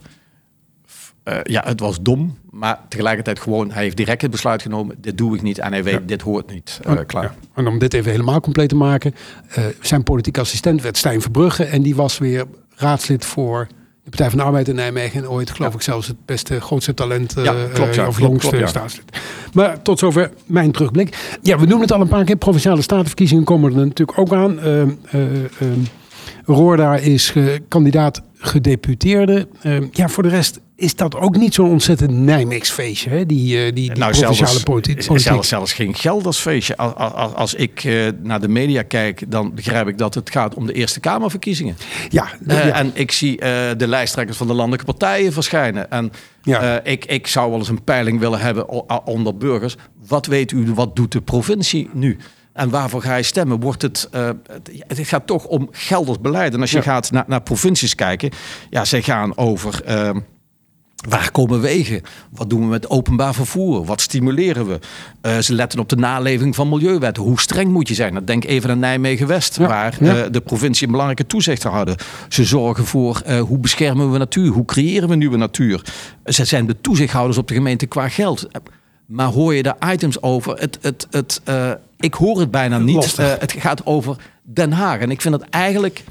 Uh, 1.24 1.38
ja, 1.42 1.62
het 1.64 1.80
was 1.80 2.00
dom, 2.00 2.38
maar 2.50 2.80
tegelijkertijd 2.88 3.40
gewoon, 3.40 3.70
hij 3.70 3.82
heeft 3.82 3.96
direct 3.96 4.22
het 4.22 4.30
besluit 4.30 4.62
genomen, 4.62 4.96
dit 5.00 5.18
doe 5.18 5.34
ik 5.34 5.42
niet 5.42 5.58
en 5.58 5.72
hij 5.72 5.84
weet, 5.84 6.08
dit 6.08 6.22
hoort 6.22 6.50
niet. 6.50 6.80
Uh, 6.88 6.98
klaar. 7.06 7.22
Ja. 7.22 7.34
En 7.54 7.66
om 7.66 7.78
dit 7.78 7.94
even 7.94 8.10
helemaal 8.10 8.40
compleet 8.40 8.68
te 8.68 8.74
maken, 8.74 9.14
uh, 9.58 9.64
zijn 9.80 10.02
politiek 10.02 10.38
assistent 10.38 10.82
werd 10.82 10.96
Stijn 10.96 11.20
Verbrugge 11.20 11.64
en 11.64 11.82
die 11.82 11.94
was 11.94 12.18
weer 12.18 12.44
raadslid 12.76 13.24
voor 13.24 13.66
de 14.04 14.10
Partij 14.10 14.28
van 14.28 14.38
de 14.38 14.44
Arbeid 14.44 14.68
in 14.68 14.74
Nijmegen 14.74 15.22
en 15.22 15.30
ooit 15.30 15.50
geloof 15.50 15.74
ik 15.74 15.82
zelfs 15.82 16.06
het 16.06 16.16
beste, 16.24 16.60
grootste 16.60 16.94
talent 16.94 17.34
ja, 17.42 17.54
klopt, 17.72 17.94
ja, 17.94 18.06
of 18.06 18.18
jongste 18.18 18.56
ja. 18.56 18.66
staatslid. 18.66 19.04
Maar 19.52 19.82
tot 19.82 19.98
zover 19.98 20.30
mijn 20.46 20.72
terugblik. 20.72 21.36
Ja, 21.42 21.58
we 21.58 21.66
noemen 21.66 21.80
het 21.80 21.92
al 21.92 22.00
een 22.00 22.08
paar 22.08 22.24
keer. 22.24 22.36
Provinciale 22.36 22.82
statenverkiezingen 22.82 23.44
komen 23.44 23.70
er 23.70 23.86
natuurlijk 23.86 24.18
ook 24.18 24.32
aan. 24.32 24.58
Uh, 24.58 24.64
uh, 24.64 24.88
uh, 25.12 25.68
Roorda 26.44 26.96
is 26.96 27.34
kandidaat 27.68 28.22
gedeputeerde. 28.42 29.48
ja, 29.90 30.08
voor 30.08 30.22
de 30.22 30.28
rest 30.28 30.60
is 30.82 30.96
dat 30.96 31.16
ook 31.16 31.36
niet 31.36 31.54
zo'n 31.54 31.70
ontzettend 31.70 32.10
Nijmeegsfeestje, 32.10 33.10
hè? 33.10 33.26
Die, 33.26 33.72
die, 33.72 33.72
die 33.72 33.98
nou, 33.98 34.14
zelfs, 34.14 34.62
politiek. 34.62 35.02
Zelfs, 35.02 35.48
zelfs 35.48 35.72
geen 35.72 35.94
Geldersfeestje. 35.94 36.76
Als, 36.76 36.94
als, 36.94 37.34
als 37.34 37.54
ik 37.54 37.84
uh, 37.84 38.08
naar 38.22 38.40
de 38.40 38.48
media 38.48 38.82
kijk, 38.82 39.30
dan 39.30 39.54
begrijp 39.54 39.88
ik 39.88 39.98
dat 39.98 40.14
het 40.14 40.30
gaat 40.30 40.54
om 40.54 40.66
de 40.66 40.72
Eerste 40.72 41.00
Kamerverkiezingen. 41.00 41.76
Ja, 42.08 42.26
uh, 42.46 42.66
ja. 42.66 42.72
En 42.72 42.90
ik 42.94 43.12
zie 43.12 43.32
uh, 43.32 43.46
de 43.76 43.88
lijsttrekkers 43.88 44.38
van 44.38 44.46
de 44.46 44.54
landelijke 44.54 44.84
partijen 44.84 45.32
verschijnen. 45.32 45.90
En 45.90 46.12
ja. 46.42 46.84
ik, 46.84 47.04
ik 47.04 47.26
zou 47.26 47.50
wel 47.50 47.58
eens 47.58 47.68
een 47.68 47.84
peiling 47.84 48.18
willen 48.18 48.40
hebben 48.40 48.68
onder 49.06 49.36
burgers. 49.36 49.76
Wat 50.06 50.26
weet 50.26 50.52
u, 50.52 50.72
wat 50.74 50.96
doet 50.96 51.12
de 51.12 51.20
provincie 51.20 51.90
nu? 51.92 52.18
En 52.52 52.70
waarvoor 52.70 53.02
ga 53.02 53.16
je 53.16 53.22
stemmen? 53.22 53.60
Wordt 53.60 53.82
het, 53.82 54.08
uh, 54.14 54.30
het, 54.46 54.70
het, 54.86 55.08
gaat 55.08 55.26
toch 55.26 55.44
om 55.44 55.68
gelders 55.70 56.20
beleid. 56.20 56.54
En 56.54 56.60
als 56.60 56.70
je 56.70 56.76
ja. 56.76 56.82
gaat 56.82 57.10
naar, 57.10 57.24
naar 57.26 57.42
provincies 57.42 57.94
kijken, 57.94 58.30
ja, 58.70 58.84
zij 58.84 59.02
gaan 59.02 59.36
over. 59.36 59.82
Uh, 59.88 60.10
Waar 61.08 61.30
komen 61.30 61.60
wegen? 61.60 62.02
Wat 62.30 62.50
doen 62.50 62.60
we 62.60 62.66
met 62.66 62.90
openbaar 62.90 63.34
vervoer? 63.34 63.84
Wat 63.84 64.00
stimuleren 64.00 64.66
we? 64.66 64.78
Uh, 65.22 65.38
ze 65.38 65.54
letten 65.54 65.78
op 65.78 65.88
de 65.88 65.96
naleving 65.96 66.54
van 66.54 66.68
milieuwetten. 66.68 67.22
Hoe 67.22 67.40
streng 67.40 67.70
moet 67.70 67.88
je 67.88 67.94
zijn? 67.94 68.24
denk 68.24 68.44
even 68.44 68.70
aan 68.70 68.78
Nijmegen-West, 68.78 69.58
ja, 69.58 69.66
waar 69.66 69.96
ja. 70.00 70.16
uh, 70.16 70.30
de 70.30 70.40
provincie 70.40 70.86
een 70.86 70.92
belangrijke 70.92 71.26
toezicht 71.26 71.62
houden. 71.62 71.96
Ze 72.28 72.44
zorgen 72.44 72.86
voor 72.86 73.22
uh, 73.26 73.40
hoe 73.40 73.58
beschermen 73.58 74.12
we 74.12 74.18
natuur? 74.18 74.48
Hoe 74.48 74.64
creëren 74.64 75.08
we 75.08 75.14
nieuwe 75.14 75.36
natuur? 75.36 75.84
Ze 76.24 76.44
zijn 76.44 76.66
de 76.66 76.80
toezichthouders 76.80 77.38
op 77.38 77.48
de 77.48 77.54
gemeente 77.54 77.86
qua 77.86 78.08
geld. 78.08 78.48
Maar 79.06 79.28
hoor 79.28 79.54
je 79.54 79.62
daar 79.62 79.92
items 79.92 80.22
over? 80.22 80.58
Het, 80.58 80.78
het, 80.80 81.06
het, 81.10 81.40
ik 82.02 82.14
hoor 82.14 82.40
het 82.40 82.50
bijna 82.50 82.78
niet. 82.78 83.16
het 83.16 83.54
gaat 83.58 83.86
over 83.86 84.16
Den 84.42 84.72
Haag. 84.72 84.98
En 84.98 85.10
ik 85.10 85.20
vind 85.20 85.34
het 85.34 85.44
eigenlijk 85.50 86.04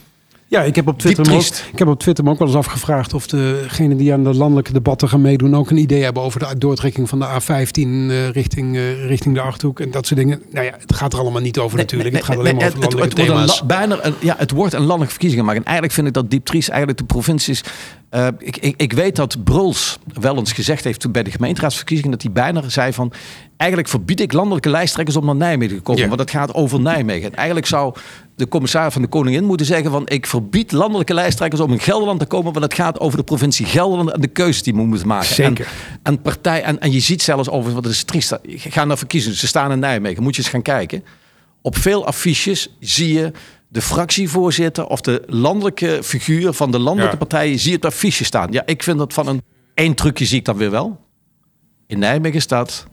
ja, 0.51 0.61
ik 0.61 0.75
heb, 0.75 0.87
op 0.87 0.99
Twitter 0.99 1.33
ook, 1.33 1.41
ik 1.71 1.79
heb 1.79 1.87
op 1.87 1.99
Twitter 1.99 2.23
me 2.23 2.29
ook 2.29 2.39
wel 2.39 2.47
eens 2.47 2.57
afgevraagd 2.57 3.13
of 3.13 3.27
degenen 3.27 3.97
die 3.97 4.13
aan 4.13 4.23
de 4.23 4.33
landelijke 4.33 4.73
debatten 4.73 5.09
gaan 5.09 5.21
meedoen 5.21 5.55
ook 5.55 5.69
een 5.69 5.77
idee 5.77 6.03
hebben 6.03 6.23
over 6.23 6.39
de 6.39 6.57
doortrekking 6.57 7.09
van 7.09 7.19
de 7.19 7.25
A15 7.25 7.79
uh, 7.81 8.29
richting, 8.29 8.75
uh, 8.75 9.05
richting 9.05 9.35
de 9.35 9.41
Achterhoek 9.41 9.79
en 9.79 9.91
dat 9.91 10.07
soort 10.07 10.19
dingen. 10.19 10.41
Nou 10.49 10.65
ja, 10.65 10.73
het 10.79 10.95
gaat 10.95 11.13
er 11.13 11.19
allemaal 11.19 11.41
niet 11.41 11.59
over 11.59 11.75
nee, 11.75 11.85
natuurlijk. 11.85 12.11
Nee, 12.11 12.21
het 12.21 12.29
gaat 12.29 12.39
alleen 12.39 12.55
nee, 12.55 12.63
maar 12.63 12.71
over 12.71 12.81
landelijke 12.81 13.21
het, 13.21 13.27
het 13.27 13.27
thema's. 13.27 13.59
Wordt 13.59 13.67
bijna 13.67 14.05
een, 14.05 14.13
ja, 14.19 14.35
het 14.37 14.51
wordt 14.51 14.73
een 14.73 14.79
landelijke 14.79 15.11
verkiezingen 15.11 15.45
maken. 15.45 15.61
En 15.61 15.67
eigenlijk 15.67 15.95
vind 15.95 16.07
ik 16.07 16.13
dat 16.13 16.29
Diep 16.29 16.45
Tries 16.45 16.69
eigenlijk 16.69 16.99
de 16.99 17.05
provincies... 17.05 17.63
Uh, 18.11 18.27
ik, 18.37 18.57
ik, 18.57 18.73
ik 18.77 18.93
weet 18.93 19.15
dat 19.15 19.43
Bruls 19.43 19.99
wel 20.19 20.37
eens 20.37 20.51
gezegd 20.51 20.83
heeft 20.83 20.99
toen 20.99 21.11
bij 21.11 21.23
de 21.23 21.31
gemeenteraadsverkiezingen... 21.31 22.11
dat 22.11 22.21
hij 22.21 22.31
bijna 22.31 22.69
zei 22.69 22.93
van 22.93 23.13
eigenlijk 23.61 23.89
verbied 23.89 24.19
ik 24.19 24.33
landelijke 24.33 24.69
lijsttrekkers 24.69 25.17
om 25.17 25.25
naar 25.25 25.35
Nijmegen 25.35 25.75
te 25.75 25.81
komen. 25.81 26.01
Ja. 26.01 26.07
Want 26.07 26.19
het 26.19 26.31
gaat 26.31 26.53
over 26.53 26.79
Nijmegen. 26.79 27.31
En 27.31 27.35
eigenlijk 27.35 27.67
zou 27.67 27.95
de 28.35 28.47
commissaris 28.47 28.93
van 28.93 29.01
de 29.01 29.07
Koningin 29.07 29.43
moeten 29.43 29.65
zeggen 29.65 29.91
van... 29.91 30.07
ik 30.07 30.25
verbied 30.25 30.71
landelijke 30.71 31.13
lijsttrekkers 31.13 31.61
om 31.61 31.71
in 31.71 31.79
Gelderland 31.79 32.19
te 32.19 32.25
komen... 32.25 32.51
want 32.53 32.65
het 32.65 32.73
gaat 32.73 32.99
over 32.99 33.17
de 33.17 33.23
provincie 33.23 33.65
Gelderland 33.65 34.11
en 34.11 34.21
de 34.21 34.27
keuzes 34.27 34.63
die 34.63 34.73
we 34.73 34.81
moeten 34.81 35.07
maken. 35.07 35.35
Zeker. 35.35 35.65
En, 35.65 35.99
en, 36.03 36.21
partij, 36.21 36.63
en, 36.63 36.79
en 36.79 36.91
je 36.91 36.99
ziet 36.99 37.21
zelfs 37.21 37.49
over, 37.49 37.73
wat 37.73 37.85
is 37.85 38.03
triest, 38.03 38.39
ga 38.45 38.85
naar 38.85 38.97
verkiezingen. 38.97 39.37
Ze 39.37 39.47
staan 39.47 39.71
in 39.71 39.79
Nijmegen, 39.79 40.23
moet 40.23 40.35
je 40.35 40.41
eens 40.41 40.51
gaan 40.51 40.61
kijken. 40.61 41.03
Op 41.61 41.77
veel 41.77 42.05
affiches 42.05 42.75
zie 42.79 43.13
je 43.13 43.31
de 43.67 43.81
fractievoorzitter 43.81 44.87
of 44.87 45.01
de 45.01 45.23
landelijke 45.27 45.99
figuur 46.03 46.53
van 46.53 46.71
de 46.71 46.79
landelijke 46.79 47.17
ja. 47.17 47.25
partijen... 47.25 47.59
zie 47.59 47.71
je 47.71 47.77
op 47.77 47.85
affiche 47.85 48.23
staan. 48.23 48.51
Ja, 48.51 48.63
ik 48.65 48.83
vind 48.83 48.97
dat 48.97 49.13
van 49.13 49.27
een... 49.27 49.41
één 49.73 49.93
trucje 49.93 50.25
zie 50.25 50.39
ik 50.39 50.45
dan 50.45 50.57
weer 50.57 50.71
wel. 50.71 50.99
In 51.87 51.99
Nijmegen 51.99 52.41
staat 52.41 52.89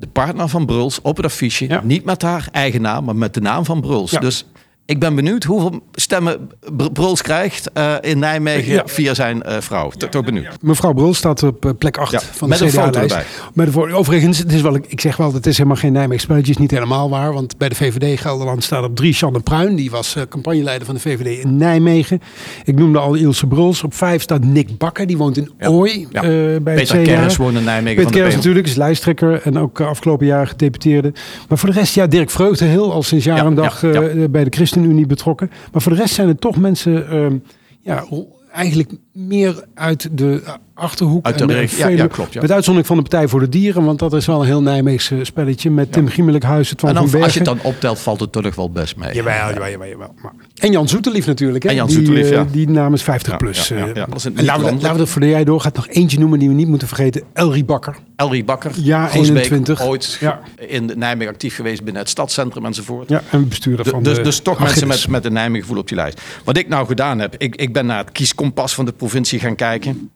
de 0.00 0.06
partner 0.06 0.48
van 0.48 0.66
Bruls 0.66 1.00
op 1.00 1.16
het 1.16 1.26
affiche. 1.26 1.68
Ja. 1.68 1.80
Niet 1.84 2.04
met 2.04 2.22
haar 2.22 2.48
eigen 2.52 2.80
naam, 2.80 3.04
maar 3.04 3.16
met 3.16 3.34
de 3.34 3.40
naam 3.40 3.64
van 3.64 3.80
Bruls. 3.80 4.10
Ja. 4.10 4.20
Dus 4.20 4.46
Ik 4.90 4.98
ben 4.98 5.14
benieuwd 5.14 5.44
hoeveel 5.44 5.82
stemmen 5.92 6.50
Br- 6.72 6.90
Bruls 6.92 7.22
krijgt 7.22 7.70
eh, 7.72 7.94
in 8.00 8.18
Nijmegen 8.18 8.72
Ja. 8.72 8.82
via 8.86 9.14
zijn 9.14 9.42
eh, 9.42 9.56
vrouw. 9.60 9.90
Toch 9.90 10.10
toch 10.10 10.24
benieuwd. 10.24 10.48
Mevrouw 10.62 10.92
Brul 10.92 11.14
staat 11.14 11.42
op 11.42 11.64
eh, 11.64 11.70
plek 11.78 11.96
8 11.98 12.12
Ja, 12.12 12.20
van 12.32 12.48
met 12.48 12.58
de 12.58 12.64
een 12.64 12.70
foto 12.70 12.88
CDA-lijst. 12.88 13.14
erbij. 13.54 13.74
Met. 13.86 13.92
Overigens, 13.94 14.38
het 14.38 14.52
is 14.52 14.60
wel, 14.60 14.74
ik 14.88 15.00
zeg 15.00 15.16
wel, 15.16 15.32
het 15.32 15.46
is 15.46 15.56
helemaal 15.56 15.78
geen 15.78 15.92
Nijmegen 15.92 16.20
spelletje. 16.22 16.50
is 16.52 16.58
niet 16.58 16.70
helemaal 16.70 17.10
waar. 17.10 17.32
Want 17.32 17.58
bij 17.58 17.68
de 17.68 17.74
VVD 17.74 18.20
Gelderland 18.20 18.64
staat 18.64 18.84
op 18.84 18.96
3 18.96 19.12
Jeanne 19.12 19.40
Pruin. 19.40 19.74
Die 19.76 19.90
was 19.90 20.16
eh, 20.16 20.22
campagneleider 20.28 20.86
van 20.86 20.94
de 20.94 21.00
VVD 21.00 21.44
in 21.44 21.56
Nijmegen. 21.56 22.20
Ik 22.64 22.78
noemde 22.78 22.98
al 22.98 23.14
Ilse 23.14 23.46
Bruls. 23.46 23.82
Op 23.84 23.94
5 23.94 24.22
staat 24.22 24.44
Nick 24.44 24.78
Bakker. 24.78 25.06
Die 25.06 25.16
woont 25.16 25.36
in 25.36 25.50
Ja. 25.58 25.68
Ooi 25.68 26.06
Ja. 26.10 26.22
eh, 26.22 26.28
bij 26.30 26.58
Peter 26.74 26.96
het 26.96 27.04
CDA. 27.04 27.14
Kerris 27.14 27.36
woont 27.36 27.56
in 27.56 27.64
Nijmegen 27.64 27.84
Peter 27.96 28.02
van 28.02 28.12
de 28.12 28.18
Kerris 28.18 28.34
natuurlijk 28.34 28.66
is 28.66 28.74
lijsttrekker 28.74 29.40
en 29.44 29.58
ook 29.58 29.80
afgelopen 29.80 30.26
jaar 30.26 30.46
gedeputeerde. 30.46 31.12
Maar 31.48 31.58
voor 31.58 31.68
de 31.72 31.78
rest, 31.78 31.94
ja, 31.94 32.06
Dirk 32.06 32.30
Vreugdehil 32.30 32.92
al 32.92 33.02
sinds 33.02 33.24
jaar 33.24 33.36
Ja, 33.36 33.44
en 33.44 33.54
dag 33.54 33.82
ja, 33.82 33.88
ja. 33.92 34.02
eh, 34.02 34.24
bij 34.30 34.44
de 34.44 34.50
ChristenUnie 34.80 35.06
betrokken. 35.06 35.50
Maar 35.72 35.82
voor 35.82 35.92
de 35.92 35.98
rest 35.98 36.14
zijn 36.14 36.28
het 36.28 36.40
toch 36.40 36.56
mensen, 36.56 37.08
ehm, 37.08 37.38
ja, 37.80 38.04
eigenlijk 38.52 38.90
meer 39.12 39.64
uit 39.74 40.08
de 40.12 40.42
Achterhoek. 40.74 41.26
Uit 41.26 41.38
de 41.38 41.44
en, 41.44 41.50
regio. 41.50 41.78
Ja, 41.78 41.84
vele- 41.84 41.96
ja, 41.96 42.06
klopt, 42.06 42.32
ja. 42.32 42.40
Met 42.40 42.50
uitzondering 42.52 42.86
van 42.86 42.96
de 42.96 43.02
Partij 43.08 43.28
voor 43.28 43.40
de 43.40 43.48
Dieren, 43.48 43.84
want 43.84 43.98
dat 43.98 44.12
is 44.12 44.26
wel 44.26 44.40
een 44.40 44.46
heel 44.46 44.62
Nijmeegse 44.62 45.18
spelletje 45.22 45.70
met 45.70 45.92
Tim 45.92 46.08
Giemelijkhuizen, 46.08 46.76
Twan 46.76 46.90
En 46.90 46.96
van 46.96 47.04
dan, 47.04 47.12
Bergen. 47.20 47.28
als 47.34 47.44
je 47.44 47.50
het 47.50 47.62
dan 47.62 47.72
optelt, 47.72 47.98
valt 47.98 48.20
het 48.20 48.32
toch 48.32 48.54
wel 48.54 48.70
best 48.70 48.96
mee. 48.96 49.14
Jawel, 49.14 49.34
jawel, 49.48 49.70
jawel, 49.70 49.88
jawel. 49.88 50.14
Maar- 50.22 50.32
En 50.56 50.72
Jan 50.72 50.88
Zoeterlief 50.88 51.26
natuurlijk, 51.26 51.62
hè? 51.64 51.68
En 51.70 51.74
Jan 51.74 51.86
die, 51.86 51.96
Zoeterlief, 51.96 52.24
eh, 52.26 52.32
ja. 52.32 52.46
die 52.52 52.68
namens 52.68 53.02
50 53.02 53.36
plus. 53.36 53.68
Ja, 53.68 53.76
ja, 53.76 53.86
eh, 53.86 53.94
ja. 53.94 54.06
Dat 54.06 54.24
en 54.24 54.44
laten, 54.44 54.78
we, 54.78 55.00
er 55.00 55.06
voor 55.06 55.20
de 55.20 55.28
jij 55.28 55.44
doorgaat 55.44 55.76
nog 55.76 55.88
eentje 55.88 56.18
noemen 56.18 56.38
die 56.38 56.48
we 56.48 56.54
niet 56.54 56.68
moeten 56.68 56.88
vergeten. 56.88 57.22
Elrie 57.32 57.64
Bakker. 57.64 57.96
Elrie 58.16 58.44
Bakker, 58.44 58.72
Ja, 58.74 59.06
Groesbeek, 59.06 59.36
21. 59.36 59.82
ooit 59.82 60.16
Ja. 60.20 60.40
in 60.56 60.90
Nijmegen 60.96 61.32
actief 61.32 61.54
geweest 61.54 61.82
binnen 61.84 62.02
het 62.02 62.10
stadscentrum 62.10 62.64
enzovoort. 62.66 63.08
Ja, 63.08 63.22
en 63.30 63.48
bestuurder 63.48 63.84
van 63.86 64.02
dus, 64.02 64.16
de 64.16 64.22
dus 64.22 64.38
toch 64.40 64.58
mensen 64.58 64.88
met, 64.88 65.08
met 65.08 65.24
een 65.24 65.32
Nijmegen 65.32 65.62
gevoel 65.62 65.80
op 65.80 65.88
die 65.88 65.96
lijst. 65.96 66.20
Wat 66.44 66.56
ik 66.56 66.68
nou 66.68 66.86
gedaan 66.86 67.18
heb, 67.18 67.34
ik, 67.38 67.56
ik 67.56 67.72
ben 67.72 67.86
naar 67.86 67.98
het 67.98 68.12
kieskompas 68.12 68.74
van 68.74 68.84
de 68.84 68.92
provincie 69.00 69.38
gaan 69.38 69.54
kijken. 69.54 70.10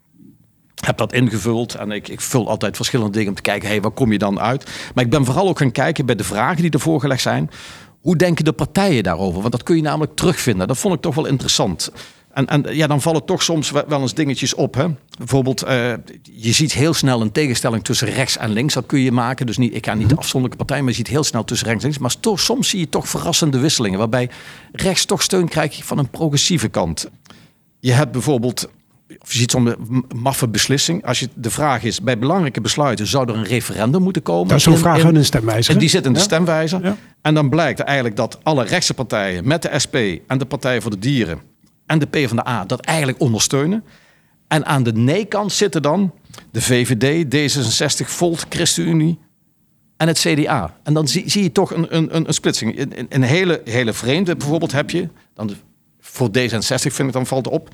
Heb 0.75 0.97
dat 0.97 1.13
ingevuld 1.13 1.75
en 1.75 1.91
ik, 1.91 2.09
ik 2.09 2.21
vul 2.21 2.49
altijd 2.49 2.77
verschillende 2.77 3.13
dingen 3.13 3.29
om 3.29 3.35
te 3.35 3.43
kijken, 3.43 3.69
hey, 3.69 3.81
waar 3.81 3.91
kom 3.91 4.13
je 4.13 4.19
dan 4.19 4.41
uit? 4.41 4.71
Maar 4.95 5.05
ik 5.05 5.11
ben 5.11 5.25
vooral 5.25 5.49
ook 5.49 5.59
gaan 5.59 5.73
kijken 5.73 6.07
bij 6.07 6.15
de 6.15 6.25
vragen 6.25 6.63
die 6.63 6.71
er 6.71 6.81
voorgelegd 6.81 7.23
zijn. 7.23 7.51
Hoe 8.01 8.17
denken 8.17 8.45
de 8.45 8.53
partijen 8.53 9.03
daarover? 9.03 9.41
Want 9.41 9.53
dat 9.53 9.63
kun 9.63 9.77
je 9.77 9.83
namelijk 9.83 10.17
terugvinden. 10.17 10.69
Dat 10.69 10.79
vond 10.79 10.95
ik 10.95 11.01
toch 11.01 11.15
wel 11.15 11.27
interessant. 11.27 11.91
En, 12.33 12.47
en 12.47 12.65
ja, 12.77 12.87
dan 12.87 13.03
vallen 13.03 13.25
toch 13.25 13.43
soms 13.43 13.71
wel 13.71 14.01
eens 14.01 14.15
dingetjes 14.15 14.55
op. 14.55 14.75
Hè? 14.75 14.87
Bijvoorbeeld, 15.19 15.63
eh, 15.63 15.93
je 16.33 16.53
ziet 16.53 16.73
heel 16.73 16.95
snel 16.95 17.21
een 17.21 17.33
tegenstelling 17.33 17.85
tussen 17.85 18.09
rechts 18.09 18.37
en 18.37 18.51
links. 18.51 18.75
Dat 18.75 18.87
kun 18.87 19.01
je 19.01 19.13
maken. 19.13 19.47
Dus 19.47 19.57
niet, 19.57 19.75
ik 19.75 19.87
ga 19.87 19.95
niet 19.95 20.09
de 20.09 20.17
afzonderlijke 20.17 20.57
partijen, 20.57 20.85
maar 20.85 20.93
je 20.93 20.99
ziet 20.99 21.09
heel 21.09 21.25
snel 21.25 21.45
tussen 21.45 21.67
rechts 21.67 21.85
en 21.85 21.91
links. 21.91 22.03
Maar 22.03 22.21
toch, 22.21 22.41
soms 22.41 22.69
zie 22.69 22.81
je 22.81 22.89
toch 22.89 23.09
verrassende 23.09 23.59
wisselingen. 23.59 23.99
Waarbij 23.99 24.31
rechts 24.73 25.05
toch 25.05 25.23
steun 25.23 25.49
krijgt 25.49 25.85
van 25.85 25.99
een 25.99 26.09
progressieve 26.09 26.69
kant. 26.69 27.11
Je 27.85 27.93
hebt 27.93 28.13
bijvoorbeeld, 28.13 28.71
of 29.19 29.33
je 29.33 29.39
ziet 29.39 29.51
zo'n 29.51 29.75
maffe 30.17 30.49
beslissing. 30.49 31.07
Als 31.07 31.19
je, 31.21 31.29
de 31.35 31.51
vraag 31.51 31.83
is, 31.83 32.01
bij 32.01 32.19
belangrijke 32.19 32.61
besluiten 32.61 33.07
zou 33.07 33.29
er 33.31 33.37
een 33.37 33.45
referendum 33.45 34.03
moeten 34.03 34.23
komen. 34.23 34.49
Dat 34.49 34.57
is 34.57 34.63
zo'n 34.63 34.77
vraag 34.77 34.99
in- 35.03 35.09
in 35.09 35.15
een 35.17 35.25
stemwijzer. 35.25 35.75
en 35.75 35.81
die 35.81 35.89
zit 35.89 36.07
in 36.07 36.13
de 36.13 36.19
Ja. 36.19 36.25
stemwijzer. 36.25 36.83
Ja. 36.85 36.97
En 37.23 37.35
dan 37.35 37.49
blijkt 37.49 37.81
eigenlijk 37.81 38.17
dat 38.17 38.39
alle 38.43 38.65
rechtse 38.65 38.95
partijen 38.95 39.47
met 39.49 39.63
de 39.63 39.79
SP 39.85 39.97
en 40.27 40.39
de 40.39 40.45
Partij 40.45 40.81
voor 40.81 40.91
de 40.91 40.99
Dieren 40.99 41.39
en 41.87 41.99
de 41.99 42.07
PvdA 42.07 42.65
dat 42.65 42.81
eigenlijk 42.81 43.21
ondersteunen. 43.21 43.85
En 44.49 44.67
aan 44.67 44.83
de 44.83 44.93
nee-kant 44.93 45.53
zitten 45.53 45.83
dan 45.83 46.13
de 46.51 46.61
VVD, 46.63 47.25
D66, 47.35 48.07
Volt, 48.11 48.47
ChristenUnie 48.49 49.19
en 49.97 50.07
het 50.09 50.19
CDA. 50.19 50.77
En 50.83 50.95
dan 50.95 51.09
zie, 51.09 51.31
zie 51.31 51.43
je 51.43 51.53
toch 51.53 51.75
een, 51.75 51.97
een, 51.97 52.17
een, 52.17 52.27
een 52.29 52.35
splitsing. 52.35 52.77
In, 52.77 52.93
in, 52.97 53.07
een 53.09 53.23
hele, 53.23 53.61
hele 53.65 53.93
vreemde 53.93 54.37
bijvoorbeeld 54.37 54.73
heb 54.73 54.91
je, 54.91 55.09
dan 55.35 55.47
de- 55.47 55.55
voor 56.15 56.29
D66 56.29 56.93
vind 56.93 56.99
ik 56.99 57.13
dan 57.13 57.27
valt 57.27 57.49
op, 57.49 57.69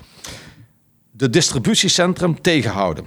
de 1.11 1.29
distributiecentrum 1.29 2.41
tegenhouden. 2.41 3.05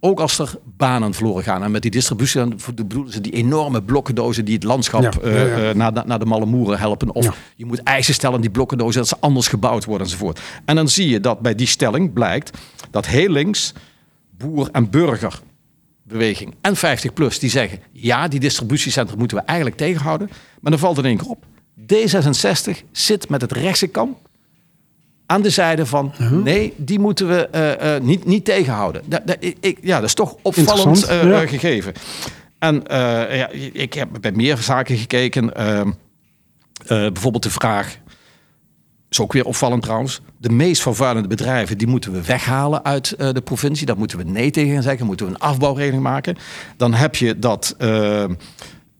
Ook 0.00 0.20
als 0.20 0.38
er 0.38 0.54
banen 0.76 1.14
verloren 1.14 1.42
gaan. 1.42 1.62
En 1.62 1.70
met 1.70 1.82
die 1.82 1.90
distributie 1.90 2.42
bedoelen 2.74 3.12
ze 3.12 3.20
die 3.20 3.32
enorme 3.32 3.82
blokkendozen 3.82 4.44
die 4.44 4.54
het 4.54 4.62
landschap 4.64 5.02
Ja, 5.02 5.10
eh, 5.22 5.34
ja, 5.34 5.56
ja. 5.56 5.68
eh, 5.70 5.74
naar, 5.74 5.94
de- 5.94 6.02
naar 6.06 6.18
de 6.18 6.24
malle 6.24 6.46
moeren 6.46 6.78
helpen. 6.78 7.14
Of 7.14 7.36
je 7.56 7.66
moet 7.66 7.82
eisen 7.82 8.14
stellen 8.14 8.34
aan 8.36 8.40
die 8.40 8.50
blokkendozen 8.50 9.00
dat 9.00 9.08
ze 9.08 9.16
anders 9.20 9.48
gebouwd 9.48 9.84
worden 9.84 10.06
enzovoort. 10.06 10.40
En 10.64 10.76
dan 10.76 10.88
zie 10.88 11.08
je 11.08 11.20
dat 11.20 11.40
bij 11.40 11.54
die 11.54 11.66
stelling 11.66 12.12
blijkt 12.12 12.58
dat 12.90 13.06
heel 13.06 13.28
links 13.28 13.72
boer 14.38 14.68
en 14.72 14.90
burger 14.90 15.40
beweging 16.02 16.54
en 16.60 16.76
50 16.76 17.12
plus 17.12 17.38
die 17.38 17.50
zeggen 17.50 17.78
ja, 17.92 18.28
die 18.28 18.40
distributiecentrum 18.40 19.18
moeten 19.18 19.36
we 19.36 19.42
eigenlijk 19.42 19.76
tegenhouden. 19.76 20.30
Maar 20.60 20.70
dan 20.70 20.80
valt 20.80 20.98
er 20.98 21.04
in 21.04 21.08
één 21.10 21.18
keer 21.18 21.28
op. 21.30 21.44
D66 21.80 22.84
zit 22.92 23.28
met 23.28 23.40
het 23.40 23.52
rechtse 23.52 23.86
kamp 23.86 24.18
aan 25.32 25.42
de 25.42 25.50
zijde 25.50 25.86
van 25.86 26.12
nee, 26.44 26.72
die 26.76 26.98
moeten 26.98 27.28
we 27.28 27.46
eh, 27.48 27.94
eh, 27.96 28.02
niet, 28.02 28.24
niet 28.24 28.44
tegenhouden. 28.44 29.02
Da- 29.06 29.22
da- 29.24 29.36
ik, 29.38 29.78
ja, 29.82 29.96
dat 29.96 30.08
is 30.08 30.14
toch 30.14 30.36
opvallend 30.42 31.04
eh, 31.04 31.22
ja. 31.22 31.46
gegeven. 31.46 31.92
En 32.58 32.82
ja, 33.30 33.48
ik 33.72 33.94
heb 33.94 34.08
bij 34.20 34.32
meer 34.32 34.56
zaken 34.56 34.96
gekeken. 34.96 35.54
ehm, 35.56 35.90
eh, 36.86 36.86
bijvoorbeeld 36.86 37.42
de 37.42 37.50
vraag, 37.50 37.96
is 39.10 39.20
ook 39.20 39.32
weer 39.32 39.44
opvallend 39.44 39.82
trouwens. 39.82 40.20
De 40.38 40.50
meest 40.50 40.82
vervuilende 40.82 41.28
bedrijven, 41.28 41.78
die 41.78 41.86
moeten 41.86 42.12
we 42.12 42.22
weghalen 42.22 42.84
uit 42.84 43.14
de 43.18 43.42
provincie. 43.44 43.86
Daar 43.86 43.98
moeten 43.98 44.18
we 44.18 44.24
nee 44.24 44.50
tegen 44.50 44.72
gaan 44.74 44.82
zeggen. 44.82 45.06
Moeten 45.06 45.26
we 45.26 45.32
een 45.32 45.38
afbouwregeling 45.38 46.02
maken. 46.02 46.36
Dan 46.76 46.94
heb 46.94 47.14
je 47.14 47.38
dat 47.38 47.76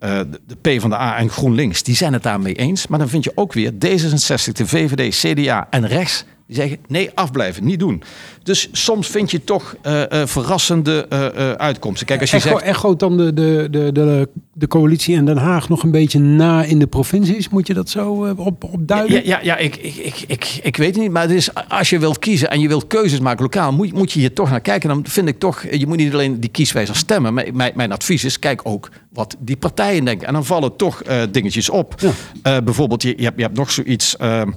eh, 0.02 0.20
eh, 0.20 0.26
de 0.46 0.56
PvdA 0.60 1.16
en 1.16 1.28
GroenLinks, 1.28 1.82
die 1.82 1.96
zijn 1.96 2.12
het 2.12 2.22
daarmee 2.22 2.54
eens. 2.54 2.86
Maar 2.86 2.98
dan 2.98 3.08
vind 3.08 3.24
je 3.24 3.32
ook 3.34 3.52
weer 3.52 3.72
D66, 3.72 4.52
de 4.52 4.66
VVD, 4.66 5.14
CDA 5.14 5.66
en 5.70 5.86
rechts... 5.86 6.24
die 6.46 6.56
zeggen 6.56 6.78
nee, 6.88 7.10
afblijven, 7.14 7.64
niet 7.64 7.78
doen. 7.78 8.02
Dus 8.42 8.68
soms 8.72 9.08
vind 9.08 9.30
je 9.30 9.44
toch 9.44 9.76
eh, 9.82 10.20
eh, 10.20 10.26
verrassende 10.26 11.06
eh, 11.08 11.50
uitkomsten. 11.52 12.06
Kijk, 12.06 12.20
als 12.20 12.30
je 12.30 12.36
Echo, 12.36 12.48
zegt... 12.48 12.62
echoot 12.62 13.00
dan 13.00 13.16
de, 13.16 13.32
de, 13.32 13.68
de, 13.70 13.92
de, 13.92 14.28
de 14.52 14.66
coalitie 14.66 15.14
in 15.14 15.24
Den 15.24 15.36
Haag 15.36 15.68
nog 15.68 15.82
een 15.82 15.90
beetje 15.90 16.18
na 16.18 16.64
in 16.64 16.78
de 16.78 16.86
provincies? 16.86 17.48
Moet 17.48 17.66
je 17.66 17.74
dat 17.74 17.90
zo 17.90 18.34
op, 18.36 18.64
opduiden? 18.64 19.16
Ja, 19.16 19.22
ja, 19.24 19.38
ja 19.42 19.56
ik, 19.56 19.76
ik, 19.76 19.96
ik, 19.96 20.24
ik, 20.26 20.60
ik 20.62 20.76
weet 20.76 20.94
het 20.94 21.02
niet. 21.02 21.12
Maar 21.12 21.22
het 21.22 21.30
is, 21.30 21.50
als 21.68 21.90
je 21.90 21.98
wilt 21.98 22.18
kiezen 22.18 22.50
en 22.50 22.60
je 22.60 22.68
wilt 22.68 22.86
keuzes 22.86 23.20
maken 23.20 23.42
lokaal, 23.42 23.72
moet, 23.72 23.92
moet 23.92 24.12
je 24.12 24.18
hier 24.18 24.32
toch 24.32 24.50
naar 24.50 24.60
kijken. 24.60 24.88
Dan 24.88 25.04
vind 25.06 25.28
ik 25.28 25.38
toch, 25.38 25.64
je 25.70 25.86
moet 25.86 25.96
niet 25.96 26.12
alleen 26.12 26.40
die 26.40 26.50
kieswijzer 26.50 26.96
stemmen. 26.96 27.34
Maar 27.34 27.46
mijn, 27.52 27.72
mijn 27.74 27.92
advies 27.92 28.24
is, 28.24 28.38
kijk 28.38 28.60
ook 28.64 28.90
wat 29.12 29.36
die 29.38 29.56
partijen 29.56 30.04
denken. 30.04 30.26
En 30.26 30.32
dan 30.32 30.44
vallen 30.44 30.76
toch 30.76 31.02
dingetjes 31.30 31.70
op. 31.70 31.94
Ja. 32.42 32.62
Bijvoorbeeld, 32.62 33.02
je, 33.02 33.14
je, 33.16 33.24
hebt, 33.24 33.36
je 33.36 33.42
hebt 33.42 33.56
nog 33.56 33.70
zoiets 33.70 34.16
ehm, 34.16 34.48
eh, 34.48 34.54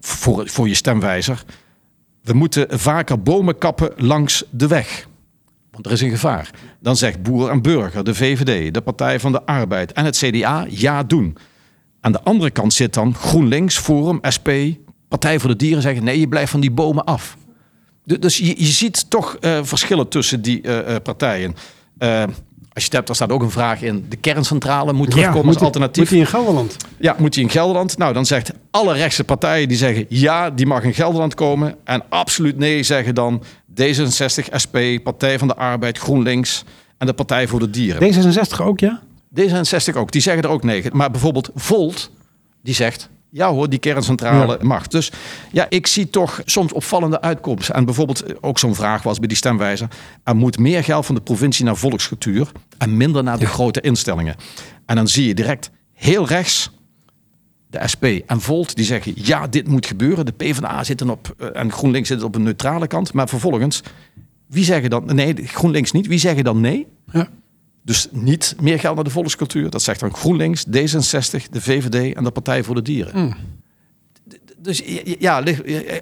voor, 0.00 0.48
voor 0.48 0.68
je 0.68 0.74
stemwijzer. 0.74 1.44
We 2.22 2.32
moeten 2.32 2.78
vaker 2.78 3.22
bomen 3.22 3.58
kappen 3.58 3.92
langs 3.96 4.44
de 4.50 4.66
weg. 4.66 5.08
Want 5.70 5.86
er 5.86 5.92
is 5.92 6.00
een 6.00 6.10
gevaar. 6.10 6.50
Dan 6.80 6.96
zegt 6.96 7.22
Boer 7.22 7.50
en 7.50 7.62
Burger, 7.62 8.04
de 8.04 8.14
VVD, 8.14 8.74
de 8.74 8.80
Partij 8.80 9.20
van 9.20 9.32
de 9.32 9.46
Arbeid 9.46 9.92
en 9.92 10.04
het 10.04 10.16
CDA 10.16 10.66
ja 10.68 11.02
doen. 11.02 11.36
Aan 12.00 12.12
de 12.12 12.22
andere 12.22 12.50
kant 12.50 12.72
zit 12.72 12.94
dan 12.94 13.14
GroenLinks, 13.14 13.78
Forum, 13.78 14.18
SP, 14.36 14.48
Partij 15.08 15.38
voor 15.38 15.50
de 15.50 15.56
Dieren 15.56 15.82
zeggen 15.82 16.04
nee, 16.04 16.20
je 16.20 16.28
blijft 16.28 16.50
van 16.50 16.60
die 16.60 16.70
bomen 16.70 17.04
af. 17.04 17.36
Du- 18.04 18.18
Dus 18.18 18.38
je, 18.38 18.54
je 18.58 18.64
ziet 18.64 19.10
toch 19.10 19.36
eh, 19.36 19.58
verschillen 19.62 20.08
tussen 20.08 20.42
die 20.42 20.62
eh, 20.62 20.94
eh, 20.94 21.02
partijen. 21.02 21.54
Eh, 21.98 22.24
als 22.72 22.82
je 22.82 22.88
het 22.88 22.92
hebt, 22.92 23.08
er 23.08 23.14
staat 23.14 23.32
ook 23.32 23.42
een 23.42 23.50
vraag 23.50 23.82
in. 23.82 24.06
De 24.08 24.16
kerncentrale 24.16 24.92
moet 24.92 25.10
terugkomen 25.10 25.36
moet 25.38 25.46
als 25.46 25.56
die- 25.56 25.64
alternatief. 25.64 26.02
Moet 26.02 26.08
die 26.12 26.18
in 26.20 26.26
Gelderland? 26.26 26.76
Ja, 26.98 27.14
moet 27.18 27.34
hij 27.34 27.44
in 27.44 27.50
Gelderland? 27.50 27.98
Nou, 27.98 28.12
dan 28.12 28.26
zegt 28.26 28.52
alle 28.70 28.92
rechtse 28.94 29.24
partijen 29.24 29.68
die 29.68 29.76
zeggen 29.76 30.06
ja, 30.08 30.50
die 30.50 30.66
mag 30.66 30.82
in 30.82 30.94
Gelderland 30.94 31.34
komen. 31.34 31.74
En 31.84 32.02
absoluut 32.08 32.56
nee 32.58 32.82
zeggen 32.82 33.14
dan 33.14 33.42
D66, 33.80 34.54
SP, 34.62 34.76
Partij 35.02 35.38
van 35.38 35.48
de 35.48 35.56
Arbeid, 35.56 35.98
GroenLinks 35.98 36.64
en 36.98 37.06
de 37.06 37.12
Partij 37.12 37.46
voor 37.48 37.58
de 37.58 37.70
Dieren. 37.70 38.14
D66 38.14 38.60
ook, 38.62 38.80
ja? 38.80 39.00
D66 39.40 39.94
ook, 39.96 40.10
die 40.12 40.20
zeggen 40.20 40.42
er 40.42 40.48
ook 40.48 40.62
nee. 40.62 40.84
Maar 40.92 41.10
bijvoorbeeld 41.10 41.50
Volt, 41.54 42.10
die 42.62 42.74
zegt 42.74 43.08
ja 43.30 43.50
hoor, 43.52 43.68
die 43.68 43.78
kerncentrale 43.78 44.56
Ja. 44.60 44.66
mag. 44.66 44.86
Dus 44.86 45.12
ja, 45.52 45.66
ik 45.68 45.86
zie 45.86 46.10
toch 46.10 46.40
soms 46.44 46.72
opvallende 46.72 47.20
uitkomsten. 47.20 47.74
En 47.74 47.84
bijvoorbeeld 47.84 48.42
ook 48.42 48.58
zo'n 48.58 48.74
vraag 48.74 49.02
was 49.02 49.18
bij 49.18 49.28
die 49.28 49.36
stemwijzer. 49.36 49.88
Er 50.24 50.36
moet 50.36 50.58
meer 50.58 50.84
geld 50.84 51.06
van 51.06 51.14
de 51.14 51.20
provincie 51.20 51.64
naar 51.64 51.76
volkscultuur 51.76 52.50
en 52.78 52.96
minder 52.96 53.22
naar 53.22 53.38
de 53.38 53.46
grote 53.46 53.80
instellingen. 53.80 54.36
En 54.86 54.96
dan 54.96 55.08
zie 55.08 55.26
je 55.26 55.34
direct 55.34 55.70
heel 55.92 56.26
rechts 56.26 56.70
de 57.70 57.88
SP 57.92 58.04
en 58.26 58.40
Volt 58.40 58.76
die 58.76 58.84
zeggen 58.84 59.12
ja, 59.16 59.46
dit 59.46 59.68
moet 59.68 59.86
gebeuren. 59.86 60.26
De 60.26 60.32
PvdA 60.32 60.84
zit 60.84 60.98
dan 60.98 61.10
op 61.10 61.34
eh, 61.38 61.48
en 61.52 61.72
GroenLinks 61.72 62.08
zit 62.08 62.22
op 62.22 62.34
een 62.34 62.42
neutrale 62.42 62.86
kant. 62.86 63.12
Maar 63.12 63.28
vervolgens, 63.28 63.82
wie 64.46 64.64
zeggen 64.64 64.90
dan 64.90 65.14
nee, 65.14 65.34
GroenLinks 65.36 65.92
niet. 65.92 66.06
Wie 66.06 66.18
zeggen 66.18 66.44
dan 66.44 66.60
nee? 66.60 66.86
Ja. 67.12 67.28
Dus 67.82 68.08
niet 68.10 68.54
meer 68.60 68.78
geld 68.78 68.94
naar 68.94 69.04
de 69.04 69.10
volkscultuur. 69.10 69.70
Dat 69.70 69.82
zegt 69.82 70.00
dan 70.00 70.14
GroenLinks, 70.14 70.64
D66, 70.66 71.50
de 71.50 71.60
VVD 71.60 72.14
en 72.14 72.24
de 72.24 72.30
Partij 72.30 72.62
voor 72.62 72.74
de 72.74 72.82
Dieren. 72.82 73.12
Hmm. 73.12 73.36
Dus 74.62 74.82
ja, 75.18 75.42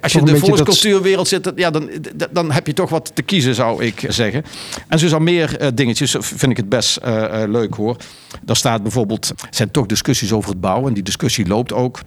als 0.01 0.11
je 0.11 0.19
in 0.19 0.25
de 0.25 0.37
volkscultuurwereld 0.37 1.27
zit, 1.27 1.51
ja, 1.55 1.69
dan, 1.71 1.89
dan 2.31 2.51
heb 2.51 2.67
je 2.67 2.73
toch 2.73 2.89
wat 2.89 3.11
te 3.15 3.21
kiezen, 3.21 3.55
zou 3.55 3.83
ik 3.83 4.05
zeggen. 4.07 4.43
En 4.87 4.99
zo 4.99 5.07
zijn 5.07 5.23
meer 5.23 5.57
eh, 5.57 5.67
dingetjes, 5.73 6.15
vind 6.19 6.51
ik 6.51 6.57
het 6.57 6.69
best 6.69 6.97
eh, 6.97 7.43
eh, 7.43 7.49
leuk 7.49 7.73
hoor. 7.73 7.95
Daar 8.43 8.55
staat 8.55 8.81
bijvoorbeeld, 8.81 9.29
er 9.29 9.47
zijn 9.49 9.71
toch 9.71 9.85
discussies 9.85 10.31
over 10.31 10.49
het 10.49 10.61
bouwen. 10.61 10.87
En 10.87 10.93
die 10.93 11.03
discussie 11.03 11.47
loopt 11.47 11.73
ook. 11.73 11.99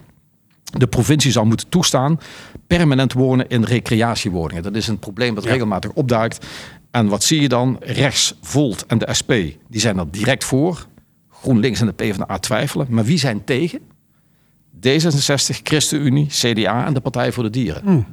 de 0.78 0.86
provincie 0.86 1.32
zou 1.32 1.46
moeten 1.46 1.68
toestaan 1.68 2.18
permanent 2.66 3.12
wonen 3.12 3.48
in 3.48 3.64
recreatiewoningen. 3.64 4.62
Dat 4.62 4.74
is 4.74 4.88
een 4.88 4.98
probleem 4.98 5.34
dat 5.34 5.44
Ja. 5.44 5.50
regelmatig 5.50 5.90
opduikt. 5.90 6.46
En 6.92 7.06
wat 7.08 7.24
zie 7.24 7.40
je 7.40 7.48
dan? 7.48 7.76
Rechts, 7.80 8.34
Volt 8.40 8.86
en 8.86 8.98
de 8.98 9.14
SP, 9.18 9.30
die 9.68 9.80
zijn 9.80 9.98
er 9.98 10.10
direct 10.10 10.44
voor. 10.44 10.86
GroenLinks 11.30 11.80
en 11.80 11.86
de 11.86 11.92
PvdA 11.92 12.38
twijfelen. 12.38 12.86
Maar 12.90 13.04
wie 13.04 13.18
zijn 13.18 13.44
tegen? 13.44 13.80
D66, 14.86 15.62
ChristenUnie, 15.62 16.26
CDA 16.26 16.86
en 16.86 16.94
de 16.94 17.00
Partij 17.00 17.32
voor 17.32 17.42
de 17.42 17.50
Dieren. 17.50 18.06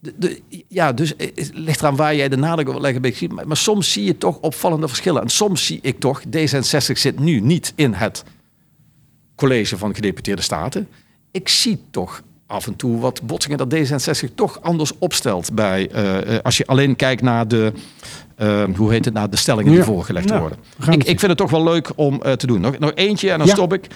De, 0.00 0.14
de- 0.18 0.42
ja, 0.68 0.92
dus 0.92 1.16
eh, 1.16 1.28
het 1.34 1.50
ligt 1.54 1.80
eraan 1.80 1.96
waar 1.96 2.14
jij 2.16 2.28
de 2.28 2.36
nadruk 2.36 2.68
wil 2.68 2.80
leggen. 2.80 3.02
bij 3.02 3.12
ziet. 3.12 3.32
Maar, 3.32 3.46
maar 3.46 3.56
soms 3.56 3.92
zie 3.92 4.04
je 4.04 4.18
toch 4.18 4.38
opvallende 4.40 4.88
verschillen. 4.88 5.22
En 5.22 5.28
soms 5.28 5.66
zie 5.66 5.78
ik 5.82 6.00
toch, 6.00 6.22
D66 6.36 6.92
zit 6.92 7.18
nu 7.18 7.40
niet 7.40 7.72
in 7.76 7.92
het 7.92 8.24
college 9.34 9.78
van 9.78 9.94
gedeputeerde 9.94 10.42
staten. 10.42 10.88
Ik 11.30 11.48
zie 11.48 11.80
toch 11.90 12.22
af 12.50 12.66
en 12.66 12.76
toe 12.76 13.00
wat 13.00 13.22
botsingen 13.22 13.58
dat 13.58 13.74
D66 13.74 14.34
toch 14.34 14.58
anders 14.62 14.92
opstelt 14.98 15.54
bij 15.54 15.88
eh, 15.90 16.34
eh, 16.36 16.42
als 16.42 16.56
je 16.56 16.66
alleen 16.66 16.96
kijkt 16.96 17.22
naar 17.22 17.48
de 17.48 17.72
eh, 18.36 18.64
hoe 18.76 18.92
heet 18.92 19.04
het 19.04 19.14
naar 19.14 19.30
de 19.30 19.36
stellingen 19.36 19.72
die 19.72 19.82
voorgelegd 19.82 20.38
worden. 20.38 20.58
Ik, 20.90 21.04
ik 21.04 21.18
vind 21.18 21.20
het 21.20 21.36
toch 21.36 21.50
wel 21.50 21.64
leuk 21.64 21.90
om 21.94 22.18
te 22.36 22.46
doen. 22.46 22.60
Nog, 22.60 22.78
nog 22.78 22.92
eentje 22.94 23.30
en 23.30 23.38
dan 23.38 23.46
Ja. 23.46 23.52
stop 23.52 23.72
ik. 23.72 23.86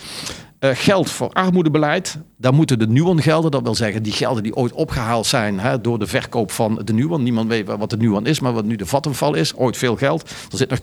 Geld 0.61 1.11
voor 1.11 1.29
armoedebeleid. 1.33 2.19
Daar 2.37 2.55
moeten 2.55 2.79
de 2.79 2.87
Nuon 2.87 3.23
gelden. 3.23 3.51
Dat 3.51 3.63
wil 3.63 3.75
zeggen 3.75 4.03
die 4.03 4.13
gelden 4.13 4.43
die 4.43 4.57
ooit 4.57 4.73
opgehaald 4.73 5.27
zijn 5.27 5.61
hè, 5.61 5.81
door 5.81 5.99
de 5.99 6.07
verkoop 6.07 6.51
van 6.51 6.81
de 6.85 6.93
Nuon. 6.93 7.23
Niemand 7.23 7.49
weet 7.49 7.67
wat 7.67 7.91
de 7.91 7.97
Nuon 7.97 8.27
is, 8.27 8.41
maar 8.41 8.53
wat 8.53 8.65
nu 8.65 8.77
de 8.77 8.87
Vattenval 8.87 9.35
is. 9.35 9.55
Ooit 9.55 9.77
veel 9.77 9.97
geld. 9.97 10.31
Er 10.51 10.57
zit 10.59 10.71
nog 10.71 10.79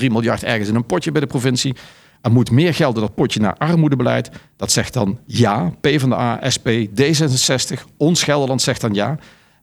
2,3 0.00 0.06
miljard 0.06 0.42
ergens 0.42 0.68
in 0.68 0.74
een 0.74 0.86
potje 0.86 1.12
bij 1.12 1.20
de 1.20 1.26
provincie. 1.26 1.74
Er 2.20 2.32
moet 2.32 2.50
meer 2.50 2.74
geld 2.74 2.94
in 2.94 3.00
dat 3.00 3.14
potje 3.14 3.40
naar 3.40 3.56
armoedebeleid. 3.56 4.30
Dat 4.56 4.72
zegt 4.72 4.92
dan 4.92 5.18
ja. 5.24 5.72
PvdA, 5.80 6.50
SP, 6.54 6.68
D66, 7.00 7.82
ons 7.96 8.22
Gelderland 8.22 8.62
zegt 8.62 8.80
dan 8.80 8.94
ja. 8.94 9.18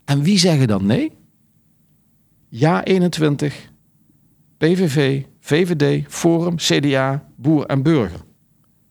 En 0.06 0.22
wie 0.22 0.38
zeggen 0.38 0.68
dan 0.68 0.86
nee? 0.86 1.12
Ja 2.50 2.84
21, 2.84 3.72
PVV, 4.58 5.22
VVD, 5.40 6.06
Forum, 6.08 6.56
CDA, 6.56 7.24
Boer 7.36 7.66
en 7.66 7.84
Burger. 7.84 8.20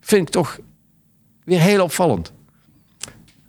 Vind 0.01 0.27
ik 0.27 0.33
toch 0.33 0.59
weer 1.45 1.61
heel 1.61 1.83
opvallend. 1.83 2.33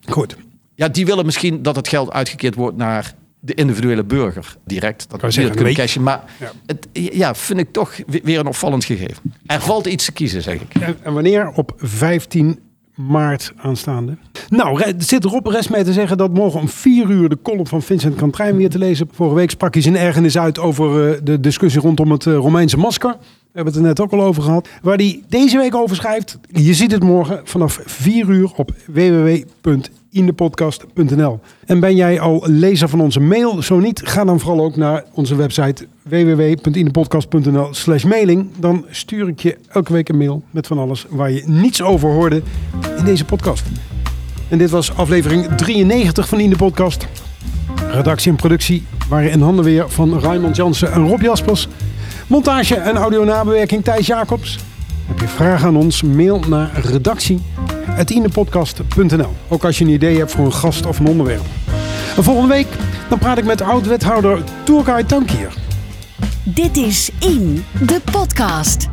Goed. 0.06 0.36
Ja, 0.76 0.88
die 0.88 1.06
willen 1.06 1.26
misschien 1.26 1.62
dat 1.62 1.76
het 1.76 1.88
geld 1.88 2.12
uitgekeerd 2.12 2.56
wordt 2.56 2.78
naar 2.78 3.14
de 3.46 3.54
individuele 3.54 4.04
burger 4.04 4.56
direct. 4.66 5.06
Dat 5.10 5.22
die 5.22 5.32
zeggen, 5.32 5.54
dat 5.54 5.56
kunnen 5.64 5.74
cashen. 5.74 6.04
Maar 6.04 6.24
Ja. 6.40 6.52
het, 6.66 6.88
ja, 6.94 7.36
vind 7.36 7.60
ik 7.60 7.72
toch 7.72 7.98
we- 8.08 8.22
weer 8.24 8.40
een 8.40 8.48
opvallend 8.48 8.86
gegeven. 8.86 9.18
Er 9.46 9.62
valt 9.62 9.86
iets 9.86 10.06
te 10.06 10.12
kiezen, 10.12 10.42
zeg 10.42 10.54
ik. 10.62 10.74
En, 10.80 10.96
en 11.04 11.14
wanneer? 11.14 11.50
Op 11.56 11.74
15 11.78 12.60
maart 12.96 13.54
aanstaande. 13.58 14.18
Nou, 14.50 14.82
er 14.82 14.94
zit 14.98 15.24
Rob 15.24 15.48
rest 15.48 15.70
mee 15.70 15.84
te 15.84 15.94
zeggen 15.94 16.18
dat 16.18 16.34
morgen 16.34 16.60
om 16.60 16.70
4 16.70 17.10
uur 17.10 17.30
de 17.30 17.38
column 17.44 17.68
van 17.68 17.82
Vincent 17.82 18.16
Kantrijn 18.16 18.56
weer 18.56 18.70
te 18.70 18.78
lezen. 18.78 19.08
Vorige 19.12 19.36
week 19.36 19.50
sprak 19.50 19.74
hij 19.74 19.84
zijn 19.84 19.98
ergernis 19.98 20.38
uit 20.38 20.60
over 20.60 21.14
eh, 21.14 21.20
de 21.24 21.40
discussie 21.40 21.82
rondom 21.82 22.12
het 22.12 22.26
eh, 22.26 22.34
Romeinse 22.36 22.78
masker. 22.78 23.10
We 23.20 23.60
hebben 23.60 23.74
het 23.74 23.82
er 23.82 23.88
net 23.88 24.00
ook 24.00 24.12
al 24.12 24.22
over 24.24 24.44
gehad. 24.44 24.68
Waar 24.82 24.96
hij 24.98 25.24
deze 25.30 25.58
week 25.58 25.76
over 25.76 25.96
schrijft. 25.96 26.40
Je 26.52 26.74
ziet 26.74 26.92
het 26.92 27.04
morgen 27.04 27.42
vanaf 27.44 27.80
4 27.86 28.30
uur 28.30 28.52
op 28.56 28.72
www.indepodcast.nl. 30.14 31.40
En 31.66 31.80
ben 31.80 31.96
jij 31.96 32.20
al 32.20 32.44
lezer 32.46 32.90
van 32.90 33.02
onze 33.02 33.20
mail? 33.20 33.62
Zo 33.62 33.80
niet, 33.80 34.02
ga 34.04 34.24
dan 34.24 34.40
vooral 34.40 34.66
ook 34.66 34.76
naar 34.76 35.04
onze 35.14 35.36
website 35.36 35.88
www.indepodcast.nl 36.02 37.68
slash 37.72 38.04
mailing. 38.04 38.50
Dan 38.58 38.86
stuur 38.90 39.28
ik 39.28 39.40
je 39.40 39.58
elke 39.70 39.94
week 39.94 40.10
een 40.10 40.18
mail 40.18 40.44
met 40.52 40.68
van 40.68 40.78
alles 40.78 41.06
waar 41.10 41.32
je 41.32 41.44
niets 41.46 41.82
over 41.82 42.10
hoorde 42.10 42.42
in 42.98 43.06
deze 43.06 43.26
podcast. 43.26 43.64
En 44.50 44.58
dit 44.58 44.70
was 44.70 44.96
aflevering 44.96 45.46
93 45.46 46.28
van 46.28 46.40
In 46.40 46.50
de 46.50 46.56
Podcast. 46.56 47.08
Redactie 47.92 48.32
en 48.32 48.38
productie 48.38 48.84
waren 49.10 49.32
in 49.32 49.42
handen 49.42 49.66
weer 49.66 49.90
van 49.90 50.20
Raymond 50.20 50.56
Jansen 50.56 50.92
en 50.92 51.08
Rob 51.08 51.22
Jaspers. 51.22 51.68
Montage 52.28 52.76
en 52.76 52.96
audio-nabewerking 52.96 53.84
Thijs 53.84 54.08
Jacobs. 54.08 54.60
Heb 55.06 55.20
je 55.20 55.28
vragen 55.28 55.68
aan 55.68 55.76
ons? 55.76 56.02
Mail 56.02 56.40
naar 56.40 56.80
redactie.indepodcast.nl 56.80 59.34
Ook 59.48 59.66
als 59.66 59.78
je 59.78 59.84
een 59.84 59.90
idee 59.90 60.18
hebt 60.18 60.32
voor 60.32 60.46
een 60.46 60.54
gast 60.54 60.86
of 60.86 61.00
een 61.00 61.08
onderwerp. 61.08 61.46
En 62.16 62.24
volgende 62.24 62.54
week 62.54 62.68
dan 63.10 63.20
praat 63.20 63.38
ik 63.38 63.46
met 63.46 63.62
oud-wethouder 63.62 64.44
Turgay 64.64 65.04
Tankier. 65.04 65.54
Dit 66.44 66.78
is 66.78 67.10
In, 67.20 67.66
de 67.86 68.02
podcast. 68.12 68.88